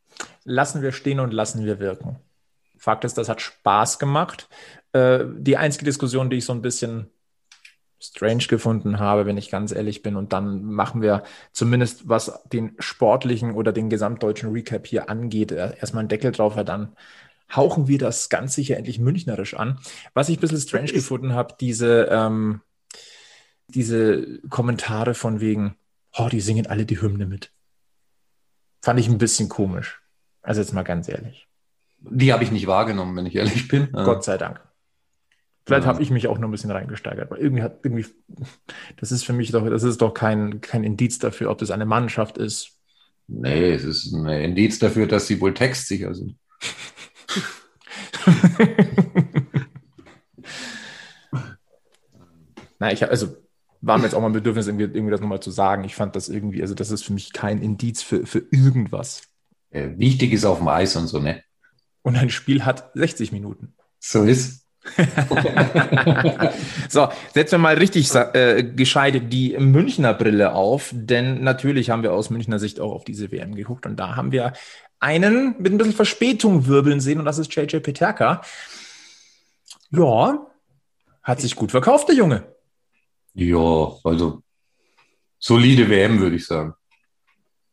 Lassen 0.43 0.81
wir 0.81 0.91
stehen 0.91 1.19
und 1.19 1.33
lassen 1.33 1.65
wir 1.65 1.79
wirken. 1.79 2.17
Fakt 2.77 3.03
ist, 3.03 3.17
das 3.17 3.27
hat 3.29 3.41
Spaß 3.41 3.99
gemacht. 3.99 4.47
Äh, 4.93 5.25
die 5.37 5.57
einzige 5.57 5.85
Diskussion, 5.85 6.29
die 6.29 6.37
ich 6.37 6.45
so 6.45 6.53
ein 6.53 6.61
bisschen 6.61 7.09
strange 8.01 8.45
gefunden 8.47 8.99
habe, 8.99 9.25
wenn 9.25 9.37
ich 9.37 9.51
ganz 9.51 9.73
ehrlich 9.73 10.01
bin. 10.01 10.15
Und 10.15 10.31
dann 10.31 10.63
machen 10.63 11.01
wir 11.01 11.23
zumindest, 11.51 12.07
was 12.07 12.41
den 12.45 12.75
sportlichen 12.79 13.53
oder 13.53 13.73
den 13.73 13.89
gesamtdeutschen 13.89 14.51
Recap 14.53 14.87
hier 14.87 15.09
angeht, 15.09 15.51
erstmal 15.51 16.01
einen 16.01 16.09
Deckel 16.09 16.31
drauf, 16.31 16.55
weil 16.55 16.63
dann 16.63 16.95
hauchen 17.55 17.87
wir 17.87 17.97
das 17.97 18.29
ganz 18.29 18.53
sicher 18.53 18.77
endlich 18.77 18.99
münchnerisch 18.99 19.53
an. 19.53 19.79
Was 20.13 20.29
ich 20.29 20.37
ein 20.37 20.41
bisschen 20.41 20.59
strange 20.59 20.91
gefunden 20.91 21.33
habe, 21.33 21.55
diese, 21.59 22.07
ähm, 22.11 22.61
diese 23.67 24.39
Kommentare 24.49 25.13
von 25.13 25.41
wegen, 25.41 25.75
oh, 26.17 26.29
die 26.31 26.41
singen 26.41 26.67
alle 26.67 26.85
die 26.85 27.01
Hymne 27.01 27.25
mit. 27.25 27.51
Fand 28.81 28.99
ich 28.99 29.07
ein 29.07 29.17
bisschen 29.17 29.49
komisch. 29.49 30.01
Also 30.41 30.61
jetzt 30.61 30.73
mal 30.73 30.83
ganz 30.83 31.09
ehrlich. 31.09 31.47
Die 31.99 32.31
habe 32.31 32.43
ich 32.43 32.51
nicht 32.51 32.67
wahrgenommen, 32.67 33.15
wenn 33.17 33.25
ich 33.25 33.35
ehrlich 33.35 33.67
bin. 33.67 33.91
Gott 33.93 34.23
sei 34.23 34.37
Dank. 34.37 34.61
Vielleicht 35.65 35.85
habe 35.85 36.01
ich 36.01 36.09
mich 36.09 36.27
auch 36.27 36.39
nur 36.39 36.49
ein 36.49 36.51
bisschen 36.51 36.71
reingesteigert, 36.71 37.29
weil 37.29 37.37
irgendwie 37.37 37.61
hat 37.61 37.81
irgendwie, 37.83 38.05
das 38.97 39.11
ist 39.11 39.23
für 39.23 39.33
mich 39.33 39.51
doch, 39.51 39.69
das 39.69 39.83
ist 39.83 40.01
doch 40.01 40.15
kein, 40.15 40.61
kein 40.61 40.83
Indiz 40.83 41.19
dafür, 41.19 41.51
ob 41.51 41.59
das 41.59 41.69
eine 41.69 41.85
Mannschaft 41.85 42.39
ist. 42.39 42.79
Nee, 43.27 43.73
es 43.73 43.83
ist 43.83 44.11
ein 44.11 44.25
Indiz 44.25 44.79
dafür, 44.79 45.05
dass 45.05 45.27
sie 45.27 45.39
wohl 45.39 45.53
textsicher 45.53 46.15
sind. 46.15 46.37
Na, 52.79 52.91
ich 52.91 53.07
also 53.07 53.35
war 53.81 53.97
mir 53.97 54.05
jetzt 54.05 54.13
auch 54.13 54.21
mal 54.21 54.27
ein 54.27 54.33
Bedürfnis, 54.33 54.67
irgendwie, 54.67 54.85
irgendwie 54.85 55.11
das 55.11 55.21
nochmal 55.21 55.41
zu 55.41 55.51
sagen. 55.51 55.83
Ich 55.83 55.95
fand 55.95 56.15
das 56.15 56.29
irgendwie, 56.29 56.61
also 56.61 56.75
das 56.75 56.91
ist 56.91 57.05
für 57.05 57.13
mich 57.13 57.33
kein 57.33 57.61
Indiz 57.61 58.01
für, 58.01 58.25
für 58.25 58.43
irgendwas. 58.51 59.23
Äh, 59.69 59.89
wichtig 59.97 60.33
ist 60.33 60.45
auf 60.45 60.57
dem 60.59 60.67
Eis 60.67 60.95
und 60.95 61.07
so, 61.07 61.19
ne? 61.19 61.43
Und 62.01 62.17
ein 62.17 62.29
Spiel 62.29 62.65
hat 62.65 62.91
60 62.95 63.31
Minuten. 63.31 63.75
So 63.99 64.23
ist. 64.23 64.65
so, 66.89 67.09
setzen 67.33 67.51
wir 67.53 67.57
mal 67.59 67.75
richtig 67.75 68.09
äh, 68.15 68.63
gescheit 68.63 69.31
die 69.31 69.57
Münchner 69.57 70.13
Brille 70.13 70.53
auf, 70.53 70.91
denn 70.93 71.43
natürlich 71.43 71.89
haben 71.89 72.01
wir 72.01 72.13
aus 72.13 72.29
Münchner 72.29 72.59
Sicht 72.59 72.79
auch 72.79 72.93
auf 72.93 73.03
diese 73.03 73.31
WM 73.31 73.55
geguckt 73.55 73.85
und 73.85 73.97
da 73.97 74.15
haben 74.15 74.31
wir 74.31 74.53
einen 74.99 75.55
mit 75.59 75.71
ein 75.71 75.77
bisschen 75.77 75.93
Verspätung 75.93 76.67
wirbeln 76.67 76.99
sehen 76.99 77.19
und 77.19 77.25
das 77.25 77.37
ist 77.37 77.53
JJ 77.53 77.77
Peterka. 77.77 78.41
Ja, 79.91 80.47
hat 81.23 81.41
sich 81.41 81.55
gut 81.55 81.71
verkauft, 81.71 82.09
der 82.09 82.15
Junge. 82.15 82.55
Ja, 83.33 83.93
also 84.03 84.41
solide 85.39 85.89
WM, 85.89 86.19
würde 86.19 86.35
ich 86.35 86.45
sagen. 86.45 86.73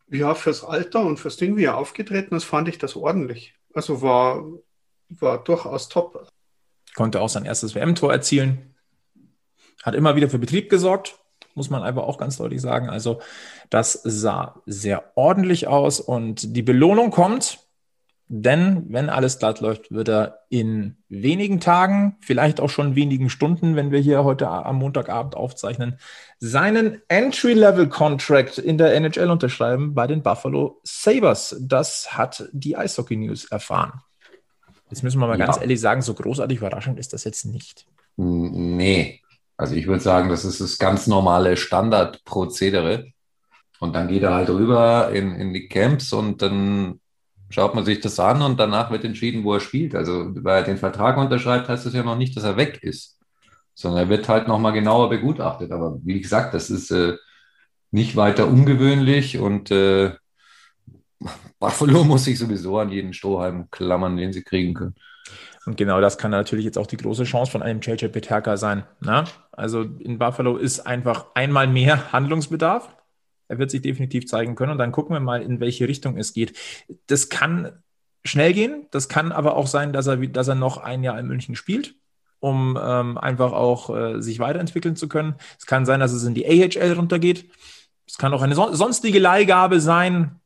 Ja, 0.09 0.35
fürs 0.35 0.63
Alter 0.63 1.01
und 1.01 1.19
fürs 1.19 1.37
Ding, 1.37 1.57
wie 1.57 1.65
er 1.65 1.77
aufgetreten 1.77 2.37
ist, 2.37 2.45
fand 2.45 2.69
ich 2.69 2.79
das 2.79 2.95
ordentlich. 2.95 3.55
Also 3.75 4.03
war, 4.03 4.45
war 5.09 5.43
durchaus 5.43 5.89
top. 5.89 6.29
Konnte 6.95 7.21
auch 7.21 7.29
sein 7.29 7.45
erstes 7.45 7.75
WM-Tor 7.75 8.13
erzielen. 8.13 8.75
Hat 9.83 9.95
immer 9.95 10.17
wieder 10.17 10.31
für 10.31 10.39
Betrieb 10.39 10.71
gesorgt, 10.71 11.19
muss 11.57 11.71
man 11.71 11.83
einfach 11.83 12.05
auch 12.05 12.19
ganz 12.19 12.37
deutlich 12.37 12.61
sagen. 12.61 12.89
Also 12.89 13.21
das 13.71 14.01
sah 14.05 14.61
sehr 14.67 15.13
ordentlich 15.17 15.67
aus 15.67 16.01
und 16.01 16.55
die 16.55 16.63
Belohnung 16.63 17.11
kommt 17.11 17.67
denn 18.29 18.87
wenn 18.89 19.09
alles 19.09 19.39
glatt 19.39 19.61
läuft, 19.61 19.93
wird 19.93 20.09
er 20.09 20.41
in 20.49 20.97
wenigen 21.09 21.61
Tagen, 21.61 22.17
vielleicht 22.21 22.61
auch 22.61 22.71
schon 22.71 22.97
wenigen 22.97 23.31
Stunden, 23.31 23.77
wenn 23.77 23.93
wir 23.93 24.01
hier 24.01 24.25
heute 24.25 24.49
am 24.49 24.77
Montagabend 24.77 25.37
aufzeichnen, 25.37 25.99
seinen 26.41 27.01
Entry-Level-Contract 27.07 28.59
in 28.59 28.79
der 28.79 28.95
NHL 28.95 29.31
unterschreiben 29.31 29.95
bei 29.95 30.09
den 30.09 30.25
Buffalo 30.25 30.81
Sabres. 30.83 31.57
Das 31.61 32.17
hat 32.17 32.49
die 32.53 32.77
Eishockey 32.77 33.17
News 33.17 33.45
erfahren. 33.45 34.01
Jetzt 34.91 35.05
müssen 35.05 35.21
wir 35.21 35.29
mal 35.29 35.39
ja. 35.39 35.47
ganz 35.47 35.61
ehrlich 35.61 35.81
sagen, 35.81 36.03
so 36.03 36.15
großartig 36.15 36.59
überraschend 36.59 36.99
ist 36.99 37.13
das 37.13 37.23
jetzt 37.23 37.45
nicht. 37.45 37.87
Nee. 38.17 39.21
Also 39.57 39.75
ich 39.75 39.87
würde 39.87 40.03
sagen, 40.03 40.29
das 40.29 40.45
ist 40.45 40.61
das 40.61 40.79
ganz 40.79 41.07
normale 41.07 41.57
Standardprozedere. 41.57 43.13
Und 43.79 43.95
dann 43.95 44.09
geht 44.09 44.23
er 44.23 44.35
halt 44.35 44.49
rüber 44.51 45.11
in, 45.13 45.35
in 45.35 45.53
die 45.53 45.69
Camps 45.69 46.13
und 46.13 46.43
dann 46.43 47.01
schaut 47.51 47.75
man 47.75 47.85
sich 47.85 48.01
das 48.01 48.19
an 48.19 48.43
und 48.43 48.59
danach 48.59 48.91
wird 48.91 49.05
entschieden, 49.05 49.45
wo 49.45 49.55
er 49.55 49.61
spielt. 49.61 49.95
Also, 49.95 50.35
weil 50.43 50.59
er 50.59 50.65
den 50.65 50.79
Vertrag 50.79 51.17
unterschreibt, 51.17 51.69
heißt 51.69 51.87
das 51.87 51.95
ja 51.95 52.03
noch 52.03 52.17
nicht, 52.17 52.37
dass 52.37 52.45
er 52.45 52.57
weg 52.57 52.83
ist, 52.83 53.19
sondern 53.75 54.05
er 54.05 54.09
wird 54.09 54.29
halt 54.29 54.49
nochmal 54.49 54.73
genauer 54.73 55.11
begutachtet. 55.11 55.73
Aber 55.73 55.99
wie 56.03 56.21
gesagt, 56.21 56.55
das 56.55 56.71
ist 56.71 56.91
äh, 56.91 57.17
nicht 57.91 58.17
weiter 58.17 58.49
ungewöhnlich 58.49 59.39
und 59.39 59.71
äh, 59.71 60.13
Buffalo 61.59 62.05
muss 62.05 62.25
sich 62.25 62.39
sowieso 62.39 62.79
an 62.79 62.91
jeden 62.91 63.13
Strohhalm 63.13 63.71
klammern, 63.71 64.17
den 64.17 64.33
sie 64.33 64.43
kriegen 64.43 64.75
können. 64.75 64.95
Und 65.67 65.77
genau 65.77 66.01
das 66.01 66.17
kann 66.17 66.31
natürlich 66.31 66.65
jetzt 66.65 66.79
auch 66.79 66.87
die 66.87 66.97
große 66.97 67.25
Chance 67.25 67.51
von 67.51 67.63
einem 67.63 67.81
JJ 67.81 68.07
Peterka 68.07 68.57
sein. 68.57 68.85
Ne? 69.01 69.25
Also 69.51 69.83
in 69.83 70.19
Buffalo 70.19 70.57
ist 70.57 70.81
einfach 70.81 71.27
einmal 71.35 71.67
mehr 71.67 72.13
Handlungsbedarf. 72.13 72.89
Er 73.49 73.59
wird 73.59 73.71
sich 73.71 73.83
definitiv 73.83 74.27
zeigen 74.27 74.55
können 74.55 74.73
und 74.73 74.79
dann 74.79 74.93
gucken 74.93 75.15
wir 75.15 75.21
mal, 75.21 75.43
in 75.43 75.61
welche 75.61 75.89
Richtung 75.89 76.17
es 76.19 76.33
geht. 76.33 76.57
Das 77.09 77.29
kann 77.29 77.83
schnell 78.25 78.53
gehen. 78.53 78.87
Das 78.91 79.09
kann 79.09 79.33
aber 79.33 79.57
auch 79.57 79.67
sein, 79.67 79.93
dass 79.93 80.07
er, 80.07 80.17
dass 80.17 80.49
er 80.49 80.55
noch 80.55 80.79
ein 80.79 81.03
Jahr 81.03 81.19
in 81.19 81.27
München 81.27 81.57
spielt, 81.57 81.95
um 82.39 82.79
ähm, 82.81 83.19
einfach 83.19 83.53
auch 83.53 83.91
äh, 83.95 84.21
sich 84.21 84.39
weiterentwickeln 84.39 84.97
zu 84.97 85.09
können. 85.09 85.35
Es 85.59 85.67
kann 85.67 85.85
sein, 85.85 86.01
dass 86.01 86.13
es 86.13 86.25
in 86.25 86.35
die 86.35 86.47
AHL 86.47 86.93
runtergeht. 86.93 87.51
Es 88.07 88.19
kann 88.19 88.33
auch 88.33 88.43
eine 88.43 88.55
son 88.55 88.75
sonstige 88.75 89.19
Leihgabe 89.19 89.81
sein. 89.81 90.41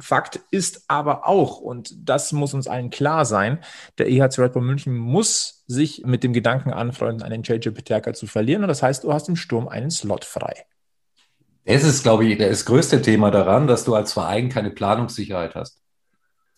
Fakt 0.00 0.40
ist 0.50 0.84
aber 0.88 1.26
auch, 1.26 1.60
und 1.60 2.08
das 2.08 2.32
muss 2.32 2.54
uns 2.54 2.66
allen 2.66 2.90
klar 2.90 3.24
sein, 3.24 3.58
der 3.98 4.08
EHC 4.08 4.38
Red 4.38 4.52
Bull 4.52 4.62
München 4.62 4.96
muss 4.96 5.64
sich 5.66 6.04
mit 6.06 6.22
dem 6.22 6.32
Gedanken 6.32 6.72
anfreunden, 6.72 7.22
einen 7.22 7.42
JJ 7.42 7.70
Peterka 7.70 8.14
zu 8.14 8.26
verlieren. 8.26 8.62
Und 8.62 8.68
das 8.68 8.82
heißt, 8.82 9.04
du 9.04 9.12
hast 9.12 9.28
im 9.28 9.36
Sturm 9.36 9.68
einen 9.68 9.90
Slot 9.90 10.24
frei. 10.24 10.64
Es 11.64 11.84
ist, 11.84 12.02
glaube 12.02 12.24
ich, 12.24 12.38
das 12.38 12.64
größte 12.64 13.02
Thema 13.02 13.30
daran, 13.30 13.66
dass 13.66 13.84
du 13.84 13.94
als 13.94 14.12
Verein 14.12 14.48
keine 14.48 14.70
Planungssicherheit 14.70 15.54
hast. 15.54 15.82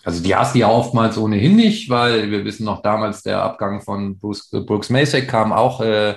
Also 0.05 0.23
die 0.23 0.35
hast 0.35 0.55
du 0.55 0.61
ja 0.61 0.69
oftmals 0.69 1.19
ohnehin 1.19 1.57
nicht, 1.57 1.91
weil 1.91 2.31
wir 2.31 2.45
wissen 2.45 2.65
noch 2.65 2.81
damals, 2.81 3.23
der 3.23 3.43
Abgang 3.43 3.83
von 3.83 4.19
Bruce, 4.19 4.49
Brooks 4.51 4.89
Masek 4.89 5.29
kam 5.29 5.53
auch 5.53 5.81
äh, 5.81 6.15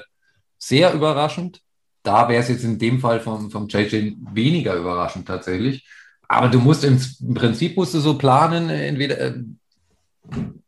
sehr 0.57 0.93
überraschend. 0.93 1.59
Da 2.03 2.29
wäre 2.29 2.41
es 2.41 2.49
jetzt 2.49 2.63
in 2.63 2.79
dem 2.79 2.99
Fall 2.99 3.19
vom, 3.19 3.49
vom 3.49 3.67
JJ 3.67 4.13
weniger 4.31 4.75
überraschend 4.75 5.27
tatsächlich. 5.27 5.87
Aber 6.35 6.49
du 6.49 6.59
musst 6.59 6.83
im, 6.83 6.99
Prinzip 7.33 7.77
musst 7.77 7.93
du 7.93 7.99
so 7.99 8.17
planen, 8.17 8.69
entweder 8.69 9.19
äh, 9.19 9.33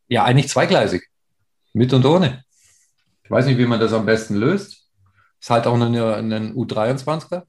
ja 0.08 0.23
eigentlich 0.23 0.49
zweigleisig. 0.49 1.04
Mit 1.73 1.93
und 1.93 2.06
ohne. 2.06 2.43
Ich 3.23 3.32
weiß 3.32 3.45
nicht, 3.47 3.58
wie 3.58 3.65
man 3.65 3.80
das 3.80 3.93
am 3.93 4.06
besten 4.06 4.36
löst. 4.36 4.89
Ist 5.41 5.49
halt 5.49 5.67
auch 5.67 5.75
eine, 5.75 6.15
eine 6.15 6.51
U23er. 6.51 7.43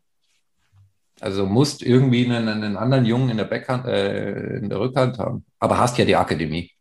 Also 1.20 1.46
musst 1.46 1.82
irgendwie 1.82 2.24
einen, 2.26 2.48
einen 2.48 2.76
anderen 2.76 3.06
Jungen 3.06 3.30
in 3.30 3.36
der, 3.38 3.44
Backhand, 3.44 3.86
äh, 3.86 4.56
in 4.56 4.68
der 4.68 4.80
Rückhand 4.80 5.18
haben. 5.18 5.46
Aber 5.58 5.78
hast 5.78 5.96
ja 5.96 6.04
die 6.04 6.16
Akademie. 6.16 6.75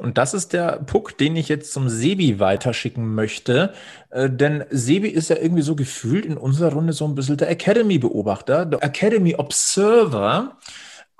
Und 0.00 0.16
das 0.16 0.32
ist 0.32 0.54
der 0.54 0.80
Puck, 0.86 1.18
den 1.18 1.36
ich 1.36 1.48
jetzt 1.48 1.72
zum 1.72 1.90
Sebi 1.90 2.40
weiterschicken 2.40 3.14
möchte. 3.14 3.74
Äh, 4.08 4.30
denn 4.30 4.64
Sebi 4.70 5.08
ist 5.08 5.28
ja 5.28 5.36
irgendwie 5.36 5.62
so 5.62 5.76
gefühlt 5.76 6.24
in 6.24 6.38
unserer 6.38 6.72
Runde 6.72 6.94
so 6.94 7.06
ein 7.06 7.14
bisschen 7.14 7.36
der 7.36 7.50
Academy-Beobachter, 7.50 8.64
der 8.64 8.82
Academy-Observer. 8.82 10.56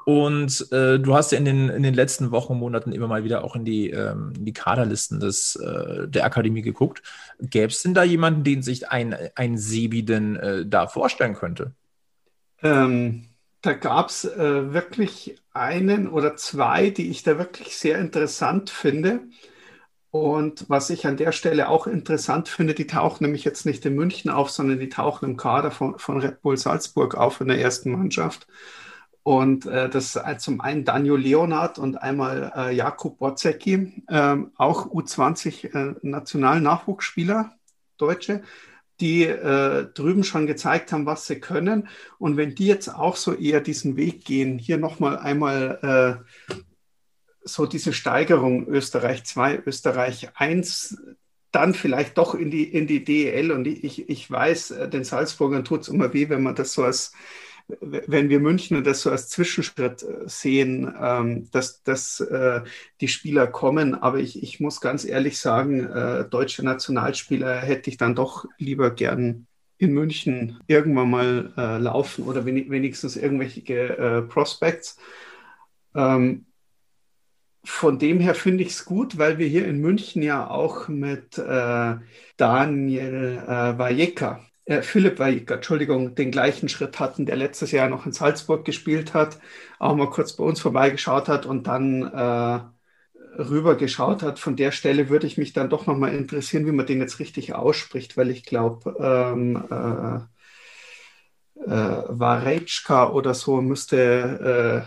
Und 0.07 0.73
äh, 0.73 0.99
du 0.99 1.15
hast 1.15 1.31
ja 1.31 1.39
in 1.39 1.45
den, 1.45 1.69
in 1.69 1.83
den 1.83 1.93
letzten 1.93 2.31
Wochen, 2.31 2.57
Monaten 2.57 2.93
immer 2.93 3.07
mal 3.07 3.23
wieder 3.23 3.45
auch 3.45 3.55
in 3.55 3.67
die, 3.67 3.91
ähm, 3.91 4.33
in 4.35 4.47
die 4.47 4.55
Kaderlisten 4.55 5.21
des, 5.21 5.57
äh, 5.57 6.09
der 6.09 6.25
Akademie 6.25 6.63
geguckt. 6.63 7.03
Gäbe 7.39 7.67
es 7.67 7.83
denn 7.83 7.93
da 7.93 8.03
jemanden, 8.03 8.45
den 8.45 8.63
sich 8.63 8.89
ein, 8.89 9.15
ein 9.35 9.59
Sebi 9.59 10.07
denn 10.07 10.37
äh, 10.37 10.65
da 10.65 10.87
vorstellen 10.87 11.35
könnte? 11.35 11.75
Ähm, 12.63 13.27
da 13.63 13.73
gab 13.75 14.09
es 14.09 14.25
äh, 14.25 14.73
wirklich 14.73 15.37
einen 15.53 16.09
oder 16.09 16.37
zwei, 16.37 16.91
die 16.91 17.11
ich 17.11 17.23
da 17.23 17.39
wirklich 17.39 17.77
sehr 17.77 17.99
interessant 17.99 18.71
finde. 18.71 19.21
Und 20.11 20.69
was 20.69 20.91
ich 20.91 21.07
an 21.07 21.17
der 21.17 21.31
Stelle 21.33 21.69
auch 21.69 21.87
interessant 21.87 22.49
finde, 22.49 22.75
die 22.75 22.87
tauchen 22.87 23.25
nämlich 23.25 23.45
jetzt 23.45 23.65
nicht 23.65 23.85
in 23.87 23.95
München 23.95 24.31
auf, 24.31 24.51
sondern 24.51 24.81
die 24.81 24.89
tauchen 24.89 25.31
im 25.31 25.37
Kader 25.37 25.71
von, 25.71 25.99
von 25.99 26.21
Red 26.21 26.43
Bull 26.43 26.57
Salzburg 26.57 27.15
auf 27.15 27.41
in 27.41 27.49
der 27.49 27.61
ersten 27.61 27.93
Mannschaft. 27.93 28.49
Und 29.23 29.67
äh, 29.67 29.89
das 29.89 30.17
ist 30.17 30.41
zum 30.41 30.61
einen 30.61 30.85
Daniel 30.85 31.17
Leonard 31.17 31.79
und 31.79 31.97
einmal 31.97 32.53
äh, 32.57 32.75
Jakub 32.75 33.19
Borzecki, 33.19 34.03
äh, 34.09 34.37
auch 34.57 34.87
U20 34.87 35.75
äh, 35.75 35.95
Nationalnachwuchsspieler, 36.03 37.53
Deutsche 37.99 38.43
die 39.01 39.25
äh, 39.25 39.87
drüben 39.95 40.25
schon 40.25 40.47
gezeigt 40.47 40.93
haben, 40.93 41.07
was 41.07 41.27
sie 41.27 41.41
können. 41.41 41.89
Und 42.19 42.37
wenn 42.37 42.55
die 42.55 42.67
jetzt 42.67 42.89
auch 42.89 43.17
so 43.17 43.35
eher 43.35 43.61
diesen 43.61 43.97
Weg 43.97 44.25
gehen, 44.25 44.59
hier 44.59 44.79
nochmal 44.79 45.19
einmal 45.19 46.23
äh, 46.51 46.55
so 47.43 47.67
diese 47.67 47.93
Steigerung 47.93 48.67
Österreich 48.69 49.25
2, 49.25 49.63
Österreich 49.67 50.29
1, 50.35 50.99
dann 51.53 51.75
vielleicht 51.75 52.19
doch 52.19 52.35
in 52.35 52.51
die, 52.51 52.65
in 52.65 52.87
die 52.87 53.05
DEL. 53.05 53.51
Und 53.51 53.67
ich, 53.67 54.09
ich 54.09 54.31
weiß, 54.31 54.73
äh, 54.73 54.89
den 54.89 55.05
Salzburgern 55.05 55.65
tut 55.65 55.83
es 55.83 55.89
immer 55.89 56.13
weh, 56.13 56.29
wenn 56.29 56.43
man 56.43 56.55
das 56.55 56.73
so 56.73 56.85
als 56.85 57.13
wenn 57.81 58.29
wir 58.29 58.41
München 58.41 58.83
das 58.85 59.03
so 59.03 59.11
als 59.11 59.29
Zwischenschritt 59.29 60.03
äh, 60.03 60.27
sehen, 60.27 60.95
ähm, 61.01 61.51
dass, 61.51 61.83
dass 61.83 62.21
äh, 62.21 62.63
die 63.01 63.09
Spieler 63.09 63.47
kommen. 63.47 63.95
Aber 63.95 64.19
ich, 64.19 64.43
ich 64.43 64.61
muss 64.61 64.81
ganz 64.81 65.05
ehrlich 65.05 65.39
sagen, 65.39 65.87
äh, 65.87 66.29
deutsche 66.29 66.65
Nationalspieler 66.65 67.57
hätte 67.57 67.91
ich 67.91 67.97
dann 67.97 68.15
doch 68.15 68.45
lieber 68.59 68.91
gern 68.91 69.47
in 69.79 69.93
München 69.93 70.61
irgendwann 70.67 71.11
mal 71.11 71.53
äh, 71.57 71.79
laufen 71.79 72.25
oder 72.25 72.45
wenigstens 72.45 73.17
irgendwelche 73.17 73.63
äh, 73.63 74.23
Prospects. 74.23 74.99
Ähm, 75.95 76.47
von 77.65 77.99
dem 77.99 78.21
her 78.21 78.35
finde 78.35 78.63
ich 78.63 78.71
es 78.71 78.85
gut, 78.85 79.19
weil 79.19 79.39
wir 79.39 79.47
hier 79.47 79.67
in 79.67 79.81
München 79.81 80.23
ja 80.23 80.49
auch 80.49 80.89
mit 80.89 81.39
äh, 81.39 81.97
Daniel 82.37 83.43
äh, 83.47 83.79
Valleca 83.79 84.45
äh, 84.71 84.83
Philipp 84.83 85.19
Weig, 85.19 85.51
Entschuldigung, 85.51 86.15
den 86.15 86.31
gleichen 86.31 86.69
Schritt 86.69 87.01
hatten, 87.01 87.27
der 87.27 87.37
letztes 87.37 87.73
Jahr 87.73 87.89
noch 87.89 88.07
in 88.07 88.13
Salzburg 88.13 88.65
gespielt 88.65 89.15
hat, 89.15 89.39
auch 89.81 89.97
mal 89.97 90.11
kurz 90.11 90.35
bei 90.35 90.45
uns 90.45 90.61
vorbeigeschaut 90.61 91.29
hat 91.29 91.45
und 91.47 91.67
dann 91.67 92.03
äh, 92.05 92.61
rüber 93.43 93.77
hat. 94.23 94.39
Von 94.39 94.57
der 94.57 94.71
Stelle 94.73 95.09
würde 95.09 95.27
ich 95.27 95.39
mich 95.39 95.53
dann 95.53 95.71
doch 95.71 95.87
nochmal 95.87 96.15
interessieren, 96.15 96.67
wie 96.67 96.73
man 96.73 96.87
den 96.87 97.01
jetzt 97.01 97.19
richtig 97.19 97.55
ausspricht, 97.55 98.17
weil 98.17 98.31
ich 98.31 98.45
glaube, 98.45 98.95
ähm, 99.01 99.57
äh, 99.71 100.21
äh, 101.67 102.05
Wareczka 102.09 103.11
oder 103.11 103.35
so 103.35 103.61
müsste, 103.61 104.87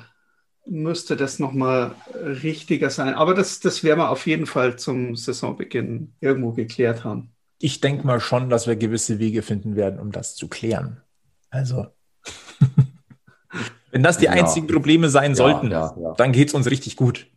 müsste 0.65 1.17
das 1.17 1.39
nochmal 1.39 1.95
richtiger 2.15 2.89
sein. 2.89 3.15
Aber 3.15 3.33
das, 3.33 3.59
das 3.59 3.83
werden 3.83 3.99
wir 3.99 4.09
auf 4.09 4.25
jeden 4.27 4.45
Fall 4.45 4.77
zum 4.79 5.15
Saisonbeginn 5.15 6.15
irgendwo 6.21 6.53
geklärt 6.53 7.03
haben. 7.03 7.32
Ich 7.63 7.79
denke 7.79 8.05
mal 8.05 8.19
schon, 8.19 8.49
dass 8.49 8.67
wir 8.67 8.75
gewisse 8.75 9.19
Wege 9.19 9.41
finden 9.41 9.77
werden, 9.77 9.99
um 9.99 10.11
das 10.11 10.35
zu 10.35 10.49
klären. 10.49 11.01
Also, 11.49 11.87
wenn 13.91 14.03
das 14.03 14.17
die 14.17 14.25
ja. 14.25 14.31
einzigen 14.31 14.67
Probleme 14.67 15.09
sein 15.09 15.33
sollten, 15.33 15.71
ja, 15.71 15.95
ja, 15.97 16.13
dann 16.17 16.33
geht 16.33 16.49
es 16.49 16.53
uns 16.53 16.69
richtig 16.69 16.97
gut 16.97 17.27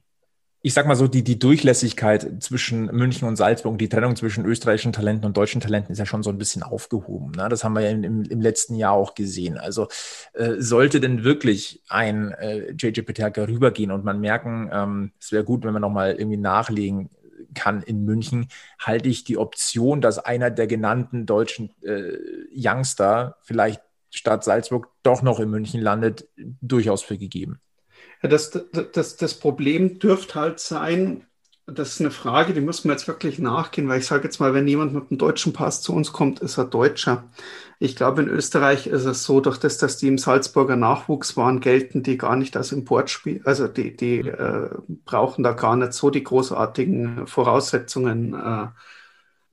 ich 0.67 0.75
sag 0.75 0.85
mal 0.89 0.97
so, 0.97 1.07
die, 1.07 1.23
die 1.23 1.39
Durchlässigkeit 1.39 2.43
zwischen 2.43 2.87
München 2.87 3.29
und 3.29 3.37
Salzburg, 3.37 3.79
die 3.79 3.89
Trennung 3.89 4.17
zwischen 4.17 4.45
österreichischen 4.45 4.93
Talenten 4.93 5.25
und 5.25 5.37
deutschen 5.37 5.61
Talenten 5.61 5.93
ist 5.93 6.01
ja 6.01 6.07
schon 6.07 6.25
so 6.25 6.31
ein 6.31 6.39
bisschen 6.39 6.65
aufgehoben. 6.65 7.31
Ne? 7.37 7.49
Das 7.49 7.63
haben 7.63 7.75
wir 7.75 7.83
ja 7.83 7.91
im, 7.91 8.25
im 8.25 8.41
letzten 8.41 8.75
Jahr 8.75 8.93
auch 8.95 9.15
gesehen. 9.15 9.59
Also 9.59 9.87
äh, 10.33 10.55
sollte 10.59 10.99
denn 10.99 11.23
wirklich 11.23 11.85
ein 11.89 12.33
äh, 12.33 12.73
JJ 12.73 13.03
Peterka 13.03 13.45
rübergehen 13.45 13.93
und 13.93 14.05
man 14.05 14.21
merken, 14.21 14.69
ähm, 14.73 15.13
es 15.21 15.31
wäre 15.31 15.45
gut, 15.45 15.65
wenn 15.65 15.73
man 15.73 15.83
nochmal 15.83 16.17
irgendwie 16.17 16.37
nachlegen 16.37 17.11
kann 17.57 17.83
in 17.83 18.05
München, 18.05 18.49
halte 18.79 19.09
ich 19.09 19.25
die 19.25 19.39
Option, 19.39 20.01
dass 20.01 20.21
einer 20.21 20.51
der 20.51 20.69
genannten 20.69 21.27
deutschen 21.27 21.71
äh, 21.83 22.17
Youngster 22.55 23.39
vielleicht 23.43 23.83
statt 24.11 24.45
Salzburg 24.45 24.89
doch 25.03 25.23
noch 25.23 25.41
in 25.41 25.51
München 25.51 25.81
landet, 25.81 26.29
durchaus 26.37 27.03
für 27.03 27.19
gegeben. 27.19 27.61
Ja, 28.23 28.29
das, 28.29 28.51
das, 28.93 29.17
das 29.17 29.35
Problem 29.35 29.99
dürfte 29.99 30.35
halt 30.37 30.61
sein, 30.61 31.26
das 31.67 31.95
ist 31.95 32.01
eine 32.01 32.13
Frage, 32.13 32.55
die 32.55 32.61
müssen 32.61 32.85
wir 32.85 32.93
jetzt 32.93 33.09
wirklich 33.09 33.41
nachgehen, 33.41 33.89
weil 33.89 33.99
ich 33.99 34.07
sage 34.07 34.25
jetzt 34.25 34.39
mal, 34.39 34.55
wenn 34.55 34.69
jemand 34.69 34.95
mit 34.95 35.11
einem 35.11 35.19
deutschen 35.19 35.53
Pass 35.53 35.83
zu 35.83 35.93
uns 35.93 36.13
kommt, 36.13 36.39
ist 36.39 36.59
er 36.59 36.65
Deutscher. 36.65 37.25
Ich 37.81 37.97
glaube, 37.97 38.23
in 38.23 38.29
Österreich 38.29 38.87
ist 38.87 39.05
es 39.05 39.25
so, 39.25 39.41
durch 39.41 39.59
das, 39.59 39.77
dass 39.77 39.97
die 39.97 40.07
im 40.07 40.17
Salzburger 40.17 40.77
Nachwuchs 40.77 41.37
waren, 41.37 41.59
gelten 41.59 42.05
die 42.05 42.19
gar 42.19 42.37
nicht 42.37 42.57
als 42.57 42.71
Importspiel, 42.71 43.43
also 43.45 43.67
die, 43.67 43.97
die 43.97 44.21
äh, 44.21 44.71
brauchen 45.05 45.43
da 45.43 45.53
gar 45.53 45.75
nicht 45.77 45.93
so 45.93 46.11
die 46.11 46.23
großartigen 46.23 47.27
Voraussetzungen, 47.27 48.35
äh, 48.35 48.69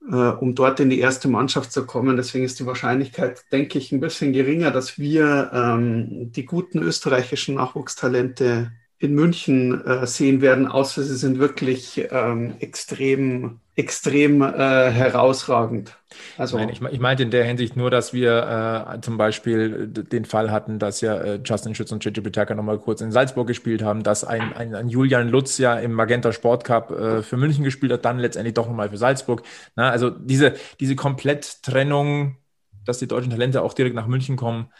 äh, 0.08 0.36
um 0.36 0.54
dort 0.54 0.78
in 0.78 0.90
die 0.90 1.00
erste 1.00 1.26
Mannschaft 1.26 1.72
zu 1.72 1.84
kommen. 1.84 2.16
Deswegen 2.16 2.44
ist 2.44 2.60
die 2.60 2.66
Wahrscheinlichkeit, 2.66 3.42
denke 3.50 3.78
ich, 3.78 3.90
ein 3.90 4.00
bisschen 4.00 4.32
geringer, 4.32 4.70
dass 4.70 4.98
wir 4.98 5.50
ähm, 5.52 6.30
die 6.30 6.46
guten 6.46 6.78
österreichischen 6.78 7.56
Nachwuchstalente 7.56 8.70
in 9.04 9.14
München 9.14 9.84
äh, 9.86 10.06
sehen 10.06 10.40
werden, 10.40 10.66
außer 10.66 11.02
sie 11.02 11.16
sind 11.16 11.38
wirklich 11.38 12.08
ähm, 12.10 12.54
extrem, 12.58 13.60
extrem 13.76 14.40
äh, 14.40 14.90
herausragend. 14.90 15.96
Also, 16.38 16.56
Nein, 16.56 16.70
ich, 16.70 16.80
ich 16.80 17.00
meinte 17.00 17.22
in 17.22 17.30
der 17.30 17.44
Hinsicht 17.44 17.76
nur, 17.76 17.90
dass 17.90 18.12
wir 18.14 18.86
äh, 18.88 19.00
zum 19.02 19.18
Beispiel 19.18 19.88
den 19.88 20.24
Fall 20.24 20.50
hatten, 20.50 20.78
dass 20.78 21.00
ja 21.02 21.16
äh, 21.16 21.40
Justin 21.44 21.74
Schütz 21.74 21.92
und 21.92 22.02
Gigi 22.02 22.20
Pitaka 22.20 22.54
nochmal 22.54 22.78
kurz 22.78 23.02
in 23.02 23.12
Salzburg 23.12 23.46
gespielt 23.46 23.82
haben, 23.82 24.02
dass 24.02 24.24
ein, 24.24 24.54
ein, 24.54 24.74
ein 24.74 24.88
Julian 24.88 25.28
Lutz 25.28 25.58
ja 25.58 25.74
im 25.74 25.92
Magenta 25.92 26.32
Sport 26.32 26.64
Cup 26.64 26.90
äh, 26.90 27.22
für 27.22 27.36
München 27.36 27.62
gespielt 27.62 27.92
hat, 27.92 28.04
dann 28.04 28.18
letztendlich 28.18 28.54
doch 28.54 28.66
nochmal 28.66 28.88
für 28.88 28.96
Salzburg. 28.96 29.42
Na, 29.76 29.90
also 29.90 30.08
diese, 30.08 30.54
diese 30.80 30.96
Kompletttrennung, 30.96 32.38
dass 32.86 32.98
die 32.98 33.08
deutschen 33.08 33.30
Talente 33.30 33.62
auch 33.62 33.74
direkt 33.74 33.94
nach 33.94 34.06
München 34.06 34.36
kommen, 34.36 34.70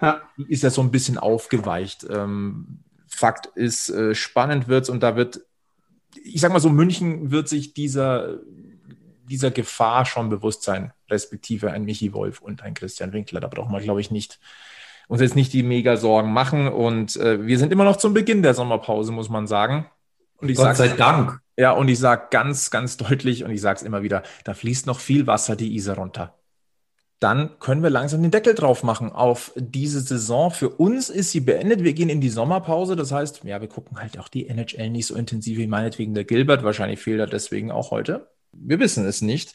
ja. 0.00 0.22
ist 0.48 0.62
ja 0.62 0.70
so 0.70 0.80
ein 0.80 0.90
bisschen 0.90 1.18
aufgeweicht. 1.18 2.06
Ähm, 2.10 2.80
Fakt 3.14 3.46
ist, 3.54 3.88
äh, 3.90 4.14
spannend 4.14 4.68
wird 4.68 4.88
und 4.88 5.02
da 5.02 5.16
wird, 5.16 5.40
ich 6.22 6.40
sag 6.40 6.52
mal 6.52 6.60
so, 6.60 6.68
München 6.68 7.30
wird 7.30 7.48
sich 7.48 7.74
dieser, 7.74 8.38
dieser 9.28 9.50
Gefahr 9.50 10.04
schon 10.04 10.28
bewusst 10.28 10.62
sein, 10.62 10.92
respektive 11.08 11.70
ein 11.70 11.84
Michi 11.84 12.12
Wolf 12.12 12.40
und 12.40 12.62
ein 12.62 12.74
Christian 12.74 13.12
Winkler. 13.12 13.40
Da 13.40 13.48
brauchen 13.48 13.72
wir, 13.72 13.80
glaube 13.80 14.00
ich, 14.00 14.10
nicht 14.10 14.40
uns 15.06 15.20
jetzt 15.20 15.36
nicht 15.36 15.52
die 15.52 15.62
mega 15.62 15.96
Sorgen 15.96 16.32
machen. 16.32 16.68
Und 16.68 17.16
äh, 17.16 17.46
wir 17.46 17.58
sind 17.58 17.72
immer 17.72 17.84
noch 17.84 17.96
zum 17.96 18.14
Beginn 18.14 18.42
der 18.42 18.54
Sommerpause, 18.54 19.12
muss 19.12 19.28
man 19.28 19.46
sagen. 19.46 19.86
Und 20.38 20.48
ich 20.48 20.56
Gott 20.56 20.76
sei 20.76 20.88
Dank. 20.88 21.40
Ja, 21.56 21.72
und 21.72 21.88
ich 21.88 21.98
sage 21.98 22.26
ganz, 22.30 22.70
ganz 22.70 22.96
deutlich, 22.96 23.44
und 23.44 23.50
ich 23.50 23.60
sage 23.60 23.76
es 23.76 23.82
immer 23.82 24.02
wieder, 24.02 24.22
da 24.44 24.54
fließt 24.54 24.86
noch 24.86 25.00
viel 25.00 25.26
Wasser 25.26 25.56
die 25.56 25.74
Isar 25.74 25.96
runter 25.96 26.34
dann 27.20 27.58
können 27.58 27.82
wir 27.82 27.90
langsam 27.90 28.22
den 28.22 28.30
Deckel 28.30 28.54
drauf 28.54 28.82
machen 28.82 29.10
auf 29.10 29.52
diese 29.56 30.00
Saison. 30.00 30.50
Für 30.50 30.68
uns 30.68 31.08
ist 31.08 31.30
sie 31.30 31.40
beendet. 31.40 31.82
Wir 31.82 31.94
gehen 31.94 32.08
in 32.08 32.20
die 32.20 32.28
Sommerpause. 32.28 32.96
Das 32.96 33.12
heißt, 33.12 33.44
ja, 33.44 33.60
wir 33.60 33.68
gucken 33.68 33.98
halt 33.98 34.18
auch 34.18 34.28
die 34.28 34.48
NHL 34.48 34.90
nicht 34.90 35.06
so 35.06 35.14
intensiv 35.14 35.58
wie 35.58 35.66
meinetwegen 35.66 36.14
der 36.14 36.24
Gilbert. 36.24 36.64
Wahrscheinlich 36.64 37.00
fehlt 37.00 37.20
er 37.20 37.26
deswegen 37.26 37.70
auch 37.70 37.90
heute. 37.90 38.28
Wir 38.52 38.78
wissen 38.78 39.06
es 39.06 39.22
nicht. 39.22 39.54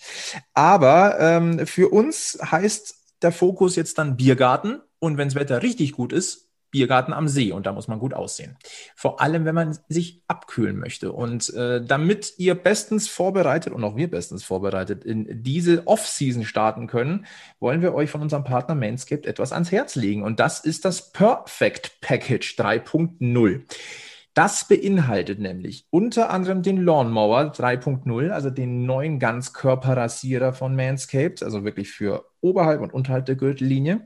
Aber 0.53 1.19
ähm, 1.19 1.65
für 1.67 1.89
uns 1.89 2.39
heißt 2.43 2.95
der 3.21 3.31
Fokus 3.31 3.75
jetzt 3.75 3.97
dann 3.97 4.17
Biergarten. 4.17 4.81
Und 4.99 5.17
wenn 5.17 5.27
das 5.27 5.35
Wetter 5.35 5.61
richtig 5.61 5.93
gut 5.93 6.11
ist, 6.11 6.48
Biergarten 6.71 7.13
am 7.13 7.27
See 7.27 7.51
und 7.51 7.65
da 7.65 7.71
muss 7.71 7.87
man 7.87 7.99
gut 7.99 8.13
aussehen. 8.13 8.57
Vor 8.95 9.21
allem, 9.21 9.45
wenn 9.45 9.55
man 9.55 9.77
sich 9.87 10.21
abkühlen 10.27 10.77
möchte. 10.77 11.11
Und 11.11 11.53
äh, 11.53 11.83
damit 11.83 12.33
ihr 12.37 12.55
bestens 12.55 13.07
vorbereitet 13.07 13.73
und 13.73 13.83
auch 13.83 13.95
wir 13.95 14.09
bestens 14.09 14.43
vorbereitet 14.43 15.03
in 15.03 15.43
diese 15.43 15.87
Off-Season 15.87 16.45
starten 16.45 16.87
können, 16.87 17.25
wollen 17.59 17.81
wir 17.81 17.93
euch 17.93 18.09
von 18.09 18.21
unserem 18.21 18.43
Partner 18.43 18.75
Manscaped 18.75 19.25
etwas 19.25 19.51
ans 19.51 19.71
Herz 19.71 19.95
legen. 19.95 20.23
Und 20.23 20.39
das 20.39 20.59
ist 20.59 20.85
das 20.85 21.11
Perfect 21.11 22.01
Package 22.01 22.55
3.0. 22.57 23.61
Das 24.35 24.67
beinhaltet 24.67 25.39
nämlich 25.39 25.85
unter 25.89 26.29
anderem 26.29 26.61
den 26.61 26.77
Lawnmower 26.77 27.51
3.0, 27.51 28.29
also 28.29 28.49
den 28.49 28.85
neuen 28.85 29.19
Ganzkörperrasierer 29.19 30.53
von 30.53 30.75
Manscaped, 30.75 31.43
also 31.43 31.65
wirklich 31.65 31.91
für 31.91 32.25
oberhalb 32.39 32.81
und 32.81 32.93
unterhalb 32.93 33.25
der 33.25 33.35
Gürtellinie. 33.35 34.01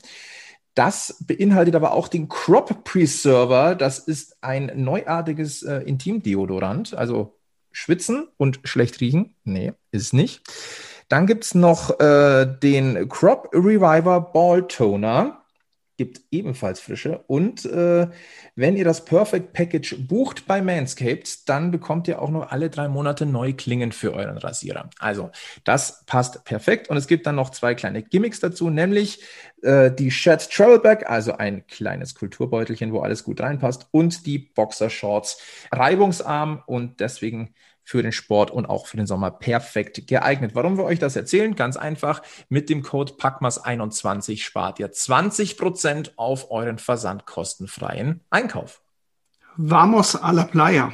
Das 0.76 1.24
beinhaltet 1.28 1.76
aber 1.76 1.94
auch 1.94 2.08
den 2.08 2.30
Crop 2.30 2.84
Preserver. 2.84 3.76
Das 3.76 4.00
ist 4.00 4.38
ein 4.42 4.72
neuartiges 4.76 5.64
äh, 5.64 5.78
Intimdeodorant. 5.80 6.96
Also 6.96 7.38
schwitzen 7.72 8.28
und 8.38 8.60
schlecht 8.64 9.00
riechen? 9.02 9.36
Nee, 9.44 9.74
ist 9.92 10.14
nicht. 10.14 10.42
Dann 11.10 11.28
gibt 11.28 11.44
es 11.44 11.54
noch 11.54 12.00
äh, 12.00 12.46
den 12.46 13.08
Crop 13.10 13.50
Reviver 13.54 14.22
Ball 14.22 14.68
Toner 14.68 15.43
gibt 15.98 16.22
ebenfalls 16.32 16.80
Frische. 16.80 17.24
Und 17.28 17.66
äh, 17.66 18.08
wenn 18.56 18.76
ihr 18.76 18.84
das 18.84 19.06
Perfect 19.06 19.54
Package 19.54 19.96
bucht 20.08 20.48
bei 20.48 20.62
Manscaped, 20.62 21.48
dann 21.48 21.72
bekommt 21.72 22.08
ihr 22.08 22.22
auch 22.22 22.30
noch 22.30 22.52
alle 22.52 22.70
drei 22.70 22.88
Monate 22.88 23.26
neue 23.26 23.54
Klingen 23.54 23.92
für 23.92 24.14
euren 24.14 24.38
Rasierer. 24.38 24.90
Also 25.00 25.32
das 25.64 26.04
passt 26.06 26.46
perfekt. 26.46 26.90
Und 26.90 26.98
es 26.98 27.08
gibt 27.08 27.28
dann 27.28 27.36
noch 27.36 27.52
zwei 27.52 27.76
kleine 27.76 28.02
Gimmicks 28.02 28.40
dazu, 28.40 28.70
nämlich 28.70 29.24
äh, 29.62 29.92
die 29.92 30.12
Shed 30.12 30.50
Travel 30.50 30.80
Bag, 30.80 31.10
also 31.10 31.34
ein 31.34 31.68
kleines 31.68 32.16
Kulturbeutelchen, 32.16 32.92
wo 32.92 33.02
alles 33.02 33.24
gut 33.24 33.42
reinpasst, 33.42 33.88
und 33.92 34.26
die 34.26 34.40
Boxer 34.40 34.90
Shorts 34.90 35.40
reibungsarm 35.72 36.64
und 36.66 37.00
deswegen 37.00 37.54
für 37.84 38.02
den 38.02 38.12
Sport 38.12 38.52
und 38.52 38.66
auch 38.66 38.88
für 38.88 38.98
den 38.98 39.08
Sommer 39.08 39.32
perfekt 39.32 40.08
geeignet. 40.08 40.52
Warum 40.54 40.78
wir 40.78 40.86
euch 40.86 41.00
das 41.00 41.16
erzählen? 41.16 41.56
Ganz 41.56 41.78
einfach. 41.78 42.22
Mit 42.50 42.70
dem 42.70 42.82
Code 42.82 43.14
PACMAS21 43.14 44.42
spart 44.42 44.80
ihr 44.80 44.92
20% 44.92 46.12
auf 46.16 46.52
euren 46.52 46.80
versandkostenfreien 46.80 48.22
Einkauf. 48.30 48.82
Vamos 49.58 50.16
a 50.16 50.32
la 50.32 50.46
playa. 50.46 50.94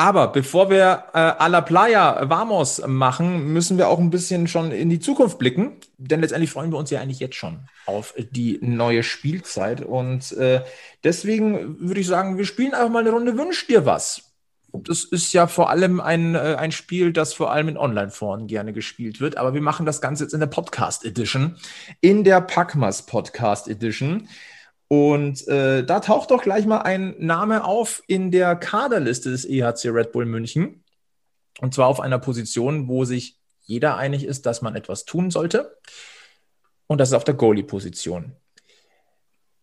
Aber 0.00 0.28
bevor 0.28 0.70
wir 0.70 1.06
äh, 1.12 1.18
a 1.18 1.48
la 1.48 1.60
playa 1.60 2.30
Vamos 2.30 2.80
machen, 2.86 3.52
müssen 3.52 3.78
wir 3.78 3.88
auch 3.88 3.98
ein 3.98 4.10
bisschen 4.10 4.46
schon 4.46 4.70
in 4.70 4.90
die 4.90 5.00
Zukunft 5.00 5.38
blicken. 5.38 5.80
Denn 5.98 6.20
letztendlich 6.20 6.52
freuen 6.52 6.70
wir 6.70 6.78
uns 6.78 6.90
ja 6.90 7.00
eigentlich 7.00 7.18
jetzt 7.18 7.34
schon 7.34 7.68
auf 7.84 8.14
die 8.16 8.58
neue 8.62 9.02
Spielzeit. 9.02 9.80
Und 9.80 10.30
äh, 10.32 10.62
deswegen 11.02 11.80
würde 11.80 12.00
ich 12.00 12.06
sagen, 12.06 12.38
wir 12.38 12.44
spielen 12.44 12.74
einfach 12.74 12.90
mal 12.90 13.00
eine 13.00 13.10
Runde 13.10 13.36
Wünsch 13.36 13.66
dir 13.66 13.86
was 13.86 14.27
das 14.72 15.04
ist 15.04 15.32
ja 15.32 15.46
vor 15.46 15.70
allem 15.70 16.00
ein, 16.00 16.34
äh, 16.34 16.56
ein 16.58 16.72
Spiel, 16.72 17.12
das 17.12 17.32
vor 17.32 17.52
allem 17.52 17.68
in 17.68 17.78
Online-Foren 17.78 18.46
gerne 18.46 18.72
gespielt 18.72 19.20
wird. 19.20 19.36
Aber 19.36 19.54
wir 19.54 19.62
machen 19.62 19.86
das 19.86 20.00
Ganze 20.00 20.24
jetzt 20.24 20.34
in 20.34 20.40
der 20.40 20.46
Podcast 20.46 21.04
Edition, 21.04 21.56
in 22.00 22.24
der 22.24 22.40
Packmas 22.40 23.06
Podcast 23.06 23.68
Edition. 23.68 24.28
Und 24.88 25.46
äh, 25.48 25.84
da 25.84 26.00
taucht 26.00 26.30
doch 26.30 26.42
gleich 26.42 26.66
mal 26.66 26.80
ein 26.80 27.14
Name 27.18 27.64
auf 27.64 28.02
in 28.06 28.30
der 28.30 28.56
Kaderliste 28.56 29.30
des 29.30 29.44
EHC 29.44 29.90
Red 29.90 30.12
Bull 30.12 30.26
München. 30.26 30.84
Und 31.60 31.74
zwar 31.74 31.88
auf 31.88 32.00
einer 32.00 32.18
Position, 32.18 32.88
wo 32.88 33.04
sich 33.04 33.38
jeder 33.62 33.96
einig 33.96 34.24
ist, 34.24 34.46
dass 34.46 34.62
man 34.62 34.76
etwas 34.76 35.04
tun 35.04 35.30
sollte. 35.30 35.76
Und 36.86 36.98
das 36.98 37.10
ist 37.10 37.14
auf 37.14 37.24
der 37.24 37.34
Goalie-Position. 37.34 38.32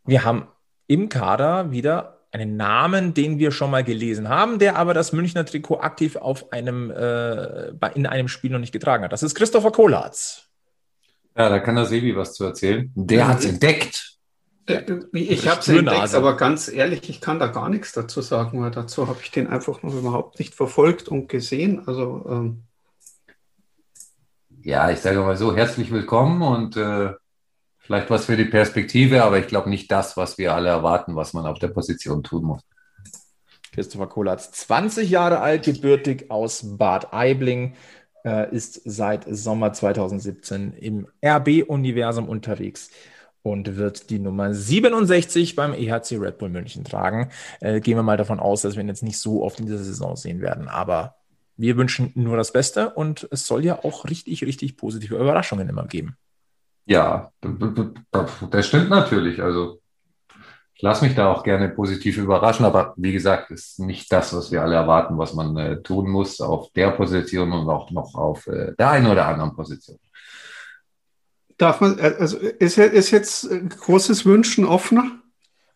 Wir 0.05 0.23
haben 0.23 0.47
im 0.87 1.09
Kader 1.09 1.71
wieder 1.71 2.14
einen 2.35 2.57
Namen, 2.57 3.13
den 3.13 3.39
wir 3.39 3.51
schon 3.51 3.71
mal 3.71 3.83
gelesen 3.83 4.27
haben, 4.27 4.59
der 4.59 4.75
aber 4.75 4.93
das 4.93 5.13
Münchner 5.13 5.45
Trikot 5.45 5.79
aktiv 5.79 6.17
auf 6.17 6.51
einem, 6.51 6.91
äh, 6.91 7.69
in 7.95 8.05
einem 8.05 8.27
Spiel 8.27 8.51
noch 8.51 8.59
nicht 8.59 8.73
getragen 8.73 9.03
hat. 9.03 9.13
Das 9.13 9.23
ist 9.23 9.35
Christopher 9.35 9.71
Kolatz. 9.71 10.49
Ja, 11.37 11.49
da 11.49 11.59
kann 11.59 11.75
der 11.75 11.85
Sebi 11.85 12.15
was 12.15 12.33
zu 12.33 12.43
erzählen. 12.43 12.91
Der 12.95 13.27
hat 13.27 13.39
es 13.39 13.45
entdeckt. 13.45 14.17
Äh, 14.67 14.83
ich 15.13 15.47
habe 15.47 15.61
es 15.61 15.67
entdeckt, 15.67 16.13
aber 16.13 16.35
ganz 16.35 16.67
ehrlich, 16.67 17.09
ich 17.09 17.21
kann 17.21 17.39
da 17.39 17.47
gar 17.47 17.69
nichts 17.69 17.93
dazu 17.93 18.21
sagen, 18.21 18.61
weil 18.61 18.71
dazu 18.71 19.07
habe 19.07 19.19
ich 19.21 19.31
den 19.31 19.47
einfach 19.47 19.81
noch 19.81 19.93
überhaupt 19.93 20.39
nicht 20.39 20.55
verfolgt 20.55 21.07
und 21.07 21.29
gesehen. 21.29 21.87
Also 21.87 22.25
ähm 22.29 22.63
ja, 24.61 24.89
ich 24.89 24.99
sage 24.99 25.19
mal 25.19 25.37
so, 25.37 25.55
herzlich 25.55 25.91
willkommen 25.91 26.41
und 26.41 26.75
äh, 26.75 27.13
Vielleicht 27.85 28.09
was 28.09 28.25
für 28.25 28.35
die 28.35 28.45
Perspektive, 28.45 29.23
aber 29.23 29.37
ich 29.37 29.47
glaube 29.47 29.69
nicht 29.69 29.91
das, 29.91 30.17
was 30.17 30.39
wir 30.39 30.55
alle 30.55 30.69
erwarten, 30.69 31.15
was 31.15 31.33
man 31.33 31.45
auf 31.45 31.59
der 31.59 31.67
Position 31.67 32.23
tun 32.23 32.43
muss. 32.43 32.61
Christopher 33.73 34.07
Kolatz, 34.07 34.51
20 34.51 35.07
Jahre 35.07 35.39
alt, 35.39 35.65
gebürtig 35.65 36.31
aus 36.31 36.77
Bad 36.77 37.13
Aibling, 37.13 37.75
äh, 38.23 38.51
ist 38.55 38.81
seit 38.85 39.25
Sommer 39.29 39.71
2017 39.71 40.73
im 40.73 41.07
RB-Universum 41.23 42.27
unterwegs 42.27 42.89
und 43.43 43.75
wird 43.75 44.09
die 44.09 44.17
Nummer 44.17 44.51
67 44.51 45.55
beim 45.55 45.73
EHC 45.73 46.17
Red 46.17 46.39
Bull 46.39 46.49
München 46.49 46.85
tragen. 46.85 47.29
Äh, 47.59 47.81
gehen 47.81 47.97
wir 47.97 48.03
mal 48.03 48.17
davon 48.17 48.39
aus, 48.39 48.63
dass 48.63 48.75
wir 48.75 48.81
ihn 48.81 48.87
jetzt 48.87 49.03
nicht 49.03 49.19
so 49.19 49.43
oft 49.43 49.59
in 49.59 49.67
dieser 49.67 49.83
Saison 49.83 50.15
sehen 50.15 50.41
werden, 50.41 50.69
aber 50.69 51.17
wir 51.55 51.77
wünschen 51.77 52.11
nur 52.15 52.35
das 52.35 52.51
Beste 52.51 52.89
und 52.89 53.27
es 53.29 53.45
soll 53.45 53.63
ja 53.63 53.83
auch 53.83 54.05
richtig, 54.05 54.43
richtig 54.43 54.75
positive 54.75 55.17
Überraschungen 55.17 55.69
immer 55.69 55.85
geben. 55.85 56.17
Ja, 56.85 57.31
das 57.41 58.67
stimmt 58.67 58.89
natürlich. 58.89 59.41
Also 59.41 59.79
ich 60.75 60.81
lasse 60.81 61.05
mich 61.05 61.15
da 61.15 61.31
auch 61.31 61.43
gerne 61.43 61.69
positiv 61.69 62.17
überraschen, 62.17 62.65
aber 62.65 62.93
wie 62.97 63.13
gesagt, 63.13 63.49
ist 63.51 63.79
nicht 63.79 64.11
das, 64.11 64.35
was 64.35 64.51
wir 64.51 64.61
alle 64.61 64.75
erwarten, 64.75 65.17
was 65.17 65.33
man 65.33 65.55
äh, 65.55 65.81
tun 65.81 66.09
muss 66.09 66.41
auf 66.41 66.71
der 66.73 66.91
Position 66.91 67.53
und 67.53 67.69
auch 67.69 67.91
noch 67.91 68.13
auf 68.13 68.45
äh, 68.47 68.73
der 68.77 68.89
einen 68.89 69.07
oder 69.07 69.25
anderen 69.25 69.55
Position. 69.55 69.97
Darf 71.57 71.79
man, 71.79 71.97
äh, 71.97 72.15
also 72.19 72.37
ist, 72.37 72.77
ist 72.77 73.11
jetzt 73.11 73.49
großes 73.79 74.25
Wünschen 74.25 74.65
offener? 74.65 75.11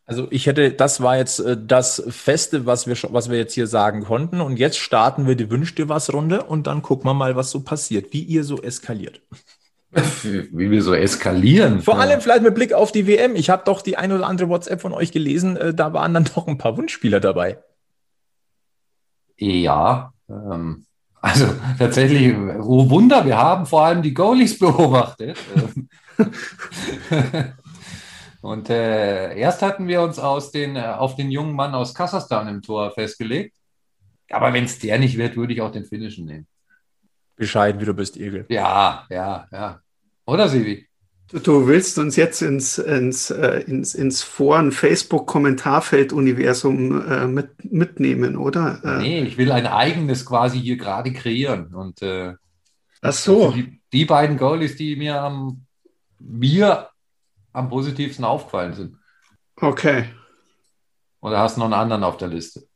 Also 0.06 0.28
ich 0.32 0.48
hätte, 0.48 0.72
das 0.72 1.02
war 1.02 1.18
jetzt 1.18 1.40
äh, 1.40 1.56
das 1.58 2.04
Feste, 2.10 2.66
was 2.66 2.86
wir, 2.86 2.98
was 3.14 3.30
wir 3.30 3.38
jetzt 3.38 3.54
hier 3.54 3.68
sagen 3.68 4.04
konnten. 4.04 4.42
Und 4.42 4.58
jetzt 4.58 4.80
starten 4.80 5.28
wir 5.28 5.36
die 5.36 5.50
Wünsch 5.50 5.76
dir 5.76 5.88
was 5.88 6.12
Runde 6.12 6.44
und 6.44 6.68
dann 6.68 6.82
gucken 6.82 7.06
wir 7.06 7.14
mal, 7.14 7.38
was 7.38 7.52
so 7.52 7.62
passiert, 7.62 8.12
wie 8.12 8.24
ihr 8.24 8.44
so 8.44 8.62
eskaliert. 8.62 9.22
Wie 10.24 10.70
wir 10.70 10.84
so 10.84 10.94
eskalieren. 10.94 11.82
Vor 11.82 12.00
allem 12.00 12.22
vielleicht 12.22 12.44
mit 12.44 12.54
Blick 12.54 12.74
auf 12.74 12.92
die 12.92 13.08
WM. 13.08 13.36
Ich 13.36 13.50
habe 13.50 13.64
doch 13.66 13.82
die 13.82 13.98
ein 13.98 14.12
oder 14.12 14.28
andere 14.28 14.50
WhatsApp 14.50 14.82
von 14.82 14.94
euch 14.94 15.12
gelesen. 15.12 15.58
Äh, 15.58 15.74
da 15.74 15.94
waren 15.94 16.14
dann 16.14 16.26
doch 16.36 16.48
ein 16.48 16.58
paar 16.58 16.78
Wunschspieler 16.78 17.20
dabei. 17.20 17.58
Ja, 19.38 20.14
ähm, 20.30 20.86
also 21.22 21.48
tatsächlich, 21.78 22.36
oh 22.36 22.90
Wunder, 22.90 23.26
wir 23.26 23.38
haben 23.38 23.66
vor 23.66 23.84
allem 23.86 24.02
die 24.02 24.14
Goalies 24.14 24.60
beobachtet. 24.60 25.38
Und 28.42 28.70
äh, 28.70 29.38
erst 29.38 29.62
hatten 29.62 29.88
wir 29.88 30.02
uns 30.02 30.18
aus 30.18 30.52
den, 30.52 30.76
äh, 30.76 30.82
auf 30.98 31.16
den 31.16 31.30
jungen 31.32 31.56
Mann 31.56 31.74
aus 31.74 31.94
Kasachstan 31.94 32.48
im 32.48 32.62
Tor 32.62 32.92
festgelegt. 32.92 33.58
Aber 34.30 34.54
wenn 34.54 34.64
es 34.64 34.80
der 34.80 35.00
nicht 35.00 35.18
wird, 35.18 35.36
würde 35.36 35.54
ich 35.54 35.62
auch 35.62 35.72
den 35.72 35.86
finnischen 35.86 36.26
nehmen. 36.26 36.48
Bescheiden, 37.40 37.82
wie 37.82 37.86
du 37.86 37.96
bist, 37.96 38.18
Egel. 38.18 38.46
Ja, 38.50 39.08
ja, 39.10 39.48
ja. 39.52 39.82
Oder, 40.26 40.50
Sivi? 40.50 40.88
Du, 41.32 41.40
du 41.40 41.66
willst 41.68 41.98
uns 41.98 42.18
jetzt 42.18 42.42
ins, 42.42 42.78
ins, 42.78 43.32
äh, 43.32 43.62
ins, 43.62 43.96
ins 43.96 44.22
Foren, 44.22 44.74
Facebook-Kommentarfeld-Universum 44.74 47.10
äh, 47.10 47.28
mit, 47.28 47.72
mitnehmen, 47.72 48.36
oder? 48.36 48.82
Äh, 48.84 48.98
nee, 48.98 49.22
ich 49.22 49.38
will 49.38 49.50
ein 49.52 49.68
eigenes 49.68 50.26
quasi 50.26 50.60
hier 50.60 50.76
gerade 50.78 51.14
kreieren. 51.14 51.74
Und 51.74 52.02
äh, 52.02 52.34
Ach 53.02 53.14
so. 53.14 53.52
Die, 53.52 53.80
die 53.94 54.04
beiden 54.06 54.36
Goalies, 54.38 54.76
die 54.76 54.98
mir 54.98 55.22
am, 55.22 55.66
mir 56.20 56.90
am 57.54 57.70
positivsten 57.70 58.26
aufgefallen 58.26 58.74
sind. 58.74 58.98
Okay. 59.56 60.10
Oder 61.22 61.40
hast 61.40 61.56
du 61.56 61.62
noch 61.62 61.68
einen 61.68 61.74
anderen 61.74 62.04
auf 62.04 62.18
der 62.18 62.28
Liste? 62.28 62.68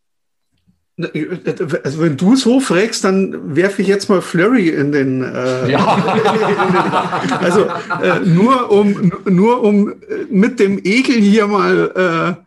Also 0.95 2.01
wenn 2.01 2.17
du 2.17 2.35
so 2.35 2.59
fragst, 2.59 3.03
dann 3.03 3.55
werfe 3.55 3.81
ich 3.81 3.87
jetzt 3.87 4.09
mal 4.09 4.21
Flurry 4.21 4.69
in 4.69 4.91
den. 4.91 5.23
Äh, 5.23 5.71
ja. 5.71 5.95
in 5.97 7.27
den, 7.29 7.33
also 7.39 7.65
äh, 8.03 8.19
nur 8.19 8.71
um 8.71 9.11
nur 9.25 9.63
um 9.63 9.89
äh, 9.89 10.25
mit 10.29 10.59
dem 10.59 10.79
Ekel 10.83 11.15
hier 11.15 11.47
mal. 11.47 12.37
Äh, 12.37 12.43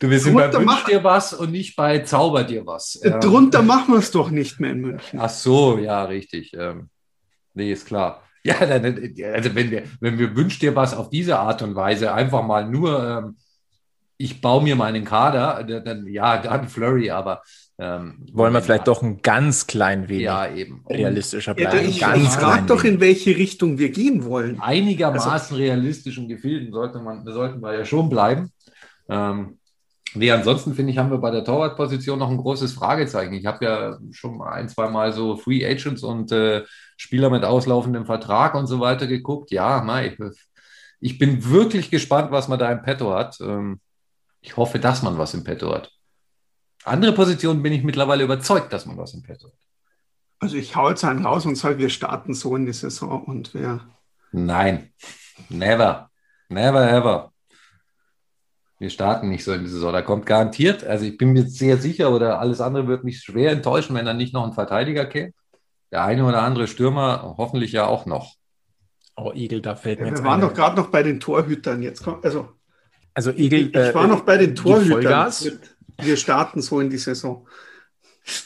du 0.00 0.08
bist 0.10 0.30
bei 0.34 0.52
Wünsch 0.52 0.84
dir 0.84 1.02
was 1.02 1.32
und 1.32 1.50
nicht 1.50 1.76
bei 1.76 2.00
Zauber 2.00 2.44
dir 2.44 2.66
was. 2.66 3.00
Ja. 3.02 3.18
Drunter 3.20 3.62
machen 3.62 3.94
wir 3.94 4.00
es 4.00 4.10
doch 4.10 4.30
nicht 4.30 4.60
mehr 4.60 4.72
in 4.72 4.82
München. 4.82 5.18
Ach 5.18 5.30
so, 5.30 5.78
ja, 5.78 6.04
richtig. 6.04 6.52
Ähm, 6.54 6.90
nee, 7.54 7.72
ist 7.72 7.86
klar. 7.86 8.22
Ja, 8.44 8.54
also 8.54 9.54
wenn 9.54 9.70
wir, 9.70 9.82
wenn 10.00 10.16
wir 10.16 10.34
wünscht 10.34 10.62
dir 10.62 10.74
was 10.74 10.94
auf 10.94 11.10
diese 11.10 11.38
Art 11.38 11.60
und 11.60 11.74
Weise, 11.74 12.14
einfach 12.14 12.42
mal 12.42 12.66
nur, 12.66 13.06
ähm, 13.06 13.36
ich 14.16 14.40
baue 14.40 14.62
mir 14.62 14.74
meinen 14.74 15.04
Kader, 15.04 15.64
dann 15.64 16.06
ja, 16.06 16.38
dann 16.38 16.68
Flurry, 16.68 17.10
aber 17.10 17.42
ähm, 17.80 18.26
wollen 18.32 18.52
wir 18.52 18.60
vielleicht 18.60 18.88
doch 18.88 19.02
ein 19.02 19.22
ganz 19.22 19.68
klein 19.68 20.08
wenig 20.08 20.24
ja, 20.24 20.52
eben. 20.52 20.84
realistischer 20.90 21.54
bleiben. 21.54 21.78
Ja, 21.78 21.84
ich 21.84 22.00
ganz 22.00 22.34
frage 22.34 22.66
doch, 22.66 22.82
in 22.82 22.98
welche 22.98 23.36
Richtung 23.36 23.78
wir 23.78 23.90
gehen 23.90 24.24
wollen. 24.24 24.60
Einigermaßen 24.60 25.30
also, 25.30 25.54
realistischen 25.54 26.28
Gefilden 26.28 26.72
sollte 26.72 26.98
man, 26.98 27.24
sollten 27.24 27.60
wir 27.60 27.74
ja 27.78 27.84
schon 27.84 28.08
bleiben. 28.08 28.50
Ähm, 29.08 29.58
nee, 30.14 30.28
ansonsten 30.32 30.74
finde 30.74 30.90
ich, 30.90 30.98
haben 30.98 31.12
wir 31.12 31.18
bei 31.18 31.30
der 31.30 31.44
Torwartposition 31.44 32.18
noch 32.18 32.30
ein 32.30 32.38
großes 32.38 32.72
Fragezeichen. 32.72 33.34
Ich 33.34 33.46
habe 33.46 33.64
ja 33.64 33.98
schon 34.10 34.42
ein, 34.42 34.68
zwei 34.68 34.88
Mal 34.88 35.12
so 35.12 35.36
Free 35.36 35.64
Agents 35.64 36.02
und 36.02 36.32
äh, 36.32 36.64
Spieler 36.96 37.30
mit 37.30 37.44
auslaufendem 37.44 38.06
Vertrag 38.06 38.56
und 38.56 38.66
so 38.66 38.80
weiter 38.80 39.06
geguckt. 39.06 39.52
Ja, 39.52 39.82
mei, 39.84 40.16
ich 40.98 41.16
bin 41.18 41.48
wirklich 41.48 41.92
gespannt, 41.92 42.32
was 42.32 42.48
man 42.48 42.58
da 42.58 42.72
im 42.72 42.82
Petto 42.82 43.14
hat. 43.14 43.38
Ähm, 43.40 43.78
ich 44.40 44.56
hoffe, 44.56 44.80
dass 44.80 45.02
man 45.02 45.16
was 45.16 45.34
im 45.34 45.44
Petto 45.44 45.72
hat. 45.72 45.92
Andere 46.88 47.12
Positionen 47.12 47.62
bin 47.62 47.72
ich 47.72 47.84
mittlerweile 47.84 48.24
überzeugt, 48.24 48.72
dass 48.72 48.86
man 48.86 48.96
was 48.96 49.14
im 49.14 49.22
Petto 49.22 49.48
hat. 49.48 49.54
Also 50.40 50.56
ich 50.56 50.76
hau 50.76 50.88
jetzt 50.88 51.04
einen 51.04 51.24
raus 51.24 51.46
und 51.46 51.56
sage, 51.56 51.78
wir 51.78 51.90
starten 51.90 52.34
so 52.34 52.54
in 52.54 52.66
die 52.66 52.72
Saison 52.72 53.24
und 53.24 53.54
wir. 53.54 53.80
Nein, 54.30 54.92
never, 55.48 56.10
never 56.48 56.90
ever. 56.90 57.32
Wir 58.78 58.90
starten 58.90 59.28
nicht 59.28 59.42
so 59.42 59.52
in 59.52 59.64
die 59.64 59.70
Saison. 59.70 59.92
Da 59.92 60.02
kommt 60.02 60.26
garantiert, 60.26 60.84
also 60.84 61.04
ich 61.04 61.18
bin 61.18 61.32
mir 61.32 61.42
sehr 61.44 61.78
sicher, 61.78 62.12
oder 62.12 62.38
alles 62.38 62.60
andere 62.60 62.86
wird 62.86 63.02
mich 63.02 63.20
schwer 63.20 63.50
enttäuschen, 63.50 63.96
wenn 63.96 64.06
da 64.06 64.14
nicht 64.14 64.32
noch 64.32 64.44
ein 64.44 64.52
Verteidiger 64.52 65.06
käme. 65.06 65.32
Der 65.90 66.04
eine 66.04 66.24
oder 66.24 66.42
andere 66.42 66.68
Stürmer 66.68 67.34
hoffentlich 67.36 67.72
ja 67.72 67.86
auch 67.86 68.06
noch. 68.06 68.34
Oh, 69.16 69.32
Igel, 69.34 69.60
da 69.60 69.74
fällt 69.74 69.98
mir 69.98 70.06
ja, 70.06 70.10
jetzt 70.12 70.22
Wir 70.22 70.28
waren 70.28 70.40
doch 70.40 70.54
gerade 70.54 70.76
noch 70.76 70.90
bei 70.90 71.02
den 71.02 71.18
Torhütern. 71.18 71.82
Jetzt 71.82 72.04
kommt, 72.04 72.24
also, 72.24 72.50
also 73.14 73.32
Igel, 73.32 73.62
ich, 73.62 73.74
ich 73.74 73.94
war 73.94 74.04
äh, 74.04 74.08
noch 74.08 74.20
bei 74.20 74.36
den 74.36 74.54
Torhütern. 74.54 75.32
Wir 76.00 76.16
starten 76.16 76.62
so 76.62 76.80
in 76.80 76.90
die 76.90 76.98
Saison. 76.98 77.46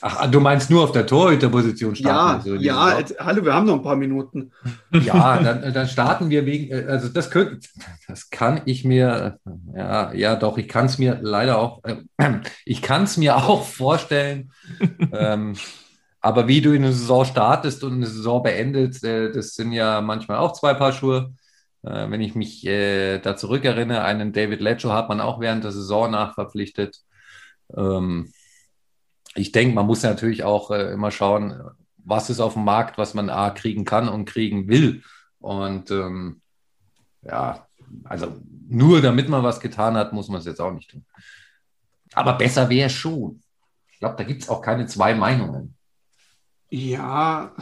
Ach, 0.01 0.31
du 0.31 0.39
meinst 0.39 0.71
nur 0.71 0.85
auf 0.85 0.93
der 0.93 1.07
Torhüterposition 1.07 1.97
starten? 1.97 2.49
Ja, 2.49 2.57
ja 2.57 2.97
Saison? 3.07 3.27
hallo, 3.27 3.45
wir 3.45 3.53
haben 3.53 3.67
noch 3.67 3.75
ein 3.75 3.83
paar 3.83 3.97
Minuten. 3.97 4.53
Ja, 4.93 5.43
dann, 5.43 5.73
dann 5.73 5.89
starten 5.89 6.31
wir 6.31 6.47
wegen, 6.47 6.73
also 6.89 7.09
das 7.09 7.31
könnte, 7.31 7.67
das 8.07 8.31
kann 8.31 8.61
ich 8.67 8.85
mir, 8.85 9.39
ja, 9.75 10.13
ja, 10.13 10.37
doch, 10.37 10.59
ich 10.59 10.69
kann 10.69 10.87
es 10.87 10.99
mir 10.99 11.19
leider 11.21 11.59
auch, 11.59 11.83
äh, 11.85 11.97
ich 12.65 12.83
kann 12.83 13.05
es 13.05 13.17
mir 13.17 13.37
auch 13.37 13.65
vorstellen, 13.65 14.53
ähm, 15.13 15.55
aber 16.21 16.47
wie 16.47 16.61
du 16.61 16.71
in 16.71 16.85
eine 16.85 16.93
Saison 16.93 17.25
startest 17.25 17.83
und 17.83 17.95
eine 17.95 18.07
Saison 18.07 18.43
beendest, 18.43 19.03
äh, 19.05 19.33
das 19.33 19.55
sind 19.55 19.73
ja 19.73 20.01
manchmal 20.01 20.39
auch 20.39 20.53
zwei 20.53 20.75
Paar 20.75 20.93
Schuhe. 20.93 21.35
Äh, 21.83 22.11
wenn 22.11 22.21
ich 22.21 22.35
mich 22.35 22.65
äh, 22.65 23.19
da 23.19 23.37
zurückerinnere, 23.37 24.05
einen 24.05 24.33
David 24.33 24.61
Leccio 24.61 24.93
hat 24.93 25.09
man 25.09 25.21
auch 25.21 25.41
während 25.41 25.65
der 25.65 25.73
Saison 25.73 26.11
nachverpflichtet. 26.13 26.99
Ähm, 27.77 28.33
ich 29.35 29.53
denke, 29.53 29.75
man 29.75 29.87
muss 29.87 30.03
natürlich 30.03 30.45
auch 30.45 30.71
äh, 30.71 30.93
immer 30.93 31.11
schauen, 31.11 31.61
was 32.05 32.31
ist 32.31 32.41
auf 32.41 32.55
dem 32.55 32.65
Markt, 32.65 32.99
was 32.99 33.15
man 33.15 33.31
A 33.31 33.51
kriegen 33.51 33.85
kann 33.85 34.09
und 34.09 34.25
kriegen 34.25 34.69
will. 34.69 35.03
Und 35.39 35.91
ähm, 35.91 36.41
ja, 37.23 37.67
also 38.05 38.37
nur 38.69 39.01
damit 39.01 39.29
man 39.29 39.43
was 39.43 39.61
getan 39.61 39.97
hat, 39.97 40.13
muss 40.13 40.29
man 40.29 40.41
es 40.41 40.47
jetzt 40.47 40.61
auch 40.61 40.73
nicht 40.73 40.91
tun. 40.91 41.05
Aber 42.15 42.35
besser 42.35 42.69
wäre 42.69 42.91
schon. 42.91 43.43
Ich 43.91 43.99
glaube, 43.99 44.17
da 44.17 44.25
gibt 44.25 44.43
es 44.43 44.49
auch 44.49 44.61
keine 44.61 44.87
zwei 44.87 45.15
Meinungen. 45.15 45.77
Ja, 46.69 47.55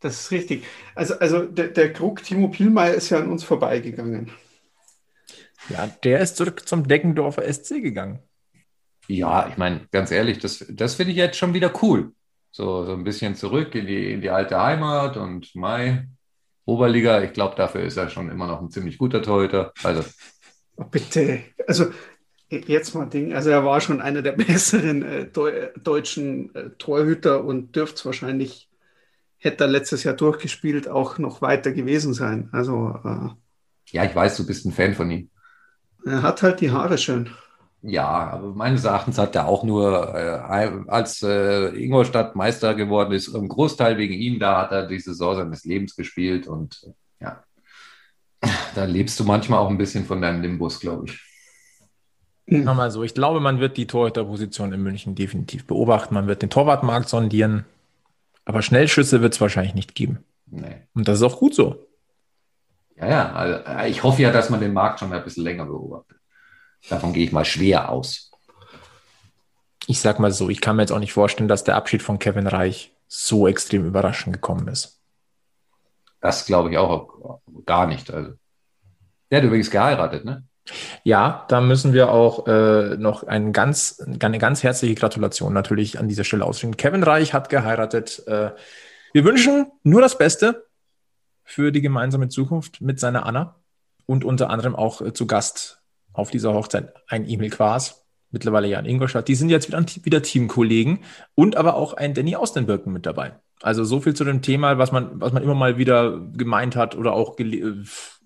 das 0.00 0.20
ist 0.20 0.30
richtig. 0.30 0.64
Also, 0.94 1.18
also 1.18 1.44
der, 1.44 1.68
der 1.68 1.92
Krug 1.92 2.22
Timo 2.22 2.48
Pielmeier 2.48 2.94
ist 2.94 3.10
ja 3.10 3.18
an 3.18 3.30
uns 3.30 3.42
vorbeigegangen. 3.42 4.30
Ja, 5.70 5.86
der 5.86 6.20
ist 6.20 6.36
zurück 6.36 6.68
zum 6.68 6.86
Deckendorfer 6.86 7.50
SC 7.50 7.82
gegangen. 7.82 8.20
Ja, 9.08 9.48
ich 9.48 9.56
meine, 9.56 9.86
ganz 9.90 10.10
ehrlich, 10.10 10.38
das, 10.38 10.64
das 10.68 10.94
finde 10.94 11.12
ich 11.12 11.18
jetzt 11.18 11.36
schon 11.36 11.54
wieder 11.54 11.72
cool. 11.82 12.12
So, 12.50 12.84
so 12.84 12.92
ein 12.92 13.04
bisschen 13.04 13.34
zurück 13.34 13.74
in 13.74 13.86
die, 13.86 14.12
in 14.12 14.20
die 14.20 14.30
alte 14.30 14.60
Heimat 14.60 15.16
und 15.16 15.54
Mai, 15.54 16.06
Oberliga. 16.64 17.22
Ich 17.22 17.32
glaube, 17.32 17.56
dafür 17.56 17.82
ist 17.82 17.96
er 17.96 18.08
schon 18.08 18.30
immer 18.30 18.46
noch 18.46 18.62
ein 18.62 18.70
ziemlich 18.70 18.96
guter 18.96 19.22
Torhüter. 19.22 19.72
Also. 19.82 20.04
Oh, 20.76 20.84
bitte. 20.90 21.40
Also, 21.66 21.86
jetzt 22.48 22.94
mal 22.94 23.06
Ding. 23.06 23.34
Also, 23.34 23.50
er 23.50 23.64
war 23.64 23.80
schon 23.80 24.00
einer 24.00 24.22
der 24.22 24.32
besseren 24.36 25.02
äh, 25.02 25.26
deutschen 25.82 26.54
äh, 26.54 26.70
Torhüter 26.78 27.44
und 27.44 27.74
dürfte 27.76 27.96
es 27.96 28.06
wahrscheinlich, 28.06 28.70
hätte 29.36 29.64
er 29.64 29.68
letztes 29.68 30.04
Jahr 30.04 30.14
durchgespielt, 30.14 30.88
auch 30.88 31.18
noch 31.18 31.42
weiter 31.42 31.72
gewesen 31.72 32.14
sein. 32.14 32.48
Also. 32.52 32.98
Äh, 33.04 33.28
ja, 33.90 34.04
ich 34.04 34.14
weiß, 34.14 34.36
du 34.36 34.46
bist 34.46 34.64
ein 34.64 34.72
Fan 34.72 34.94
von 34.94 35.10
ihm. 35.10 35.28
Er 36.06 36.22
hat 36.22 36.42
halt 36.42 36.60
die 36.60 36.70
Haare 36.70 36.98
schön. 36.98 37.30
Ja, 37.86 38.08
aber 38.08 38.54
meines 38.54 38.84
Erachtens 38.84 39.18
hat 39.18 39.36
er 39.36 39.46
auch 39.46 39.62
nur, 39.62 40.14
äh, 40.14 40.88
als 40.88 41.22
äh, 41.22 41.68
Ingolstadt 41.76 42.34
Meister 42.34 42.74
geworden 42.74 43.12
ist, 43.12 43.34
ein 43.34 43.48
Großteil 43.48 43.98
wegen 43.98 44.14
ihm, 44.14 44.38
da 44.38 44.62
hat 44.62 44.72
er 44.72 44.86
die 44.86 44.98
Saison 44.98 45.36
seines 45.36 45.64
Lebens 45.64 45.94
gespielt 45.94 46.46
und 46.46 46.90
ja, 47.20 47.44
da 48.74 48.84
lebst 48.86 49.20
du 49.20 49.24
manchmal 49.24 49.58
auch 49.58 49.68
ein 49.68 49.76
bisschen 49.76 50.06
von 50.06 50.22
deinem 50.22 50.40
Limbus, 50.40 50.80
glaube 50.80 51.08
ich. 51.08 51.20
Mhm. 52.46 52.64
Mal 52.64 52.90
so, 52.90 53.02
ich 53.02 53.12
glaube, 53.12 53.40
man 53.40 53.60
wird 53.60 53.76
die 53.76 53.86
Torhüterposition 53.86 54.72
in 54.72 54.82
München 54.82 55.14
definitiv 55.14 55.66
beobachten. 55.66 56.14
Man 56.14 56.26
wird 56.26 56.40
den 56.40 56.50
Torwartmarkt 56.50 57.08
sondieren. 57.08 57.64
Aber 58.44 58.62
Schnellschüsse 58.62 59.22
wird 59.22 59.34
es 59.34 59.40
wahrscheinlich 59.40 59.74
nicht 59.74 59.94
geben. 59.94 60.24
Nee. 60.46 60.82
Und 60.94 61.08
das 61.08 61.18
ist 61.18 61.22
auch 61.22 61.38
gut 61.38 61.54
so. 61.54 61.86
Ja, 62.96 63.08
ja. 63.08 63.32
Also 63.32 63.88
ich 63.88 64.02
hoffe 64.02 64.22
ja, 64.22 64.30
dass 64.30 64.50
man 64.50 64.60
den 64.60 64.74
Markt 64.74 65.00
schon 65.00 65.12
ein 65.12 65.24
bisschen 65.24 65.44
länger 65.44 65.64
beobachtet. 65.64 66.18
Davon 66.88 67.12
gehe 67.12 67.24
ich 67.24 67.32
mal 67.32 67.44
schwer 67.44 67.88
aus. 67.88 68.30
Ich 69.86 70.00
sag 70.00 70.18
mal 70.18 70.32
so, 70.32 70.48
ich 70.48 70.60
kann 70.60 70.76
mir 70.76 70.82
jetzt 70.82 70.92
auch 70.92 70.98
nicht 70.98 71.12
vorstellen, 71.12 71.48
dass 71.48 71.64
der 71.64 71.76
Abschied 71.76 72.02
von 72.02 72.18
Kevin 72.18 72.46
Reich 72.46 72.92
so 73.06 73.46
extrem 73.46 73.84
überraschend 73.86 74.34
gekommen 74.34 74.68
ist. 74.68 75.00
Das 76.20 76.46
glaube 76.46 76.70
ich 76.70 76.78
auch 76.78 77.40
gar 77.66 77.86
nicht. 77.86 78.10
Also, 78.10 78.32
der 79.30 79.38
hat 79.38 79.44
übrigens 79.44 79.70
geheiratet, 79.70 80.24
ne? 80.24 80.44
Ja, 81.02 81.44
da 81.48 81.60
müssen 81.60 81.92
wir 81.92 82.10
auch 82.10 82.46
äh, 82.46 82.96
noch 82.96 83.24
ein 83.24 83.52
ganz, 83.52 84.00
eine 84.00 84.38
ganz 84.38 84.62
herzliche 84.62 84.94
Gratulation 84.94 85.52
natürlich 85.52 85.98
an 85.98 86.08
dieser 86.08 86.24
Stelle 86.24 86.46
aussprechen. 86.46 86.78
Kevin 86.78 87.02
Reich 87.02 87.34
hat 87.34 87.50
geheiratet. 87.50 88.26
Äh, 88.26 88.52
wir 89.12 89.24
wünschen 89.24 89.70
nur 89.82 90.00
das 90.00 90.16
Beste 90.16 90.66
für 91.42 91.70
die 91.70 91.82
gemeinsame 91.82 92.28
Zukunft 92.28 92.80
mit 92.80 92.98
seiner 92.98 93.26
Anna 93.26 93.60
und 94.06 94.24
unter 94.24 94.48
anderem 94.48 94.74
auch 94.74 95.02
äh, 95.02 95.12
zu 95.12 95.26
Gast 95.26 95.83
auf 96.14 96.30
dieser 96.30 96.54
Hochzeit 96.54 96.94
ein 97.08 97.28
Emil 97.28 97.50
Quas, 97.50 98.06
mittlerweile 98.30 98.68
ja 98.68 98.78
in 98.78 98.86
Ingolstadt. 98.86 99.28
Die 99.28 99.34
sind 99.34 99.50
jetzt 99.50 99.68
wieder, 99.68 99.84
wieder 100.04 100.22
Teamkollegen 100.22 101.00
und 101.34 101.56
aber 101.56 101.74
auch 101.74 101.92
ein 101.92 102.14
Danny 102.14 102.36
Austenbirken 102.36 102.92
mit 102.92 103.04
dabei. 103.04 103.34
Also 103.60 103.84
so 103.84 104.00
viel 104.00 104.14
zu 104.14 104.24
dem 104.24 104.40
Thema, 104.40 104.78
was 104.78 104.92
man, 104.92 105.20
was 105.20 105.32
man 105.32 105.42
immer 105.42 105.54
mal 105.54 105.76
wieder 105.76 106.18
gemeint 106.32 106.76
hat 106.76 106.96
oder 106.96 107.12
auch 107.12 107.36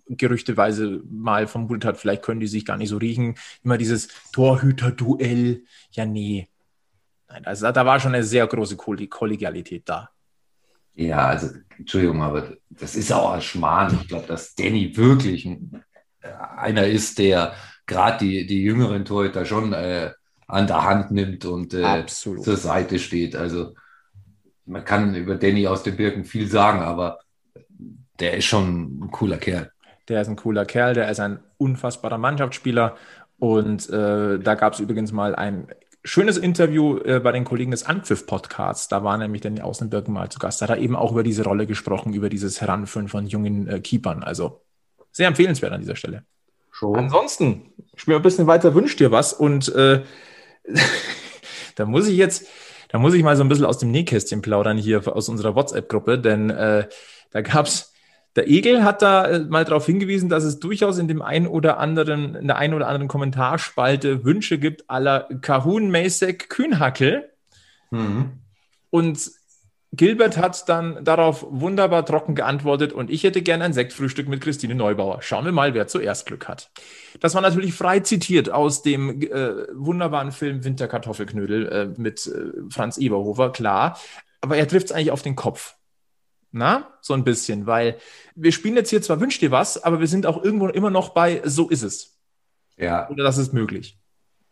gerüchteweise 0.08 1.02
mal 1.08 1.46
vermutet 1.46 1.84
hat, 1.84 1.96
vielleicht 1.98 2.22
können 2.22 2.40
die 2.40 2.46
sich 2.46 2.64
gar 2.64 2.76
nicht 2.76 2.88
so 2.88 2.96
riechen. 2.96 3.36
Immer 3.62 3.78
dieses 3.78 4.08
Torhüter-Duell. 4.32 5.64
Ja, 5.92 6.06
nee. 6.06 6.48
Nein, 7.28 7.44
also 7.44 7.70
da 7.70 7.84
war 7.84 8.00
schon 8.00 8.14
eine 8.14 8.24
sehr 8.24 8.46
große 8.46 8.76
Kollegialität 8.76 9.88
da. 9.88 10.10
Ja, 10.94 11.28
also, 11.28 11.50
Entschuldigung, 11.76 12.22
aber 12.22 12.56
das 12.70 12.96
ist 12.96 13.12
auch 13.12 13.32
ein 13.32 13.42
Schmarrn. 13.42 13.98
Ich 14.00 14.08
glaube, 14.08 14.26
dass 14.26 14.54
Danny 14.54 14.96
wirklich 14.96 15.44
ein, 15.44 15.84
einer 16.56 16.86
ist, 16.86 17.18
der 17.18 17.54
gerade 17.88 18.24
die, 18.24 18.46
die 18.46 18.62
jüngeren 18.62 19.04
Torhüter 19.04 19.44
schon 19.44 19.72
äh, 19.72 20.12
an 20.46 20.66
der 20.68 20.84
Hand 20.84 21.10
nimmt 21.10 21.44
und 21.44 21.74
äh, 21.74 22.06
zur 22.06 22.56
Seite 22.56 22.98
steht. 23.00 23.34
Also, 23.34 23.74
man 24.64 24.84
kann 24.84 25.14
über 25.14 25.34
Danny 25.34 25.66
aus 25.66 25.82
den 25.82 25.96
Birken 25.96 26.24
viel 26.24 26.48
sagen, 26.48 26.80
aber 26.80 27.18
der 28.20 28.36
ist 28.36 28.44
schon 28.44 29.00
ein 29.00 29.10
cooler 29.10 29.38
Kerl. 29.38 29.72
Der 30.08 30.22
ist 30.22 30.28
ein 30.28 30.36
cooler 30.36 30.64
Kerl, 30.64 30.94
der 30.94 31.10
ist 31.10 31.20
ein 31.20 31.40
unfassbarer 31.56 32.18
Mannschaftsspieler. 32.18 32.96
Und 33.38 33.88
äh, 33.90 34.38
da 34.38 34.54
gab 34.54 34.74
es 34.74 34.80
übrigens 34.80 35.12
mal 35.12 35.34
ein 35.34 35.68
schönes 36.04 36.38
Interview 36.38 36.98
äh, 36.98 37.20
bei 37.20 37.32
den 37.32 37.44
Kollegen 37.44 37.70
des 37.70 37.84
Anpfiff-Podcasts. 37.84 38.88
Da 38.88 39.04
war 39.04 39.16
nämlich 39.18 39.42
dann 39.42 39.54
die 39.54 39.62
Außenbirken 39.62 40.12
mal 40.12 40.28
zu 40.28 40.38
Gast. 40.38 40.60
Da 40.60 40.68
hat 40.68 40.76
er 40.76 40.82
eben 40.82 40.96
auch 40.96 41.12
über 41.12 41.22
diese 41.22 41.44
Rolle 41.44 41.66
gesprochen, 41.66 42.14
über 42.14 42.28
dieses 42.28 42.60
Heranführen 42.60 43.08
von 43.08 43.26
jungen 43.26 43.68
äh, 43.68 43.80
Keepern. 43.80 44.22
Also 44.22 44.62
sehr 45.12 45.28
empfehlenswert 45.28 45.72
an 45.72 45.80
dieser 45.80 45.96
Stelle. 45.96 46.24
Schon. 46.70 46.96
Ansonsten, 46.96 47.72
spiel 47.94 48.16
ein 48.16 48.22
bisschen 48.22 48.46
weiter, 48.46 48.74
wünscht 48.74 49.00
dir 49.00 49.10
was. 49.10 49.32
Und 49.32 49.74
äh, 49.74 50.02
da 51.74 51.86
muss 51.86 52.08
ich 52.08 52.16
jetzt, 52.16 52.46
da 52.88 52.98
muss 52.98 53.14
ich 53.14 53.22
mal 53.22 53.36
so 53.36 53.44
ein 53.44 53.48
bisschen 53.48 53.64
aus 53.64 53.78
dem 53.78 53.90
Nähkästchen 53.90 54.42
plaudern 54.42 54.78
hier 54.78 55.06
aus 55.14 55.28
unserer 55.28 55.54
WhatsApp-Gruppe, 55.54 56.18
denn 56.18 56.50
äh, 56.50 56.88
da 57.30 57.40
gab 57.42 57.66
es 57.66 57.92
der 58.38 58.48
Egel 58.48 58.84
hat 58.84 59.02
da 59.02 59.24
äh, 59.24 59.40
mal 59.40 59.64
darauf 59.64 59.86
hingewiesen, 59.86 60.28
dass 60.28 60.44
es 60.44 60.60
durchaus 60.60 60.98
in 60.98 61.08
dem 61.08 61.22
einen 61.22 61.48
oder 61.48 61.78
anderen, 61.78 62.36
in 62.36 62.46
der 62.46 62.56
einen 62.56 62.72
oder 62.72 62.86
anderen 62.86 63.08
Kommentarspalte 63.08 64.24
Wünsche 64.24 64.58
gibt 64.58 64.88
aller 64.88 65.28
Kahun 65.40 65.90
Masek 65.90 66.48
Kühnhackel. 66.48 67.30
Mhm. 67.90 68.34
Und 68.90 69.30
Gilbert 69.92 70.36
hat 70.36 70.68
dann 70.68 71.02
darauf 71.02 71.46
wunderbar 71.48 72.04
trocken 72.04 72.34
geantwortet 72.34 72.92
und 72.92 73.10
ich 73.10 73.24
hätte 73.24 73.40
gern 73.40 73.62
ein 73.62 73.72
Sektfrühstück 73.72 74.28
mit 74.28 74.42
Christine 74.42 74.74
Neubauer. 74.74 75.22
Schauen 75.22 75.46
wir 75.46 75.52
mal, 75.52 75.72
wer 75.72 75.86
zuerst 75.86 76.26
Glück 76.26 76.46
hat. 76.46 76.70
Das 77.20 77.34
war 77.34 77.40
natürlich 77.40 77.72
frei 77.72 78.00
zitiert 78.00 78.50
aus 78.50 78.82
dem 78.82 79.22
äh, 79.22 79.66
wunderbaren 79.72 80.30
Film 80.30 80.62
Winterkartoffelknödel 80.62 81.66
äh, 81.68 82.00
mit 82.00 82.26
äh, 82.26 82.70
Franz 82.70 82.98
Eberhofer, 82.98 83.50
klar. 83.50 83.98
Aber 84.42 84.58
er 84.58 84.68
trifft 84.68 84.86
es 84.86 84.92
eigentlich 84.92 85.10
auf 85.10 85.22
den 85.22 85.36
Kopf. 85.36 85.74
Na, 86.50 86.94
so 87.02 87.12
ein 87.14 87.24
bisschen, 87.24 87.66
weil 87.66 87.98
wir 88.34 88.52
spielen 88.52 88.76
jetzt 88.76 88.88
hier 88.88 89.02
zwar 89.02 89.20
Wünsch 89.20 89.38
dir 89.38 89.50
was, 89.50 89.82
aber 89.82 90.00
wir 90.00 90.06
sind 90.06 90.24
auch 90.24 90.42
irgendwo 90.42 90.68
immer 90.68 90.90
noch 90.90 91.10
bei 91.10 91.42
So 91.44 91.68
ist 91.68 91.82
es. 91.82 92.18
Ja. 92.76 93.08
Oder 93.10 93.24
das 93.24 93.36
ist 93.38 93.52
möglich. 93.52 93.98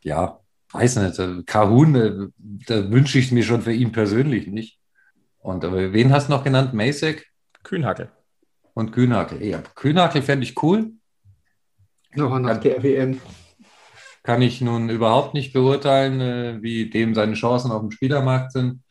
Ja, 0.03 0.41
weiß 0.73 0.97
nicht. 0.97 1.47
Kahun, 1.47 1.95
äh, 1.95 2.29
da 2.39 2.91
wünsche 2.91 3.19
ich 3.19 3.33
mir 3.33 3.45
schon 3.45 3.63
für 3.63 3.73
ihn 3.73 3.93
persönlich 3.93 4.47
nicht. 4.47 4.76
Und 5.47 5.65
aber 5.65 5.93
wen 5.93 6.13
hast 6.13 6.27
du 6.27 6.33
noch 6.33 6.43
genannt? 6.43 6.75
Masek? 6.75 7.31
Kühnhackel. 7.63 8.11
Und 8.75 8.91
Kühnhackel. 8.91 9.45
Ja, 9.45 9.63
Kühnhackel 9.77 10.23
fände 10.23 10.43
ich 10.43 10.61
cool. 10.61 10.91
Noch 12.17 12.37
nach 12.41 12.59
der 12.59 12.83
WM. 12.83 13.21
Kann 14.25 14.43
ich 14.43 14.61
nun 14.61 14.91
überhaupt 14.91 15.35
nicht 15.35 15.53
beurteilen, 15.53 16.21
äh, 16.21 16.63
wie 16.63 16.91
dem 16.91 17.15
seine 17.15 17.35
Chancen 17.35 17.71
auf 17.71 17.81
dem 17.81 17.93
Spielermarkt 17.93 18.51
sind. 18.51 18.83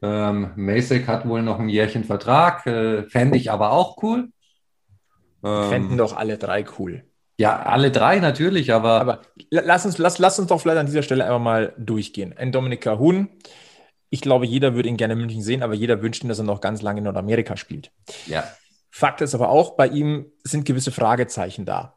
Ähm, 0.00 0.52
Masek 0.54 1.08
hat 1.08 1.26
wohl 1.26 1.42
noch 1.42 1.58
ein 1.58 1.68
Jährchen 1.68 2.04
Vertrag, 2.04 2.64
äh, 2.66 3.02
fände 3.08 3.36
ich 3.36 3.50
aber 3.50 3.72
auch 3.72 4.00
cool. 4.04 4.28
Ähm, 5.42 5.68
Fänden 5.70 5.98
doch 5.98 6.16
alle 6.16 6.38
drei 6.38 6.64
cool. 6.78 7.02
Ja, 7.36 7.62
alle 7.62 7.90
drei 7.90 8.20
natürlich, 8.20 8.72
aber. 8.72 9.00
Aber 9.00 9.22
lass 9.50 9.84
uns, 9.84 9.98
lass, 9.98 10.20
lass 10.20 10.38
uns 10.38 10.46
doch 10.48 10.60
vielleicht 10.60 10.78
an 10.78 10.86
dieser 10.86 11.02
Stelle 11.02 11.24
einfach 11.24 11.40
mal 11.40 11.74
durchgehen. 11.76 12.32
Ein 12.38 12.52
Dominika 12.52 12.96
Huhn. 12.96 13.28
Ich 14.10 14.20
glaube, 14.20 14.46
jeder 14.46 14.74
würde 14.74 14.88
ihn 14.88 14.96
gerne 14.96 15.14
in 15.14 15.20
München 15.20 15.42
sehen, 15.42 15.62
aber 15.62 15.74
jeder 15.74 16.02
wünscht 16.02 16.22
ihn, 16.22 16.28
dass 16.28 16.38
er 16.38 16.44
noch 16.44 16.60
ganz 16.60 16.82
lange 16.82 16.98
in 16.98 17.04
Nordamerika 17.04 17.56
spielt. 17.56 17.90
Ja. 18.26 18.44
Fakt 18.90 19.20
ist 19.20 19.34
aber 19.34 19.50
auch, 19.50 19.76
bei 19.76 19.88
ihm 19.88 20.32
sind 20.44 20.64
gewisse 20.64 20.92
Fragezeichen 20.92 21.66
da 21.66 21.96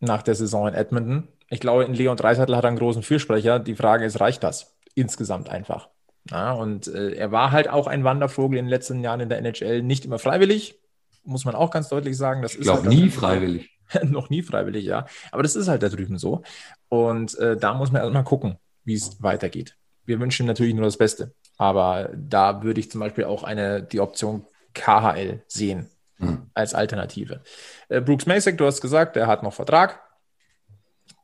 nach 0.00 0.22
der 0.22 0.34
Saison 0.34 0.68
in 0.68 0.74
Edmonton. 0.74 1.28
Ich 1.48 1.60
glaube, 1.60 1.84
in 1.84 1.94
Leon 1.94 2.16
Dreiseitel 2.16 2.56
hat 2.56 2.64
er 2.64 2.68
einen 2.68 2.78
großen 2.78 3.02
Fürsprecher. 3.02 3.58
Die 3.58 3.76
Frage 3.76 4.04
ist, 4.04 4.20
reicht 4.20 4.42
das? 4.42 4.74
Insgesamt 4.94 5.48
einfach. 5.48 5.88
Ja, 6.30 6.52
und 6.52 6.88
äh, 6.88 7.12
er 7.12 7.32
war 7.32 7.52
halt 7.52 7.68
auch 7.68 7.86
ein 7.86 8.04
Wandervogel 8.04 8.58
in 8.58 8.66
den 8.66 8.70
letzten 8.70 9.00
Jahren 9.00 9.20
in 9.20 9.28
der 9.28 9.38
NHL, 9.38 9.82
nicht 9.82 10.04
immer 10.04 10.18
freiwillig, 10.18 10.80
muss 11.24 11.44
man 11.44 11.54
auch 11.54 11.70
ganz 11.70 11.88
deutlich 11.88 12.16
sagen. 12.16 12.42
Das 12.42 12.54
ich 12.54 12.62
glaube, 12.62 12.82
halt 12.82 12.88
nie 12.88 13.10
freiwillig. 13.10 13.70
noch 14.04 14.30
nie 14.30 14.42
freiwillig, 14.42 14.84
ja. 14.84 15.06
Aber 15.30 15.42
das 15.42 15.56
ist 15.56 15.68
halt 15.68 15.82
da 15.82 15.88
drüben 15.88 16.18
so. 16.18 16.42
Und 16.88 17.38
äh, 17.38 17.56
da 17.56 17.74
muss 17.74 17.92
man 17.92 18.02
erstmal 18.02 18.24
gucken, 18.24 18.56
wie 18.84 18.94
es 18.94 19.22
weitergeht. 19.22 19.76
Wir 20.04 20.20
wünschen 20.20 20.44
ihm 20.44 20.48
natürlich 20.48 20.74
nur 20.74 20.84
das 20.84 20.96
Beste. 20.96 21.34
Aber 21.56 22.10
da 22.14 22.62
würde 22.62 22.80
ich 22.80 22.90
zum 22.90 23.00
Beispiel 23.00 23.24
auch 23.24 23.42
eine, 23.42 23.82
die 23.82 24.00
Option 24.00 24.46
KHL 24.74 25.42
sehen 25.46 25.88
hm. 26.16 26.50
als 26.54 26.74
Alternative. 26.74 27.42
Äh, 27.88 28.00
Brooks 28.00 28.26
Masek, 28.26 28.58
du 28.58 28.66
hast 28.66 28.80
gesagt, 28.80 29.16
er 29.16 29.26
hat 29.26 29.42
noch 29.42 29.52
Vertrag. 29.52 30.00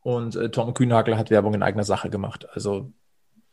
Und 0.03 0.37
äh, 0.37 0.51
Tom 0.51 0.75
Kühnhagel 0.75 1.17
hat 1.19 1.31
Werbung 1.31 1.55
in 1.55 1.63
eigener 1.63 1.85
Sache 1.85 2.11
gemacht. 2.11 2.47
Also 2.53 2.93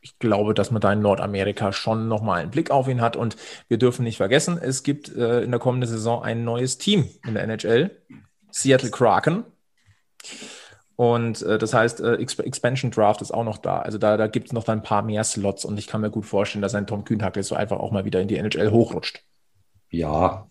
ich 0.06 0.20
glaube, 0.20 0.54
dass 0.54 0.70
man 0.70 0.82
da 0.82 0.94
in 0.94 1.02
Nordamerika 1.02 1.74
schon 1.74 2.08
nochmal 2.08 2.42
einen 2.42 2.52
Blick 2.52 2.70
auf 2.70 2.88
ihn 2.88 3.02
hat. 3.02 3.16
Und 3.16 3.36
wir 3.68 3.80
dürfen 3.80 4.04
nicht 4.04 4.18
vergessen, 4.18 4.60
es 4.62 4.84
gibt 4.84 5.14
äh, 5.16 5.42
in 5.42 5.50
der 5.50 5.60
kommenden 5.60 5.90
Saison 5.90 6.24
ein 6.24 6.44
neues 6.44 6.78
Team 6.78 7.10
in 7.26 7.34
der 7.34 7.44
NHL, 7.44 7.90
Seattle 8.52 8.92
Kraken. 8.92 9.46
Und 10.96 11.42
äh, 11.42 11.58
das 11.58 11.74
heißt, 11.74 12.00
äh, 12.00 12.16
Expansion 12.16 12.92
Draft 12.92 13.22
ist 13.22 13.32
auch 13.32 13.44
noch 13.44 13.58
da. 13.58 13.80
Also 13.80 13.98
da, 13.98 14.16
da 14.16 14.28
gibt 14.28 14.48
es 14.48 14.54
noch 14.54 14.68
ein 14.68 14.82
paar 14.82 15.02
mehr 15.02 15.24
Slots 15.24 15.66
und 15.66 15.78
ich 15.78 15.88
kann 15.88 16.02
mir 16.02 16.10
gut 16.10 16.26
vorstellen, 16.26 16.62
dass 16.62 16.76
ein 16.76 16.88
Tom 16.88 17.04
Kühnhackel 17.04 17.44
so 17.44 17.56
einfach 17.56 17.80
auch 17.80 17.92
mal 17.92 18.06
wieder 18.06 18.22
in 18.22 18.28
die 18.28 18.38
NHL 18.38 18.72
hochrutscht. 18.72 19.22
Ja, 19.90 20.48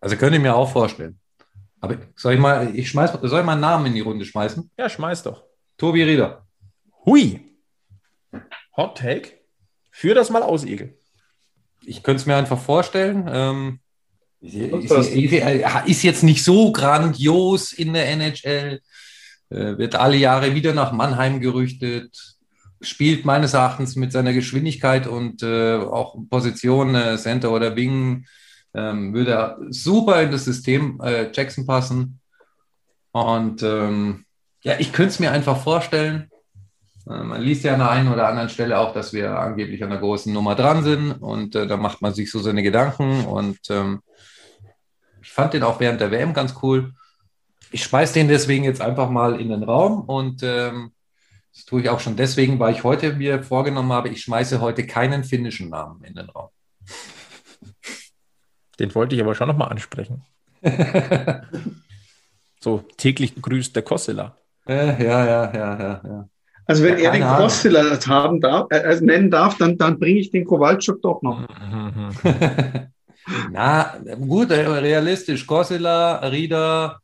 also 0.00 0.16
könnte 0.16 0.36
ich 0.36 0.42
mir 0.42 0.54
auch 0.54 0.70
vorstellen. 0.70 1.18
Aber 1.80 1.98
soll 2.16 2.34
ich 2.34 2.40
mal, 2.40 2.74
ich 2.74 2.88
schmeiß, 2.88 3.12
soll 3.22 3.40
ich 3.40 3.46
mal 3.46 3.52
einen 3.52 3.60
Namen 3.60 3.86
in 3.86 3.94
die 3.94 4.00
Runde 4.00 4.24
schmeißen? 4.24 4.70
Ja, 4.78 4.88
schmeiß 4.88 5.22
doch. 5.22 5.44
Tobi 5.76 6.02
Rieder. 6.02 6.46
Hui. 7.04 7.40
Hot 8.76 8.96
Take. 8.96 9.32
Führ 9.90 10.14
das 10.14 10.30
mal 10.30 10.42
aus, 10.42 10.64
Egel. 10.64 10.98
Ich 11.82 12.02
könnte 12.02 12.20
es 12.20 12.26
mir 12.26 12.36
einfach 12.36 12.58
vorstellen. 12.58 13.28
Ähm, 13.30 13.80
ist, 14.40 15.00
ist, 15.86 16.02
jetzt 16.02 16.22
nicht 16.22 16.42
so 16.42 16.72
grandios 16.72 17.72
in 17.72 17.92
der 17.92 18.08
NHL. 18.08 18.80
Äh, 19.50 19.78
wird 19.78 19.94
alle 19.94 20.16
Jahre 20.16 20.54
wieder 20.54 20.74
nach 20.74 20.92
Mannheim 20.92 21.40
gerüchtet. 21.40 22.36
Spielt 22.80 23.24
meines 23.24 23.54
Erachtens 23.54 23.96
mit 23.96 24.12
seiner 24.12 24.32
Geschwindigkeit 24.32 25.06
und 25.06 25.42
äh, 25.42 25.76
auch 25.76 26.16
Position 26.28 26.94
äh, 26.94 27.16
Center 27.16 27.50
oder 27.50 27.76
Wing 27.76 28.26
ähm, 28.74 29.14
würde 29.14 29.32
er 29.32 29.58
super 29.70 30.20
in 30.22 30.32
das 30.32 30.44
System 30.44 31.00
äh, 31.02 31.30
Jackson 31.32 31.66
passen. 31.66 32.20
Und 33.12 33.62
ähm, 33.62 34.24
ja, 34.62 34.74
ich 34.78 34.92
könnte 34.92 35.10
es 35.10 35.20
mir 35.20 35.30
einfach 35.30 35.62
vorstellen. 35.62 36.30
Äh, 37.06 37.22
man 37.22 37.40
liest 37.40 37.64
ja 37.64 37.74
an 37.74 37.80
der 37.80 37.90
einen 37.90 38.12
oder 38.12 38.28
anderen 38.28 38.48
Stelle 38.48 38.78
auch, 38.78 38.92
dass 38.92 39.12
wir 39.12 39.38
angeblich 39.38 39.82
an 39.84 39.90
der 39.90 40.00
großen 40.00 40.32
Nummer 40.32 40.54
dran 40.54 40.82
sind 40.82 41.12
und 41.12 41.54
äh, 41.54 41.66
da 41.66 41.76
macht 41.76 42.02
man 42.02 42.12
sich 42.14 42.30
so 42.30 42.40
seine 42.40 42.62
Gedanken 42.62 43.24
und 43.24 43.58
ähm, 43.70 44.00
ich 45.22 45.30
fand 45.30 45.54
den 45.54 45.62
auch 45.62 45.80
während 45.80 46.00
der 46.00 46.10
WM 46.10 46.34
ganz 46.34 46.54
cool. 46.62 46.92
Ich 47.74 47.82
schmeiß 47.82 48.12
den 48.12 48.28
deswegen 48.28 48.62
jetzt 48.62 48.80
einfach 48.80 49.10
mal 49.10 49.40
in 49.40 49.48
den 49.48 49.64
Raum 49.64 50.02
und 50.02 50.44
ähm, 50.44 50.92
Das 51.52 51.64
tue 51.64 51.80
ich 51.80 51.88
auch 51.88 51.98
schon 51.98 52.14
deswegen, 52.14 52.60
weil 52.60 52.72
ich 52.72 52.84
heute 52.84 53.14
mir 53.14 53.42
vorgenommen 53.42 53.92
habe, 53.92 54.10
ich 54.10 54.22
schmeiße 54.22 54.60
heute 54.60 54.86
keinen 54.86 55.24
finnischen 55.24 55.70
Namen 55.70 56.04
in 56.04 56.14
den 56.14 56.30
Raum. 56.30 56.50
Den 58.78 58.94
wollte 58.94 59.16
ich 59.16 59.22
aber 59.22 59.34
schon 59.34 59.48
nochmal 59.48 59.70
ansprechen. 59.70 60.22
so 62.60 62.84
täglich 62.96 63.34
grüßt 63.42 63.74
der 63.74 63.82
Kossela. 63.82 64.36
Ja, 64.68 64.96
ja, 64.96 65.26
ja, 65.26 65.52
ja, 65.52 66.00
ja. 66.04 66.28
Also 66.66 66.84
wenn 66.84 66.98
ja, 66.98 67.06
er 67.06 67.12
den 67.12 67.24
Kossela 67.24 67.98
haben 68.06 68.40
darf, 68.40 68.68
äh, 68.70 68.78
äh, 68.78 69.00
nennen 69.00 69.32
darf, 69.32 69.58
dann, 69.58 69.76
dann 69.78 69.98
bringe 69.98 70.20
ich 70.20 70.30
den 70.30 70.44
Kowalczuk 70.44 71.02
doch 71.02 71.22
noch. 71.22 71.42
Na, 73.50 73.96
gut, 74.28 74.52
äh, 74.52 74.64
realistisch. 74.64 75.44
Kossela, 75.44 76.18
Rieder, 76.28 77.00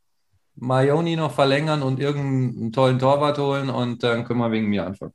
Maioni 0.55 1.15
noch 1.15 1.33
verlängern 1.33 1.81
und 1.81 1.99
irgendeinen 1.99 2.71
tollen 2.71 2.99
Torwart 2.99 3.37
holen 3.37 3.69
und 3.69 4.03
dann 4.03 4.25
können 4.25 4.39
wir 4.39 4.51
wegen 4.51 4.67
mir 4.67 4.85
anfangen. 4.85 5.13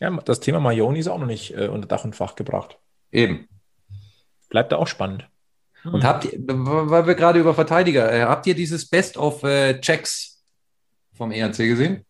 Ja, 0.00 0.10
das 0.10 0.40
Thema 0.40 0.60
Maioni 0.60 0.98
ist 0.98 1.08
auch 1.08 1.18
noch 1.18 1.26
nicht 1.26 1.56
äh, 1.56 1.68
unter 1.68 1.86
Dach 1.86 2.04
und 2.04 2.16
Fach 2.16 2.34
gebracht. 2.34 2.78
Eben. 3.12 3.48
Bleibt 4.48 4.72
da 4.72 4.76
auch 4.76 4.88
spannend. 4.88 5.28
Und 5.84 6.02
hm. 6.02 6.04
habt 6.04 6.24
ihr, 6.24 6.38
weil 6.46 7.06
wir 7.06 7.14
gerade 7.14 7.38
über 7.38 7.54
Verteidiger, 7.54 8.12
äh, 8.12 8.22
habt 8.22 8.46
ihr 8.46 8.54
dieses 8.54 8.88
Best 8.88 9.16
of 9.16 9.42
äh, 9.44 9.80
Checks 9.80 10.42
vom 11.12 11.30
ERC 11.30 11.56
gesehen? 11.58 12.04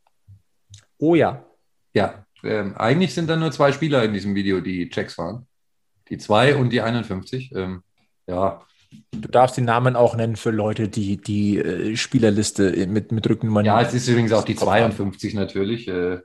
Oh 0.99 1.15
ja. 1.15 1.45
Ja, 1.93 2.25
ähm, 2.43 2.77
eigentlich 2.77 3.15
sind 3.15 3.29
da 3.29 3.37
nur 3.37 3.53
zwei 3.53 3.73
Spieler 3.73 4.05
in 4.05 4.13
diesem 4.13 4.35
Video, 4.35 4.61
die 4.61 4.89
Checks 4.89 5.17
waren. 5.19 5.47
Die 6.09 6.19
2 6.19 6.57
und 6.57 6.71
die 6.71 6.83
51. 6.83 7.53
Ähm, 7.55 7.83
ja, 8.27 8.63
Du 9.13 9.29
darfst 9.29 9.57
die 9.57 9.63
Namen 9.63 9.97
auch 9.97 10.17
nennen 10.17 10.37
für 10.37 10.51
Leute, 10.51 10.89
die 10.89 11.17
die 11.17 11.59
äh, 11.59 11.97
Spielerliste 11.97 12.87
mit, 12.87 13.13
mit 13.13 13.29
Rückennummern. 13.29 13.65
Ja, 13.65 13.81
es 13.81 13.95
ist 13.95 14.09
übrigens 14.09 14.33
auch 14.33 14.45
die 14.45 14.57
52 14.57 15.35
natürlich. 15.35 15.89
Äh, 15.89 16.19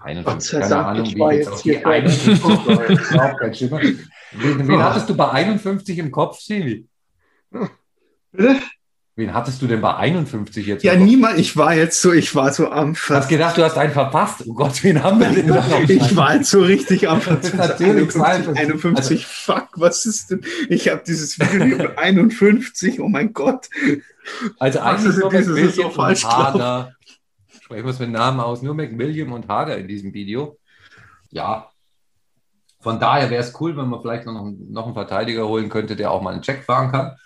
51, 0.00 0.60
keine 0.60 0.86
Ahnung, 0.86 1.06
wie 1.06 1.34
jetzt 1.34 1.48
auf 1.48 1.62
die 1.62 1.84
51 1.84 3.70
Wen, 4.32 4.68
wen 4.68 4.82
hattest 4.82 5.08
du 5.08 5.16
bei 5.16 5.30
51 5.30 5.98
im 5.98 6.10
Kopf, 6.10 6.38
Silvi? 6.40 6.86
Bitte? 8.30 8.60
Wen 9.18 9.34
hattest 9.34 9.60
du 9.60 9.66
denn 9.66 9.80
bei 9.80 9.96
51 9.96 10.64
jetzt? 10.64 10.84
Ja, 10.84 10.94
niemand. 10.94 11.40
Ich 11.40 11.56
war 11.56 11.74
jetzt 11.74 12.00
so, 12.00 12.12
ich 12.12 12.36
war 12.36 12.52
so 12.52 12.70
am 12.70 12.94
Ver 12.94 13.16
Hast 13.16 13.28
gedacht, 13.28 13.56
du 13.56 13.64
hast 13.64 13.76
einen 13.76 13.92
verpasst. 13.92 14.44
Oh 14.46 14.52
Gott, 14.52 14.84
wen 14.84 15.02
haben 15.02 15.18
wir 15.18 15.30
denn 15.30 15.46
noch? 15.46 15.68
ich 15.88 16.14
war 16.14 16.36
jetzt 16.36 16.50
so 16.50 16.62
richtig 16.62 17.08
am 17.08 17.20
Natürlich 17.56 18.14
51, 18.14 18.56
51 18.56 18.96
also, 18.96 19.16
fuck, 19.28 19.70
was 19.74 20.06
ist 20.06 20.30
denn? 20.30 20.42
Ich 20.68 20.88
habe 20.88 21.02
dieses 21.04 21.36
Video 21.36 21.66
über 21.66 21.98
51, 21.98 23.00
oh 23.00 23.08
mein 23.08 23.32
Gott. 23.32 23.68
Also 24.60 24.78
eigentlich 24.78 25.16
nur 25.16 25.32
McWilliam 25.32 25.72
so 25.72 25.90
falsch 25.90 26.24
und 26.24 26.30
Hager. 26.30 26.92
Sprechen 27.60 27.84
wir 27.86 27.90
es 27.90 27.98
mit 27.98 28.10
Namen 28.10 28.38
aus. 28.38 28.62
Nur 28.62 28.74
McWilliam 28.74 29.32
und 29.32 29.48
Hager 29.48 29.78
in 29.78 29.88
diesem 29.88 30.14
Video. 30.14 30.58
Ja. 31.30 31.68
Von 32.78 33.00
daher 33.00 33.30
wäre 33.30 33.42
es 33.42 33.52
cool, 33.60 33.76
wenn 33.76 33.88
man 33.88 34.00
vielleicht 34.00 34.26
noch, 34.26 34.48
noch 34.70 34.84
einen 34.84 34.94
Verteidiger 34.94 35.48
holen 35.48 35.68
könnte, 35.70 35.96
der 35.96 36.12
auch 36.12 36.22
mal 36.22 36.34
einen 36.34 36.42
Check 36.42 36.62
fahren 36.62 36.92
kann. 36.92 37.16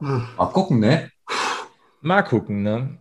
Mal 0.00 0.50
gucken, 0.52 0.80
ne? 0.80 1.10
Mal 2.00 2.22
gucken, 2.22 2.62
ne? 2.62 2.98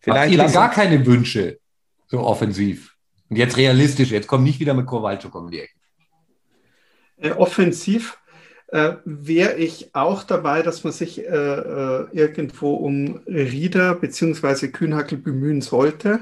Vielleicht 0.00 0.38
Habt 0.38 0.50
ihr 0.50 0.54
gar 0.54 0.70
keine 0.70 1.04
Wünsche, 1.06 1.58
so 2.06 2.20
offensiv. 2.20 2.96
Und 3.28 3.36
jetzt 3.36 3.56
realistisch, 3.56 4.10
jetzt 4.10 4.26
kommt 4.26 4.44
nicht 4.44 4.60
wieder 4.60 4.74
mit 4.74 4.86
Kowalczuk 4.86 5.34
um 5.34 5.50
die 5.50 5.60
Ecke. 5.60 5.74
Äh, 7.18 7.30
offensiv 7.32 8.18
äh, 8.68 8.94
wäre 9.04 9.56
ich 9.56 9.94
auch 9.94 10.24
dabei, 10.24 10.62
dass 10.62 10.84
man 10.84 10.92
sich 10.92 11.20
äh, 11.20 11.24
äh 11.26 12.06
irgendwo 12.12 12.74
um 12.74 13.20
Rieder 13.26 13.94
bzw. 13.94 14.68
Kühnhackel 14.68 15.18
bemühen 15.18 15.60
sollte. 15.60 16.20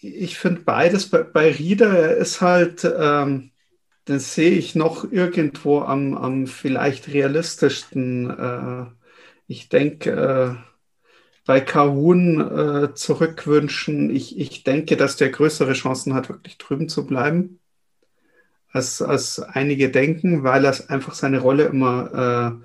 Ich 0.00 0.38
finde 0.38 0.62
beides 0.62 1.10
bei, 1.10 1.22
bei 1.22 1.50
Rieder, 1.50 1.96
er 1.96 2.16
ist 2.16 2.40
halt, 2.40 2.84
ähm, 2.84 3.50
den 4.08 4.18
sehe 4.18 4.52
ich 4.52 4.74
noch 4.74 5.10
irgendwo 5.10 5.80
am, 5.80 6.16
am 6.16 6.46
vielleicht 6.46 7.08
realistischsten. 7.08 8.30
Äh, 8.30 8.86
ich 9.46 9.68
denke, 9.68 10.10
äh, 10.10 10.54
bei 11.44 11.60
Kahun 11.60 12.40
äh, 12.40 12.94
zurückwünschen, 12.94 14.14
ich, 14.14 14.38
ich 14.38 14.64
denke, 14.64 14.96
dass 14.96 15.16
der 15.16 15.30
größere 15.30 15.74
Chancen 15.74 16.14
hat, 16.14 16.28
wirklich 16.28 16.58
drüben 16.58 16.88
zu 16.88 17.06
bleiben, 17.06 17.60
als, 18.70 19.02
als 19.02 19.40
einige 19.40 19.90
denken, 19.90 20.42
weil 20.42 20.64
er 20.64 20.90
einfach 20.90 21.14
seine 21.14 21.40
Rolle 21.40 21.64
immer, 21.64 22.60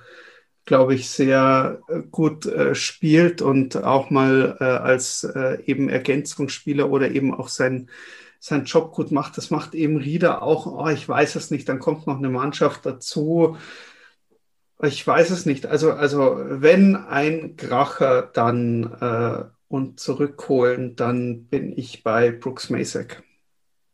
glaube 0.66 0.96
ich, 0.96 1.10
sehr 1.10 1.80
gut 2.12 2.52
spielt 2.74 3.42
und 3.42 3.78
auch 3.78 4.10
mal 4.10 4.58
als 4.58 5.24
eben 5.66 5.88
Ergänzungsspieler 5.88 6.92
oder 6.92 7.12
eben 7.12 7.34
auch 7.34 7.48
sein 7.48 7.90
seinen 8.44 8.66
Job 8.66 8.92
gut 8.92 9.10
macht. 9.10 9.38
Das 9.38 9.52
macht 9.52 9.74
eben 9.74 9.96
Rieder 9.96 10.44
auch, 10.44 10.66
oh, 10.66 10.90
ich 10.90 11.08
weiß 11.08 11.36
es 11.36 11.50
nicht, 11.50 11.70
dann 11.70 11.80
kommt 11.80 12.08
noch 12.08 12.18
eine 12.18 12.30
Mannschaft 12.30 12.86
dazu. 12.86 13.56
Ich 14.82 15.08
weiß 15.08 15.30
es 15.30 15.46
nicht. 15.46 15.66
Also, 15.66 15.94
also 15.94 16.36
wenn 16.38 16.98
ein 16.98 17.56
Kracher 17.56 18.30
dann 18.34 18.92
äh, 19.00 19.46
und 19.70 20.02
zurückholen, 20.02 20.98
dann 20.98 21.46
bin 21.46 21.72
ich 21.78 22.04
bei 22.04 22.32
Brooks 22.32 22.70
Masek. 22.70 23.24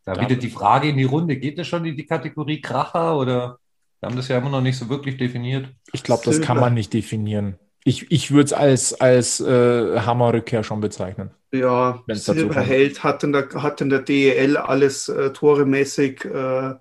Da 0.05 0.19
wieder 0.19 0.35
die 0.35 0.49
Frage 0.49 0.89
in 0.89 0.97
die 0.97 1.03
Runde, 1.03 1.37
geht 1.37 1.59
das 1.59 1.67
schon 1.67 1.85
in 1.85 1.95
die 1.95 2.07
Kategorie 2.07 2.59
Kracher 2.59 3.19
oder 3.19 3.59
wir 3.99 4.09
haben 4.09 4.15
das 4.15 4.29
ja 4.29 4.39
immer 4.39 4.49
noch 4.49 4.61
nicht 4.61 4.79
so 4.79 4.89
wirklich 4.89 5.17
definiert? 5.17 5.69
Ich 5.93 6.01
glaube, 6.01 6.23
das 6.25 6.41
kann 6.41 6.59
man 6.59 6.73
nicht 6.73 6.91
definieren. 6.91 7.59
Ich, 7.83 8.11
ich 8.11 8.31
würde 8.31 8.45
es 8.45 8.53
als, 8.53 8.99
als 8.99 9.41
äh, 9.41 9.99
Hammerrückkehr 9.99 10.63
schon 10.63 10.81
bezeichnen. 10.81 11.29
Ja, 11.51 12.03
Silberheld 12.07 13.03
hat 13.03 13.23
in, 13.23 13.33
der, 13.33 13.49
hat 13.55 13.81
in 13.81 13.89
der 13.89 14.01
DEL 14.01 14.55
alles 14.57 15.09
äh, 15.09 15.33
toremäßig 15.33 16.25
äh, 16.25 16.75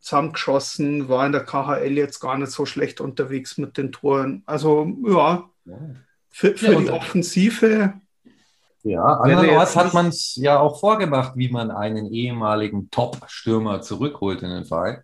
zusammengeschossen, 0.00 1.08
war 1.08 1.26
in 1.26 1.32
der 1.32 1.44
KHL 1.44 1.92
jetzt 1.96 2.20
gar 2.20 2.38
nicht 2.38 2.52
so 2.52 2.64
schlecht 2.64 3.00
unterwegs 3.00 3.58
mit 3.58 3.76
den 3.76 3.92
Toren. 3.92 4.42
Also 4.46 4.90
ja, 5.06 5.50
für, 6.30 6.56
für 6.56 6.72
ja, 6.72 6.80
die 6.80 6.90
Offensive. 6.90 7.94
Ja, 8.84 9.04
andernorts 9.04 9.74
hat 9.74 9.92
man 9.94 10.08
es 10.08 10.36
ja 10.36 10.60
auch 10.60 10.78
vorgemacht, 10.78 11.32
wie 11.34 11.48
man 11.48 11.70
einen 11.72 12.06
ehemaligen 12.06 12.88
Top-Stürmer 12.90 13.82
zurückholt 13.82 14.42
in 14.42 14.50
den 14.50 14.64
Verein. 14.64 15.02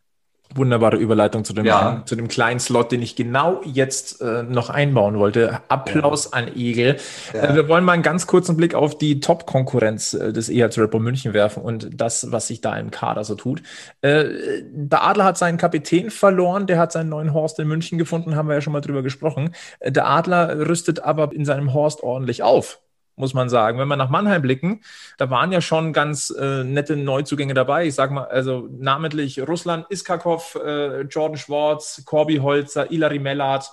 Wunderbare 0.54 0.96
Überleitung 0.96 1.44
zu 1.44 1.52
dem, 1.52 1.64
ja. 1.64 2.02
zu 2.04 2.16
dem 2.16 2.28
kleinen 2.28 2.60
Slot, 2.60 2.92
den 2.92 3.02
ich 3.02 3.16
genau 3.16 3.60
jetzt 3.64 4.20
äh, 4.20 4.42
noch 4.42 4.70
einbauen 4.70 5.18
wollte. 5.18 5.60
Applaus 5.68 6.30
ja. 6.32 6.38
an 6.38 6.48
Egel. 6.54 6.96
Ja. 7.32 7.50
Äh, 7.50 7.54
wir 7.54 7.68
wollen 7.68 7.84
mal 7.84 7.92
einen 7.92 8.02
ganz 8.02 8.26
kurzen 8.26 8.56
Blick 8.56 8.74
auf 8.74 8.96
die 8.96 9.20
Top-Konkurrenz 9.20 10.14
äh, 10.14 10.32
des 10.32 10.48
EHC 10.48 10.78
Red 10.78 10.90
Bull 10.90 11.00
München 11.00 11.34
werfen 11.34 11.62
und 11.62 11.88
das, 11.92 12.30
was 12.30 12.48
sich 12.48 12.60
da 12.60 12.76
im 12.76 12.90
Kader 12.90 13.24
so 13.24 13.34
tut. 13.34 13.62
Äh, 14.00 14.24
der 14.70 15.04
Adler 15.04 15.24
hat 15.24 15.38
seinen 15.38 15.58
Kapitän 15.58 16.10
verloren, 16.10 16.66
der 16.66 16.78
hat 16.78 16.92
seinen 16.92 17.08
neuen 17.08 17.32
Horst 17.32 17.58
in 17.58 17.68
München 17.68 17.98
gefunden, 17.98 18.36
haben 18.36 18.48
wir 18.48 18.54
ja 18.54 18.60
schon 18.60 18.72
mal 18.72 18.80
drüber 18.80 19.02
gesprochen. 19.02 19.54
Äh, 19.80 19.92
der 19.92 20.08
Adler 20.08 20.68
rüstet 20.68 21.00
aber 21.00 21.32
in 21.32 21.44
seinem 21.44 21.72
Horst 21.74 22.02
ordentlich 22.02 22.42
auf 22.42 22.80
muss 23.16 23.34
man 23.34 23.48
sagen. 23.48 23.78
Wenn 23.78 23.88
wir 23.88 23.96
nach 23.96 24.10
Mannheim 24.10 24.42
blicken, 24.42 24.82
da 25.18 25.30
waren 25.30 25.52
ja 25.52 25.60
schon 25.60 25.92
ganz 25.92 26.30
äh, 26.30 26.64
nette 26.64 26.96
Neuzugänge 26.96 27.54
dabei. 27.54 27.86
Ich 27.86 27.94
sage 27.94 28.14
mal, 28.14 28.24
also 28.24 28.68
namentlich 28.70 29.40
Russland 29.46 29.86
Iskakov, 29.90 30.58
äh, 30.64 31.02
Jordan 31.02 31.36
Schwartz, 31.36 32.02
Corby 32.04 32.36
Holzer, 32.36 32.90
Ilari 32.90 33.18
Mellard, 33.18 33.70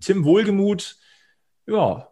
Tim 0.00 0.24
Wohlgemuth. 0.24 0.96
Ja. 1.66 2.08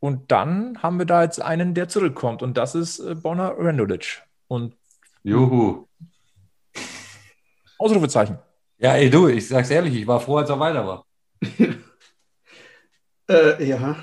Und 0.00 0.30
dann 0.30 0.80
haben 0.82 0.98
wir 0.98 1.06
da 1.06 1.22
jetzt 1.22 1.42
einen, 1.42 1.74
der 1.74 1.88
zurückkommt. 1.88 2.42
Und 2.42 2.56
das 2.56 2.74
ist 2.74 3.00
äh, 3.00 3.14
Bonner 3.14 3.56
Rendulic. 3.58 4.22
Und 4.46 4.76
Juhu. 5.24 5.86
Ausrufezeichen. 7.78 8.38
Ja, 8.78 8.94
ey, 8.94 9.10
du, 9.10 9.26
ich 9.28 9.48
sag's 9.48 9.70
ehrlich, 9.70 9.94
ich 9.94 10.06
war 10.06 10.20
froh, 10.20 10.36
als 10.36 10.50
er 10.50 10.60
weiter 10.60 10.86
war. 10.86 11.04
äh, 13.28 13.64
ja. 13.64 13.96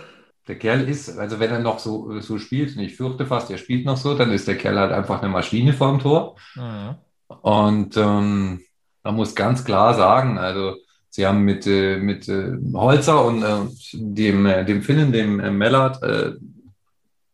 Der 0.47 0.59
Kerl 0.59 0.87
ist, 0.87 1.17
also 1.17 1.39
wenn 1.39 1.51
er 1.51 1.59
noch 1.59 1.79
so, 1.79 2.19
so 2.21 2.37
spielt, 2.37 2.75
und 2.75 2.83
ich 2.83 2.95
fürchte 2.95 3.25
fast, 3.25 3.49
er 3.49 3.57
spielt 3.57 3.85
noch 3.85 3.97
so, 3.97 4.13
dann 4.13 4.31
ist 4.31 4.47
der 4.47 4.57
Kerl 4.57 4.79
halt 4.79 4.91
einfach 4.91 5.21
eine 5.21 5.31
Maschine 5.31 5.73
vorm 5.73 5.99
Tor. 5.99 6.35
Mhm. 6.55 6.95
Und 7.41 7.97
ähm, 7.97 8.61
man 9.03 9.15
muss 9.15 9.33
ganz 9.33 9.63
klar 9.63 9.95
sagen, 9.95 10.37
also 10.37 10.75
sie 11.09 11.25
haben 11.25 11.41
mit, 11.41 11.65
äh, 11.65 11.97
mit 11.97 12.27
äh, 12.27 12.51
Holzer 12.73 13.25
und 13.25 13.41
äh, 13.41 13.61
dem, 13.93 14.45
äh, 14.45 14.65
dem 14.65 14.83
Finnen, 14.83 15.11
dem 15.11 15.39
äh, 15.39 15.49
Mellard, 15.49 16.03
äh, 16.03 16.33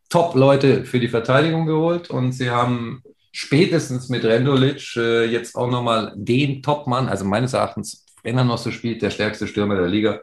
Top-Leute 0.09 0.84
für 0.84 0.99
die 0.99 1.07
Verteidigung 1.07 1.66
geholt 1.66 2.09
und 2.09 2.34
sie 2.34 2.49
haben 2.49 3.01
spätestens 3.32 4.09
mit 4.09 4.26
Rendolic 4.26 4.95
äh, 4.97 5.26
jetzt 5.26 5.55
auch 5.55 5.70
nochmal 5.70 6.14
den 6.16 6.62
Top-Mann, 6.62 7.07
also 7.07 7.24
meines 7.24 7.53
Erachtens, 7.53 8.05
wenn 8.22 8.38
er 8.38 8.43
noch 8.43 8.57
so 8.57 8.72
spielt, 8.72 9.01
der 9.01 9.09
stärkste 9.09 9.47
Stürmer 9.47 9.76
der 9.76 9.88
Liga 9.88 10.20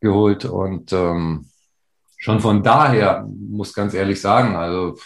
geholt 0.00 0.44
und 0.44 0.92
ähm, 0.92 1.48
schon 2.24 2.40
von 2.40 2.62
daher 2.62 3.28
muss 3.28 3.74
ganz 3.74 3.92
ehrlich 3.92 4.18
sagen, 4.18 4.56
also 4.56 4.96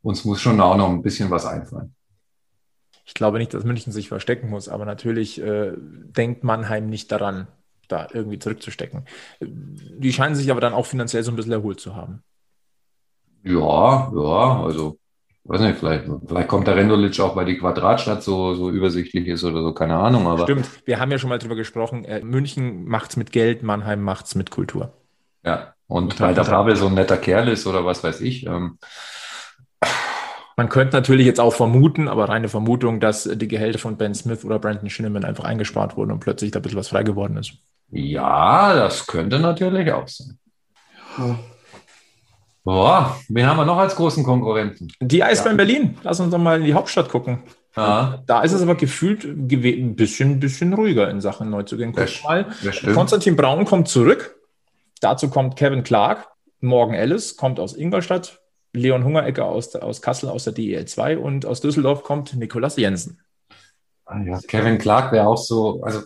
uns 0.00 0.24
muss 0.24 0.40
schon 0.40 0.60
auch 0.60 0.76
noch 0.76 0.88
ein 0.88 1.02
bisschen 1.02 1.28
was 1.28 1.44
einfallen. 1.44 1.92
Ich 3.04 3.14
glaube 3.14 3.38
nicht, 3.38 3.52
dass 3.52 3.64
München 3.64 3.92
sich 3.92 4.06
verstecken 4.08 4.48
muss, 4.48 4.68
aber 4.68 4.84
natürlich 4.84 5.42
äh, 5.42 5.72
denkt 5.76 6.44
Mannheim 6.44 6.88
nicht 6.88 7.10
daran, 7.10 7.48
da 7.88 8.06
irgendwie 8.12 8.38
zurückzustecken. 8.38 9.06
Die 9.40 10.12
scheinen 10.12 10.36
sich 10.36 10.52
aber 10.52 10.60
dann 10.60 10.72
auch 10.72 10.86
finanziell 10.86 11.24
so 11.24 11.32
ein 11.32 11.36
bisschen 11.36 11.50
erholt 11.50 11.80
zu 11.80 11.96
haben. 11.96 12.22
Ja, 13.42 14.12
ja, 14.14 14.62
also 14.62 14.98
weiß 15.42 15.62
nicht, 15.62 15.80
vielleicht, 15.80 16.04
vielleicht 16.28 16.48
kommt 16.48 16.68
der 16.68 16.76
Rendulic 16.76 17.18
auch, 17.18 17.34
weil 17.34 17.46
die 17.46 17.58
Quadratstadt 17.58 18.22
so, 18.22 18.54
so 18.54 18.70
übersichtlich 18.70 19.26
ist 19.26 19.42
oder 19.42 19.62
so, 19.62 19.74
keine 19.74 19.96
Ahnung. 19.96 20.28
Aber 20.28 20.44
Stimmt, 20.44 20.68
wir 20.86 21.00
haben 21.00 21.10
ja 21.10 21.18
schon 21.18 21.30
mal 21.30 21.38
drüber 21.38 21.56
gesprochen. 21.56 22.04
Äh, 22.04 22.20
München 22.22 22.84
macht's 22.84 23.16
mit 23.16 23.32
Geld, 23.32 23.64
Mannheim 23.64 24.00
macht's 24.00 24.36
mit 24.36 24.52
Kultur. 24.52 24.92
Ja, 25.44 25.74
und 25.90 26.20
weil 26.20 26.34
der 26.34 26.44
Pavel 26.44 26.76
so 26.76 26.86
ein 26.86 26.94
netter 26.94 27.16
Kerl 27.16 27.48
ist 27.48 27.66
oder 27.66 27.84
was 27.84 28.04
weiß 28.04 28.20
ich. 28.20 28.46
Ähm, 28.46 28.78
man 30.56 30.68
könnte 30.68 30.96
natürlich 30.96 31.26
jetzt 31.26 31.40
auch 31.40 31.52
vermuten, 31.52 32.06
aber 32.06 32.28
reine 32.28 32.48
Vermutung, 32.48 33.00
dass 33.00 33.24
die 33.24 33.48
Gehälter 33.48 33.80
von 33.80 33.96
Ben 33.96 34.14
Smith 34.14 34.44
oder 34.44 34.60
Brandon 34.60 34.88
Shinneman 34.88 35.24
einfach 35.24 35.44
eingespart 35.44 35.96
wurden 35.96 36.12
und 36.12 36.20
plötzlich 36.20 36.52
da 36.52 36.60
ein 36.60 36.62
bisschen 36.62 36.78
was 36.78 36.88
frei 36.88 37.02
geworden 37.02 37.36
ist. 37.36 37.54
Ja, 37.90 38.72
das 38.74 39.06
könnte 39.08 39.40
natürlich 39.40 39.90
auch 39.90 40.06
sein. 40.06 40.38
Boah, 42.62 43.16
wen 43.28 43.46
haben 43.46 43.56
wir 43.56 43.64
noch 43.64 43.78
als 43.78 43.96
großen 43.96 44.22
Konkurrenten? 44.22 44.92
Die 45.00 45.24
Eisbären 45.24 45.58
ja. 45.58 45.64
Berlin. 45.64 45.98
Lass 46.04 46.20
uns 46.20 46.30
doch 46.30 46.38
mal 46.38 46.60
in 46.60 46.66
die 46.66 46.74
Hauptstadt 46.74 47.08
gucken. 47.08 47.42
Ja. 47.76 48.22
Da 48.26 48.42
ist 48.42 48.52
es 48.52 48.62
aber 48.62 48.76
gefühlt 48.76 49.24
ein 49.24 49.96
bisschen, 49.96 50.38
bisschen 50.38 50.72
ruhiger 50.72 51.10
in 51.10 51.20
Sachen 51.20 51.50
Neuzugängen. 51.50 51.96
Guck 51.96 52.22
mal. 52.22 52.46
Konstantin 52.94 53.34
Braun 53.34 53.64
kommt 53.64 53.88
zurück. 53.88 54.36
Dazu 55.00 55.28
kommt 55.30 55.56
Kevin 55.56 55.82
Clark. 55.82 56.28
Morgan 56.60 56.94
Ellis 56.94 57.36
kommt 57.36 57.58
aus 57.58 57.74
Ingolstadt. 57.74 58.40
Leon 58.72 59.04
Hungerecker 59.04 59.46
aus, 59.46 59.74
aus 59.74 60.00
Kassel 60.00 60.28
aus 60.28 60.44
der 60.44 60.52
DEL 60.52 60.84
2 60.84 61.18
und 61.18 61.44
aus 61.44 61.60
Düsseldorf 61.60 62.04
kommt 62.04 62.34
Nikolas 62.36 62.76
Jensen. 62.76 63.20
Ah 64.04 64.20
ja, 64.20 64.38
Kevin 64.46 64.78
Clark 64.78 65.12
wäre 65.12 65.26
auch 65.26 65.38
so, 65.38 65.82
also 65.82 66.02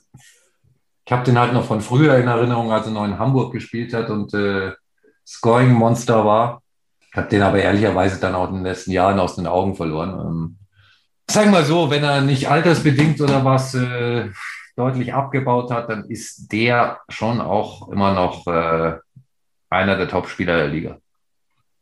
ich 1.06 1.12
habe 1.12 1.24
den 1.24 1.38
halt 1.38 1.52
noch 1.52 1.64
von 1.64 1.82
früher 1.82 2.16
in 2.16 2.28
Erinnerung, 2.28 2.72
als 2.72 2.86
er 2.86 2.92
noch 2.92 3.04
in 3.04 3.18
Hamburg 3.18 3.52
gespielt 3.52 3.92
hat 3.92 4.08
und 4.08 4.32
äh, 4.32 4.72
Scoring 5.26 5.72
Monster 5.72 6.24
war. 6.24 6.62
Ich 7.10 7.16
habe 7.16 7.28
den 7.28 7.42
aber 7.42 7.58
ehrlicherweise 7.58 8.18
dann 8.18 8.34
auch 8.34 8.48
in 8.48 8.56
den 8.56 8.64
letzten 8.64 8.92
Jahren 8.92 9.20
aus 9.20 9.36
den 9.36 9.46
Augen 9.46 9.74
verloren. 9.74 10.10
Ähm, 10.18 10.56
sagen 11.30 11.50
wir 11.50 11.64
so, 11.64 11.90
wenn 11.90 12.04
er 12.04 12.22
nicht 12.22 12.48
altersbedingt 12.48 13.20
oder 13.20 13.44
was 13.44 13.74
äh, 13.74 14.30
deutlich 14.76 15.14
abgebaut 15.14 15.70
hat, 15.70 15.88
dann 15.88 16.04
ist 16.04 16.52
der 16.52 17.00
schon 17.08 17.40
auch 17.40 17.88
immer 17.88 18.14
noch 18.14 18.46
äh, 18.46 18.98
einer 19.70 19.96
der 19.96 20.08
Top-Spieler 20.08 20.56
der 20.56 20.68
Liga. 20.68 20.98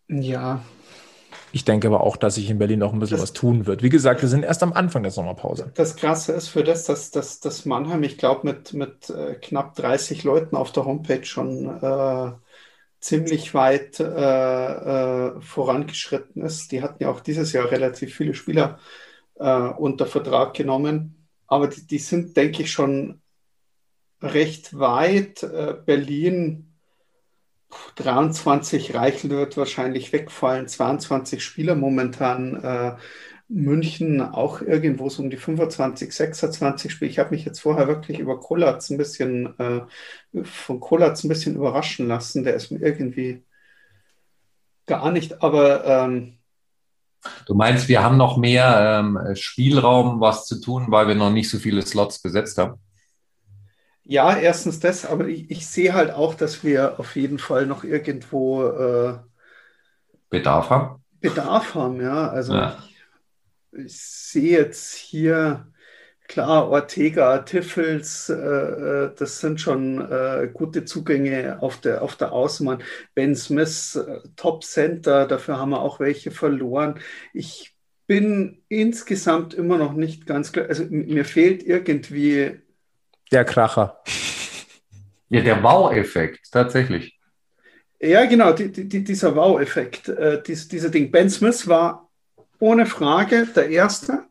Ja. 0.09 0.62
Ich 1.55 1.64
denke 1.64 1.86
aber 1.86 2.01
auch, 2.01 2.16
dass 2.16 2.36
sich 2.36 2.49
in 2.49 2.59
Berlin 2.59 2.78
noch 2.78 2.95
ein 2.95 2.99
bisschen 2.99 3.18
das, 3.18 3.22
was 3.22 3.32
tun 3.34 3.66
wird. 3.66 3.82
Wie 3.82 3.90
gesagt, 3.90 4.22
wir 4.22 4.28
sind 4.28 4.43
erst 4.43 4.62
am 4.62 4.72
Anfang 4.72 5.03
der 5.03 5.12
Sommerpause. 5.12 5.70
Das 5.74 5.97
Krasse 5.97 6.32
ist 6.32 6.49
für 6.49 6.64
das, 6.64 6.84
dass, 6.84 7.11
dass, 7.11 7.40
dass 7.40 7.66
Mannheim, 7.66 8.03
ich 8.03 8.16
glaube, 8.16 8.47
mit, 8.47 8.72
mit 8.72 9.11
äh, 9.11 9.34
knapp 9.34 9.74
30 9.74 10.24
Leuten 10.24 10.57
auf 10.57 10.72
der 10.72 10.86
Homepage 10.86 11.24
schon 11.24 11.66
äh, 11.82 12.32
ziemlich 13.01 13.53
weit 13.53 14.01
äh, 14.01 14.05
äh, 14.07 15.40
vorangeschritten 15.40 16.43
ist. 16.43 16.72
Die 16.72 16.82
hatten 16.82 17.03
ja 17.03 17.11
auch 17.11 17.20
dieses 17.20 17.53
Jahr 17.53 17.70
relativ 17.70 18.14
viele 18.14 18.32
Spieler 18.32 18.78
äh, 19.38 19.68
unter 19.68 20.07
Vertrag 20.07 20.55
genommen. 20.55 21.22
Aber 21.53 21.68
die, 21.68 21.86
die, 21.86 21.98
sind, 21.98 22.34
denke 22.34 22.62
ich, 22.62 22.72
schon 22.72 23.20
recht 24.22 24.78
weit. 24.78 25.42
Äh, 25.42 25.76
Berlin 25.84 26.72
23 27.96 28.94
Reichel 28.94 29.28
wird 29.28 29.59
wahrscheinlich 29.59 30.14
wegfallen, 30.14 30.66
22 30.66 31.44
Spieler 31.44 31.74
momentan. 31.74 32.57
Äh, 32.64 32.96
München 33.48 34.22
auch 34.22 34.62
irgendwo 34.62 35.11
so 35.11 35.22
um 35.22 35.28
die 35.28 35.36
25, 35.36 36.11
26 36.14 36.90
Spiele. 36.90 37.11
Ich 37.11 37.18
habe 37.18 37.32
mich 37.32 37.44
jetzt 37.44 37.61
vorher 37.61 37.86
wirklich 37.86 38.18
über 38.18 38.40
Kolatz 38.40 38.88
ein 38.88 38.96
bisschen, 38.96 39.55
äh, 39.59 39.82
von 40.44 40.80
Kolatz 40.80 41.22
ein 41.22 41.28
bisschen 41.28 41.57
überraschen 41.57 42.09
lassen. 42.09 42.44
Der 42.44 42.55
ist 42.55 42.70
mir 42.70 42.80
irgendwie 42.80 43.42
gar 44.86 45.12
nicht, 45.12 45.42
aber. 45.42 45.84
Ähm, 45.84 46.38
du 47.47 47.55
meinst, 47.55 47.89
wir 47.89 48.03
haben 48.03 48.16
noch 48.16 48.37
mehr 48.37 49.01
ähm, 49.01 49.35
Spielraum, 49.35 50.20
was 50.20 50.47
zu 50.47 50.61
tun, 50.61 50.87
weil 50.89 51.09
wir 51.09 51.14
noch 51.14 51.31
nicht 51.31 51.51
so 51.51 51.59
viele 51.59 51.83
Slots 51.83 52.20
besetzt 52.20 52.59
haben? 52.59 52.81
Ja, 54.05 54.37
erstens 54.37 54.81
das, 54.81 55.07
aber 55.07 55.29
ich, 55.29 55.51
ich 55.51 55.66
sehe 55.66 55.95
halt 55.95 56.11
auch, 56.11 56.35
dass 56.35 56.64
wir 56.64 56.99
auf 56.99 57.14
jeden 57.16 57.39
Fall 57.39 57.66
noch 57.66 57.85
irgendwo 57.85 58.66
äh, 58.66 59.18
Bedarf 60.29 60.70
haben. 60.70 61.03
Bedarf 61.20 61.75
haben, 61.75 62.01
ja. 62.01 62.29
Also 62.29 62.55
ja. 62.55 62.77
Ich, 63.73 63.85
ich, 63.87 64.01
sehe 64.01 64.59
jetzt 64.59 64.95
hier 64.95 65.72
klar 66.33 66.70
Ortega, 66.70 67.39
Tiffels, 67.39 68.30
äh, 68.30 68.35
äh, 68.35 69.11
das 69.16 69.41
sind 69.41 69.61
schon 69.61 70.01
äh, 70.01 70.49
gute 70.53 70.87
Zugänge 70.87 71.59
auf 71.61 71.78
der, 71.80 72.01
auf 72.01 72.16
der 72.16 72.33
Außenbahn. 72.33 72.83
Ben 73.14 73.37
Smith, 73.37 73.97
äh, 73.97 74.18
Top 74.37 74.64
Center, 74.64 75.26
dafür 75.26 75.59
haben 75.59 75.70
wir 75.70 75.83
auch 75.83 76.01
welche 76.01 76.30
verloren. 76.30 76.99
Ich 77.35 77.74
bin 78.07 78.62
insgesamt 78.68 79.53
immer 79.53 79.76
noch 79.76 79.93
nicht 79.93 80.26
ganz 80.26 80.53
klar, 80.53 80.66
also 80.68 80.85
mir 80.89 81.26
fehlt 81.26 81.62
irgendwie 81.62 82.61
der 83.30 83.45
Kracher. 83.45 84.03
Ja, 85.28 85.43
der 85.43 85.62
Wow-Effekt, 85.62 86.51
tatsächlich. 86.51 87.18
Ja, 88.01 88.24
genau, 88.24 88.53
die, 88.53 88.72
die, 88.72 89.05
dieser 89.05 89.37
Wow-Effekt, 89.37 90.09
äh, 90.09 90.43
dies, 90.43 90.66
dieser 90.68 90.89
Ding. 90.89 91.11
Ben 91.11 91.28
Smith 91.28 91.68
war 91.68 92.11
ohne 92.59 92.87
Frage 92.87 93.47
der 93.55 93.68
Erste, 93.68 94.24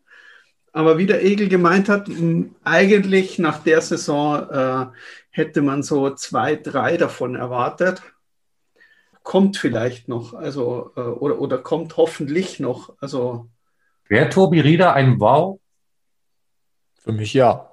aber 0.73 0.97
wie 0.97 1.05
der 1.05 1.23
Egel 1.23 1.49
gemeint 1.49 1.89
hat, 1.89 2.09
eigentlich 2.63 3.39
nach 3.39 3.63
der 3.63 3.81
Saison 3.81 4.49
äh, 4.49 4.85
hätte 5.29 5.61
man 5.61 5.83
so 5.83 6.11
zwei, 6.11 6.55
drei 6.55 6.97
davon 6.97 7.35
erwartet. 7.35 8.01
Kommt 9.23 9.57
vielleicht 9.57 10.07
noch, 10.07 10.33
also, 10.33 10.91
äh, 10.95 11.01
oder, 11.01 11.39
oder 11.39 11.57
kommt 11.57 11.97
hoffentlich 11.97 12.59
noch. 12.59 12.95
Also, 12.99 13.49
Wäre 14.07 14.29
Tobi 14.29 14.61
Rieder 14.61 14.93
ein 14.93 15.19
Wow? 15.19 15.59
Für 17.03 17.11
mich 17.11 17.33
ja. 17.33 17.69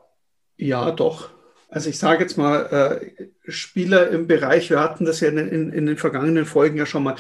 Ja, 0.57 0.90
doch. 0.90 1.30
Also 1.70 1.90
ich 1.90 1.99
sage 1.99 2.22
jetzt 2.22 2.38
mal, 2.38 3.01
äh, 3.16 3.51
Spieler 3.51 4.09
im 4.09 4.26
Bereich, 4.26 4.70
wir 4.70 4.80
hatten 4.80 5.05
das 5.05 5.20
ja 5.20 5.28
in, 5.28 5.38
in, 5.38 5.72
in 5.72 5.86
den 5.86 5.99
vergangenen 5.99 6.46
Folgen 6.46 6.78
ja 6.78 6.86
schon 6.86 7.03
mal, 7.03 7.16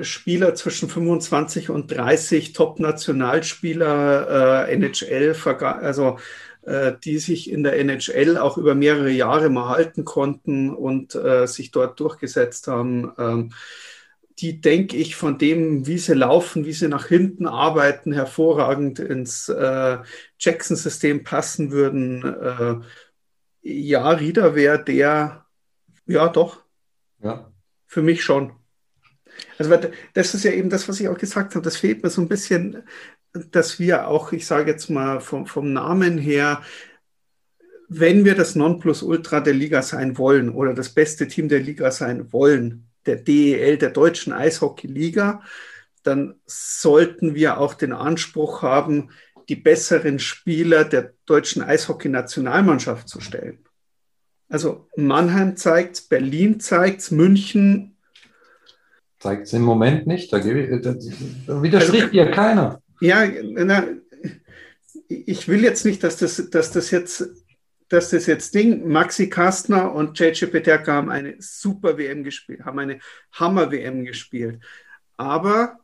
Spieler 0.00 0.54
zwischen 0.54 0.88
25 0.88 1.70
und 1.70 1.90
30, 1.90 2.52
Top-Nationalspieler, 2.52 4.68
äh, 4.68 4.74
NHL, 4.74 5.34
also 5.60 6.18
äh, 6.62 6.92
die 7.02 7.18
sich 7.18 7.50
in 7.50 7.64
der 7.64 7.78
NHL 7.78 8.38
auch 8.38 8.58
über 8.58 8.74
mehrere 8.74 9.10
Jahre 9.10 9.50
mal 9.50 9.68
halten 9.68 10.04
konnten 10.04 10.70
und 10.70 11.14
äh, 11.14 11.46
sich 11.46 11.72
dort 11.72 11.98
durchgesetzt 11.98 12.68
haben. 12.68 13.12
Ähm, 13.18 13.52
die, 14.38 14.60
denke 14.60 14.96
ich, 14.96 15.16
von 15.16 15.38
dem, 15.38 15.86
wie 15.86 15.98
sie 15.98 16.14
laufen, 16.14 16.64
wie 16.64 16.72
sie 16.72 16.88
nach 16.88 17.06
hinten 17.06 17.46
arbeiten, 17.46 18.12
hervorragend 18.12 18.98
ins 18.98 19.48
äh, 19.48 19.98
Jackson-System 20.38 21.24
passen 21.24 21.70
würden. 21.70 22.24
Äh, 22.24 22.80
ja, 23.62 24.10
Rieder 24.10 24.54
wäre 24.54 24.82
der, 24.82 25.46
ja 26.06 26.28
doch. 26.28 26.64
Ja. 27.22 27.52
Für 27.86 28.02
mich 28.02 28.24
schon. 28.24 28.52
Also 29.58 29.76
das 30.14 30.34
ist 30.34 30.44
ja 30.44 30.52
eben 30.52 30.70
das, 30.70 30.88
was 30.88 31.00
ich 31.00 31.08
auch 31.08 31.18
gesagt 31.18 31.54
habe. 31.54 31.64
Das 31.64 31.76
fehlt 31.76 32.02
mir 32.02 32.10
so 32.10 32.20
ein 32.20 32.28
bisschen, 32.28 32.82
dass 33.32 33.78
wir 33.78 34.08
auch, 34.08 34.32
ich 34.32 34.46
sage 34.46 34.70
jetzt 34.70 34.90
mal 34.90 35.20
vom, 35.20 35.46
vom 35.46 35.72
Namen 35.72 36.18
her, 36.18 36.62
wenn 37.88 38.24
wir 38.24 38.34
das 38.34 38.54
Nonplusultra 38.54 39.40
der 39.40 39.54
Liga 39.54 39.82
sein 39.82 40.16
wollen 40.16 40.48
oder 40.48 40.74
das 40.74 40.90
beste 40.90 41.28
Team 41.28 41.48
der 41.48 41.60
Liga 41.60 41.90
sein 41.90 42.32
wollen, 42.32 42.88
der 43.06 43.16
DEL, 43.16 43.78
der 43.78 43.90
Deutschen 43.90 44.32
Eishockey-Liga, 44.32 45.42
dann 46.02 46.34
sollten 46.46 47.34
wir 47.34 47.58
auch 47.58 47.74
den 47.74 47.92
Anspruch 47.92 48.62
haben, 48.62 49.10
die 49.48 49.56
besseren 49.56 50.18
Spieler 50.18 50.84
der 50.84 51.14
deutschen 51.26 51.62
Eishockey-Nationalmannschaft 51.62 53.08
zu 53.08 53.20
stellen. 53.20 53.64
Also 54.48 54.88
Mannheim 54.96 55.56
zeigt 55.56 56.08
Berlin 56.08 56.60
zeigt 56.60 57.10
München. 57.10 57.91
Zeigt 59.22 59.46
es 59.46 59.52
im 59.52 59.62
Moment 59.62 60.06
nicht, 60.06 60.32
da, 60.32 60.38
da 60.38 61.62
widerspricht 61.62 62.04
also, 62.04 62.14
ihr 62.16 62.30
keiner. 62.32 62.82
Ja, 63.00 63.24
na, 63.42 63.86
ich 65.08 65.48
will 65.48 65.62
jetzt 65.62 65.84
nicht, 65.84 66.02
dass 66.02 66.16
das, 66.16 66.50
dass 66.50 66.72
das 66.72 66.90
jetzt 66.90 67.24
dass 67.92 68.08
das 68.08 68.24
jetzt 68.24 68.54
Ding, 68.54 68.88
Maxi 68.88 69.28
Kastner 69.28 69.94
und 69.94 70.18
JJ 70.18 70.46
Peterka 70.46 70.94
haben 70.94 71.10
eine 71.10 71.34
super 71.40 71.98
WM 71.98 72.24
gespielt, 72.24 72.64
haben 72.64 72.78
eine 72.78 73.00
Hammer-WM 73.32 74.06
gespielt. 74.06 74.60
Aber 75.18 75.78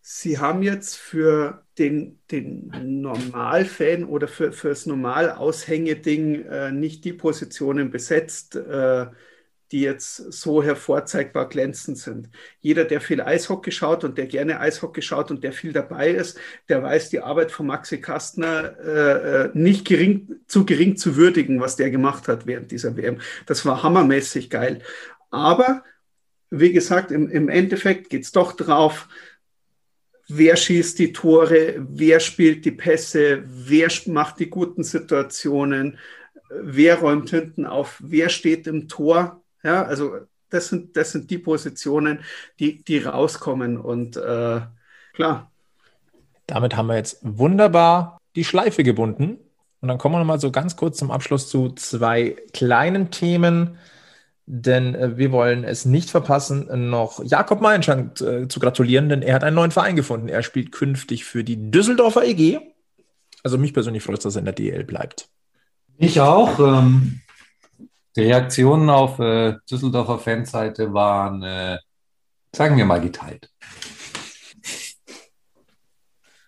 sie 0.00 0.38
haben 0.38 0.64
jetzt 0.64 0.96
für 0.96 1.64
den, 1.78 2.18
den 2.32 2.72
Normalfan 3.00 4.04
oder 4.04 4.26
für, 4.26 4.50
für 4.50 4.70
das 4.70 4.86
Normal-Aushängeding 4.86 6.46
äh, 6.46 6.72
nicht 6.72 7.04
die 7.04 7.12
Positionen 7.12 7.90
besetzt, 7.90 8.56
äh, 8.56 9.06
die 9.72 9.80
jetzt 9.80 10.16
so 10.32 10.62
hervorzeigbar 10.62 11.48
glänzend 11.48 11.98
sind. 11.98 12.28
Jeder, 12.60 12.84
der 12.84 13.00
viel 13.00 13.20
Eishockey 13.20 13.72
schaut 13.72 14.04
und 14.04 14.16
der 14.16 14.26
gerne 14.26 14.60
Eishockey 14.60 15.02
schaut 15.02 15.30
und 15.30 15.42
der 15.42 15.52
viel 15.52 15.72
dabei 15.72 16.10
ist, 16.10 16.38
der 16.68 16.82
weiß 16.82 17.10
die 17.10 17.20
Arbeit 17.20 17.50
von 17.50 17.66
Maxi 17.66 18.00
Kastner 18.00 18.76
äh, 18.78 19.44
äh 19.44 19.50
nicht 19.54 19.86
gering, 19.86 20.36
zu 20.46 20.64
gering 20.64 20.96
zu 20.96 21.16
würdigen, 21.16 21.60
was 21.60 21.76
der 21.76 21.90
gemacht 21.90 22.28
hat 22.28 22.46
während 22.46 22.70
dieser 22.70 22.96
WM. 22.96 23.20
Das 23.46 23.66
war 23.66 23.82
hammermäßig 23.82 24.50
geil. 24.50 24.82
Aber 25.30 25.82
wie 26.50 26.72
gesagt, 26.72 27.10
im, 27.10 27.28
im 27.28 27.48
Endeffekt 27.48 28.10
geht 28.10 28.22
es 28.22 28.32
doch 28.32 28.52
drauf, 28.52 29.08
wer 30.28 30.56
schießt 30.56 30.98
die 30.98 31.12
Tore, 31.12 31.74
wer 31.88 32.20
spielt 32.20 32.64
die 32.64 32.72
Pässe, 32.72 33.42
wer 33.46 33.88
macht 34.06 34.40
die 34.40 34.50
guten 34.50 34.82
Situationen, 34.82 35.98
wer 36.50 37.00
räumt 37.00 37.30
hinten 37.30 37.66
auf, 37.66 38.00
wer 38.04 38.28
steht 38.28 38.66
im 38.66 38.88
Tor. 38.88 39.42
Ja, 39.66 39.82
also 39.82 40.18
das 40.48 40.68
sind, 40.68 40.96
das 40.96 41.10
sind 41.10 41.30
die 41.30 41.38
Positionen, 41.38 42.20
die, 42.60 42.84
die 42.84 42.98
rauskommen. 42.98 43.76
Und 43.76 44.16
äh, 44.16 44.60
klar. 45.12 45.50
Damit 46.46 46.76
haben 46.76 46.86
wir 46.86 46.94
jetzt 46.94 47.18
wunderbar 47.22 48.18
die 48.36 48.44
Schleife 48.44 48.84
gebunden. 48.84 49.38
Und 49.80 49.88
dann 49.88 49.98
kommen 49.98 50.14
wir 50.14 50.20
nochmal 50.20 50.40
so 50.40 50.52
ganz 50.52 50.76
kurz 50.76 50.98
zum 50.98 51.10
Abschluss 51.10 51.48
zu 51.48 51.70
zwei 51.70 52.36
kleinen 52.52 53.10
Themen 53.10 53.76
denn 54.46 54.94
äh, 54.94 55.18
wir 55.18 55.32
wollen 55.32 55.64
es 55.64 55.84
nicht 55.84 56.08
verpassen, 56.08 56.68
noch 56.88 57.22
Jakob 57.24 57.60
Meilenschank 57.60 58.20
äh, 58.20 58.46
zu 58.48 58.60
gratulieren, 58.60 59.08
denn 59.08 59.22
er 59.22 59.34
hat 59.34 59.44
einen 59.44 59.56
neuen 59.56 59.72
Verein 59.72 59.96
gefunden. 59.96 60.28
Er 60.28 60.44
spielt 60.44 60.70
künftig 60.70 61.24
für 61.24 61.42
die 61.42 61.70
Düsseldorfer 61.72 62.24
EG. 62.24 62.60
Also 63.42 63.58
mich 63.58 63.74
persönlich 63.74 64.04
freut 64.04 64.18
es, 64.18 64.22
dass 64.22 64.36
er 64.36 64.40
in 64.40 64.44
der 64.44 64.54
DL 64.54 64.84
bleibt. 64.84 65.28
Ich 65.98 66.20
auch. 66.20 66.60
Ähm, 66.60 67.20
die 68.16 68.22
Reaktionen 68.22 68.90
auf 68.90 69.18
äh, 69.18 69.56
Düsseldorfer 69.70 70.18
Fanseite 70.18 70.92
waren, 70.92 71.42
äh, 71.42 71.78
sagen 72.54 72.76
wir 72.76 72.84
mal, 72.84 73.00
geteilt. 73.00 73.50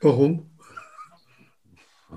Warum? 0.01 0.51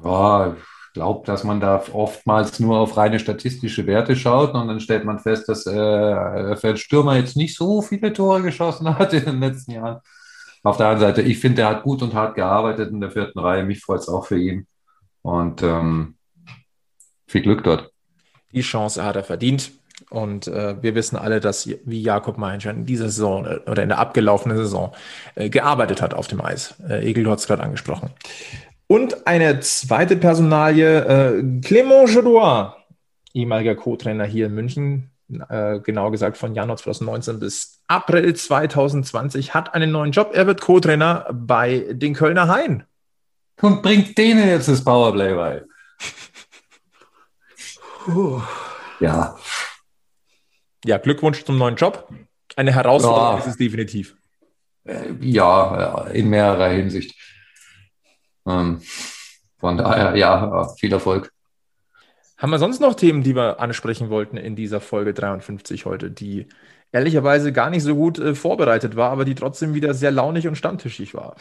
Ja, 0.04 0.56
glaube, 0.94 1.26
dass 1.26 1.44
man 1.44 1.60
da 1.60 1.84
oftmals 1.94 2.60
nur 2.60 2.80
auf 2.80 2.98
reine 2.98 3.20
statistische 3.20 3.88
Werte 3.88 4.16
schaut 4.16 4.54
und 4.54 4.68
dann 4.68 4.80
stellt 4.80 5.06
man 5.06 5.20
fest, 5.20 5.48
dass 5.48 5.66
äh, 5.66 6.78
Stürmer 6.78 7.16
jetzt 7.16 7.38
nicht 7.38 7.56
so 7.56 7.82
viele 7.82 8.14
Tore 8.14 8.42
geschossen 8.42 8.98
hat 9.00 9.14
in 9.14 9.26
den 9.26 9.40
letzten 9.40 9.72
Jahren. 9.72 10.00
Auf 10.64 10.78
der 10.78 10.88
anderen 10.88 11.16
Seite, 11.16 11.22
ich 11.24 11.40
finde, 11.40 11.64
er 11.64 11.70
hat 11.70 11.84
gut 11.84 12.02
und 12.04 12.14
hart 12.14 12.36
gearbeitet 12.36 12.92
in 12.92 13.02
der 13.02 13.10
vierten 13.10 13.40
Reihe. 13.40 13.64
Mich 13.64 13.82
freut 13.82 14.02
es 14.02 14.10
auch 14.10 14.28
für 14.28 14.38
ihn. 14.38 14.68
Und 15.24 15.64
ähm, 15.64 16.18
viel 17.26 17.42
Glück 17.42 17.64
dort. 17.64 17.91
Die 18.54 18.62
Chance 18.62 19.04
hat 19.04 19.16
er 19.16 19.24
verdient. 19.24 19.72
Und 20.10 20.48
äh, 20.48 20.82
wir 20.82 20.96
wissen 20.96 21.16
alle, 21.16 21.40
dass 21.40 21.70
wie 21.86 22.02
Jakob 22.02 22.38
Meinscher 22.38 22.72
in 22.72 22.86
dieser 22.86 23.06
Saison 23.06 23.46
äh, 23.46 23.60
oder 23.70 23.84
in 23.84 23.90
der 23.90 24.00
abgelaufenen 24.00 24.58
Saison 24.58 24.94
äh, 25.36 25.50
gearbeitet 25.50 26.02
hat 26.02 26.14
auf 26.14 26.28
dem 26.28 26.42
Eis. 26.42 26.76
Äh, 26.88 27.08
Egel, 27.08 27.24
du 27.24 27.32
hast 27.32 27.42
es 27.42 27.48
gerade 27.48 27.64
angesprochen. 27.64 28.10
Und 28.88 29.26
eine 29.26 29.60
zweite 29.62 30.18
Personalie, 30.18 31.00
äh, 31.00 31.42
Clément 31.62 32.14
Gedois, 32.14 32.74
ehemaliger 33.34 33.76
Co-Trainer 33.76 34.26
hier 34.26 34.48
in 34.48 34.54
München, 34.54 35.12
äh, 35.50 35.80
genau 35.80 36.12
gesagt 36.12 36.38
von 36.38 36.56
Januar 36.56 36.78
2019 36.78 37.40
bis 37.40 37.82
April 37.88 38.34
2020, 38.34 39.54
hat 39.54 39.74
einen 39.74 39.92
neuen 39.92 40.12
Job. 40.12 40.32
Er 40.34 40.48
wird 40.48 40.60
Co-Trainer 40.60 41.28
bei 41.32 41.86
den 41.92 42.14
Kölner 42.14 42.48
Hain. 42.50 42.84
Und 43.62 43.82
bringt 43.82 44.18
denen 44.18 44.48
jetzt 44.48 44.68
das 44.68 44.84
Powerplay 44.84 45.36
bei. 45.36 45.62
Ja. 49.00 49.38
Ja, 50.86 50.98
Glückwunsch 50.98 51.44
zum 51.44 51.58
neuen 51.58 51.76
Job. 51.76 52.08
Eine 52.56 52.74
Herausforderung 52.74 53.34
ja. 53.34 53.40
ist 53.40 53.48
es 53.48 53.58
definitiv. 53.58 54.16
Äh, 54.84 55.14
ja, 55.22 56.08
in 56.08 56.30
mehrerer 56.30 56.70
Hinsicht. 56.70 57.16
Ähm, 58.48 58.82
von 59.60 59.78
daher, 59.78 60.16
ja, 60.16 60.68
viel 60.80 60.92
Erfolg. 60.92 61.32
Haben 62.38 62.50
wir 62.50 62.60
sonst 62.60 62.82
noch 62.82 62.96
Themen, 62.96 63.22
die 63.22 63.36
wir 63.36 63.60
ansprechen 63.60 64.10
wollten 64.10 64.38
in 64.38 64.56
dieser 64.56 64.82
Folge 64.82 65.14
53 65.14 65.86
heute, 65.86 66.10
die 66.10 66.48
ehrlicherweise 66.92 67.54
gar 67.54 67.70
nicht 67.70 67.84
so 67.84 67.96
gut 67.96 68.18
äh, 68.18 68.34
vorbereitet 68.34 68.96
war, 68.96 69.12
aber 69.12 69.26
die 69.26 69.36
trotzdem 69.36 69.76
wieder 69.76 69.94
sehr 69.94 70.12
launig 70.12 70.48
und 70.48 70.56
stammtischig 70.56 71.14
war? 71.14 71.36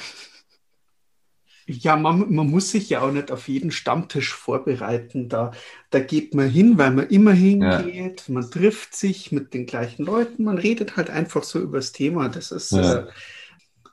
Ja, 1.72 1.96
man, 1.96 2.32
man, 2.32 2.50
muss 2.50 2.70
sich 2.70 2.90
ja 2.90 3.00
auch 3.02 3.12
nicht 3.12 3.30
auf 3.30 3.48
jeden 3.48 3.70
Stammtisch 3.70 4.34
vorbereiten. 4.34 5.28
Da, 5.28 5.52
da 5.90 6.00
geht 6.00 6.34
man 6.34 6.48
hin, 6.48 6.78
weil 6.78 6.90
man 6.90 7.06
immer 7.08 7.32
hingeht. 7.32 8.24
Ja. 8.26 8.34
Man 8.34 8.50
trifft 8.50 8.96
sich 8.96 9.30
mit 9.30 9.54
den 9.54 9.66
gleichen 9.66 10.04
Leuten. 10.04 10.44
Man 10.44 10.58
redet 10.58 10.96
halt 10.96 11.10
einfach 11.10 11.44
so 11.44 11.60
über 11.60 11.78
das 11.78 11.92
Thema. 11.92 12.28
Das 12.28 12.50
ist, 12.50 12.72
ja. 12.72 12.94
äh, 12.94 13.06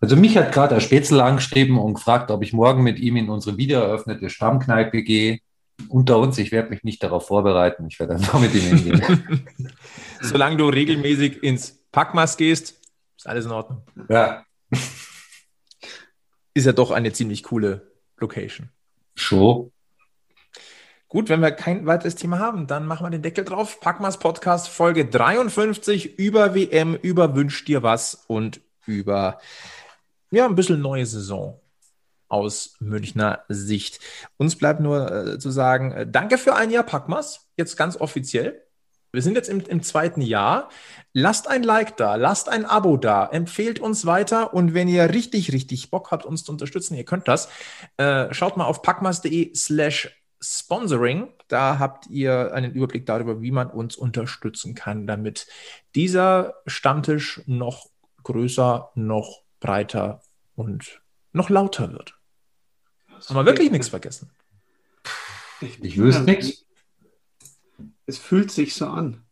also 0.02 0.16
mich 0.16 0.38
hat 0.38 0.52
gerade 0.52 0.76
der 0.76 0.82
Spätzle 0.82 1.24
angeschrieben 1.24 1.78
und 1.78 1.96
gefragt, 1.96 2.32
ob 2.32 2.44
ich 2.44 2.54
morgen 2.54 2.84
mit 2.84 3.00
ihm 3.00 3.16
in 3.16 3.30
unsere 3.30 3.58
wiedereröffnete 3.58 4.30
Stammkneipe 4.30 5.04
gehe. 5.04 5.40
Unter 5.90 6.18
uns, 6.18 6.40
ich 6.40 6.52
werde 6.52 6.70
mich 6.70 6.84
nicht 6.84 7.04
darauf 7.04 7.28
vorbereiten. 7.28 7.86
Ich 7.90 8.00
werde 8.00 8.16
einfach 8.16 8.40
mit 8.40 8.56
ihm 8.56 8.62
hingehen. 8.62 9.48
Solange 10.22 10.58
du 10.58 10.68
regelmäßig 10.68 11.44
ins 11.44 11.80
Packmas 11.92 12.38
gehst, 12.38 12.82
ist 13.16 13.28
alles 13.28 13.46
in 13.46 13.52
Ordnung. 13.52 13.84
Ja. 14.10 14.44
Ist 16.58 16.66
ja 16.66 16.72
doch 16.72 16.90
eine 16.90 17.14
ziemlich 17.14 17.44
coole 17.44 17.92
Location. 18.18 18.70
Schon. 19.14 19.72
Gut, 21.08 21.30
wenn 21.30 21.40
wir 21.40 21.52
kein 21.52 21.86
weiteres 21.86 22.16
Thema 22.16 22.40
haben, 22.40 22.66
dann 22.66 22.88
machen 22.88 23.06
wir 23.06 23.12
den 23.12 23.22
Deckel 23.22 23.46
drauf. 23.46 23.80
Packmas 23.80 24.18
Podcast 24.18 24.68
Folge 24.68 25.06
53 25.06 26.18
über 26.18 26.56
WM, 26.56 26.96
über 26.96 27.36
Wünsch 27.36 27.64
dir 27.64 27.84
was 27.84 28.26
und 28.26 28.60
über 28.88 29.40
ja, 30.32 30.48
ein 30.48 30.56
bisschen 30.56 30.82
neue 30.82 31.06
Saison 31.06 31.62
aus 32.28 32.76
Münchner 32.80 33.44
Sicht. 33.50 34.00
Uns 34.38 34.56
bleibt 34.56 34.80
nur 34.80 35.12
äh, 35.12 35.38
zu 35.38 35.52
sagen, 35.52 35.92
äh, 35.92 36.08
danke 36.10 36.40
für 36.40 36.56
ein 36.56 36.72
Jahr 36.72 36.86
Packmas, 36.86 37.52
jetzt 37.56 37.78
ganz 37.78 37.98
offiziell. 37.98 38.67
Wir 39.18 39.24
sind 39.24 39.34
jetzt 39.34 39.50
im, 39.50 39.62
im, 39.62 39.82
zweiten 39.82 40.22
Jahr. 40.22 40.70
Lasst 41.12 41.48
ein 41.48 41.64
Like 41.64 41.98
da, 41.98 42.18
lasst 42.18 42.50
ein 42.50 42.66
Abo 42.66 42.98
da, 42.98 43.26
empfehlt 43.26 43.80
uns 43.80 44.06
weiter 44.06 44.54
und 44.54 44.76
wenn 44.76 44.88
ihr 44.88 45.10
richtig, 45.12 45.52
richtig 45.54 45.90
Bock 45.90 46.12
habt, 46.12 46.24
uns 46.24 46.44
zu 46.44 46.52
unterstützen, 46.52 46.94
ihr 46.94 47.04
könnt 47.04 47.28
das, 47.28 47.50
äh, 47.98 48.32
schaut 48.32 48.58
mal 48.58 48.66
auf 48.66 48.84
packmas.de 48.84 49.56
slash 49.56 50.16
Sponsoring. 50.40 51.30
Da 51.48 51.80
habt 51.80 52.06
ihr 52.06 52.54
einen 52.54 52.74
Überblick 52.74 53.08
darüber, 53.08 53.42
wie 53.42 53.50
man 53.50 53.72
uns 53.72 53.96
unterstützen 53.96 54.76
kann, 54.76 55.08
damit 55.08 55.48
dieser 55.96 56.54
Stammtisch 56.68 57.42
noch 57.48 57.88
größer, 58.22 58.92
noch 58.94 59.42
breiter 59.60 60.22
und 60.54 61.02
noch 61.34 61.50
lauter 61.50 61.92
wird. 61.92 62.20
Haben 63.28 63.36
wir 63.36 63.46
wirklich 63.48 63.72
nichts 63.72 63.90
vergessen? 63.90 64.30
Ich, 65.60 65.84
ich 65.84 65.98
wüsste 65.98 66.22
nichts. 66.22 66.67
Es 68.08 68.18
fühlt 68.18 68.52
sich 68.52 68.74
so 68.74 68.88
an. 68.88 69.24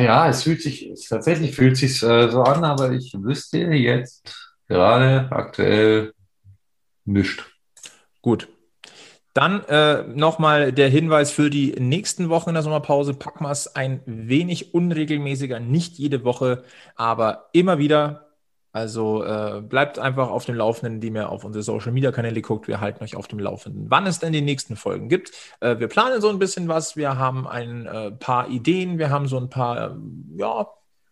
Ja, 0.00 0.28
es 0.28 0.44
fühlt 0.44 0.62
sich, 0.62 0.88
es 0.90 1.08
tatsächlich 1.08 1.56
fühlt 1.56 1.76
sich 1.76 2.02
äh, 2.02 2.30
so 2.30 2.42
an, 2.42 2.62
aber 2.62 2.92
ich 2.92 3.12
wüsste 3.18 3.58
jetzt 3.58 4.52
gerade 4.68 5.28
aktuell 5.30 6.12
nichts. 7.04 7.42
Gut. 8.20 8.48
Dann 9.34 9.64
äh, 9.64 10.02
nochmal 10.02 10.72
der 10.72 10.90
Hinweis 10.90 11.30
für 11.32 11.48
die 11.48 11.72
nächsten 11.78 12.28
Wochen 12.28 12.50
in 12.50 12.54
der 12.54 12.62
Sommerpause. 12.62 13.14
Packmas 13.14 13.74
ein 13.74 14.02
wenig 14.04 14.74
unregelmäßiger, 14.74 15.58
nicht 15.58 15.94
jede 15.98 16.22
Woche, 16.22 16.64
aber 16.94 17.48
immer 17.52 17.78
wieder 17.78 18.31
also 18.72 19.22
äh, 19.22 19.60
bleibt 19.60 19.98
einfach 19.98 20.30
auf 20.30 20.46
dem 20.46 20.54
Laufenden, 20.54 20.94
indem 20.94 21.16
ihr 21.16 21.28
auf 21.28 21.44
unsere 21.44 21.62
Social 21.62 21.92
Media 21.92 22.10
Kanäle 22.10 22.40
guckt. 22.40 22.68
Wir 22.68 22.80
halten 22.80 23.04
euch 23.04 23.16
auf 23.16 23.28
dem 23.28 23.38
Laufenden, 23.38 23.90
wann 23.90 24.06
es 24.06 24.18
denn 24.18 24.32
die 24.32 24.40
nächsten 24.40 24.76
Folgen 24.76 25.10
gibt. 25.10 25.32
Äh, 25.60 25.78
wir 25.78 25.88
planen 25.88 26.22
so 26.22 26.30
ein 26.30 26.38
bisschen 26.38 26.68
was. 26.68 26.96
Wir 26.96 27.18
haben 27.18 27.46
ein 27.46 27.84
äh, 27.84 28.10
paar 28.12 28.48
Ideen. 28.48 28.98
Wir 28.98 29.10
haben 29.10 29.28
so 29.28 29.38
ein 29.38 29.50
paar, 29.50 29.98
ja, 30.36 30.66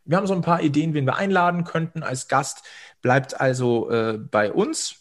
wir 0.06 0.16
haben 0.16 0.26
so 0.26 0.34
ein 0.34 0.40
paar 0.40 0.62
Ideen, 0.62 0.94
wen 0.94 1.04
wir 1.04 1.16
einladen 1.16 1.64
könnten 1.64 2.02
als 2.02 2.28
Gast. 2.28 2.64
Bleibt 3.02 3.38
also 3.38 3.90
äh, 3.90 4.18
bei 4.18 4.50
uns. 4.50 4.96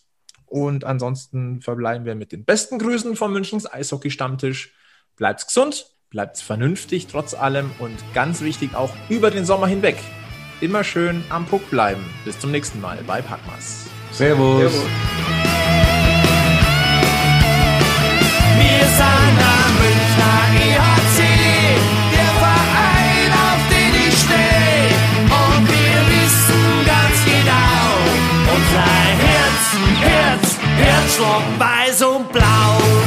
Und 0.46 0.84
ansonsten 0.84 1.62
verbleiben 1.62 2.06
wir 2.06 2.16
mit 2.16 2.34
den 2.34 2.44
besten 2.44 2.78
Grüßen 2.78 3.16
vom 3.16 3.32
Münchens 3.32 3.72
Eishockey-Stammtisch. 3.72 4.74
Bleibt 5.16 5.48
gesund, 5.48 5.92
bleibt 6.10 6.40
vernünftig 6.40 7.08
trotz 7.08 7.36
allem 7.36 7.72
und 7.80 7.98
ganz 8.14 8.42
wichtig 8.42 8.76
auch 8.76 8.92
über 9.10 9.32
den 9.32 9.46
Sommer 9.46 9.68
hinweg 9.68 9.98
immer 10.62 10.84
schön 10.84 11.24
am 11.30 11.46
Puck 11.46 11.70
bleiben. 11.70 12.04
Bis 12.26 12.40
zum 12.40 12.52
nächsten 12.52 12.82
Mal 12.82 13.00
bei 13.06 13.22
Packmas. 13.22 13.86
Servus. 14.12 14.72
Servus. 14.72 14.86
Wir 18.58 18.86
sind 19.00 19.40
am 19.40 19.72
Münchner 19.82 20.42
EHC, 20.60 21.20
der 22.12 22.32
Verein, 22.44 23.32
auf 23.48 23.62
den 23.70 23.94
ich 24.08 24.16
stehe. 24.18 24.92
Und 25.24 25.64
wir 25.68 26.00
wissen 26.14 26.64
ganz 26.86 27.18
genau, 27.26 27.84
unser 28.56 28.90
Herz, 29.26 29.64
Herz, 30.02 30.58
Herzschlag 30.78 31.44
weiß 31.60 32.02
und 32.04 32.32
blau. 32.32 32.99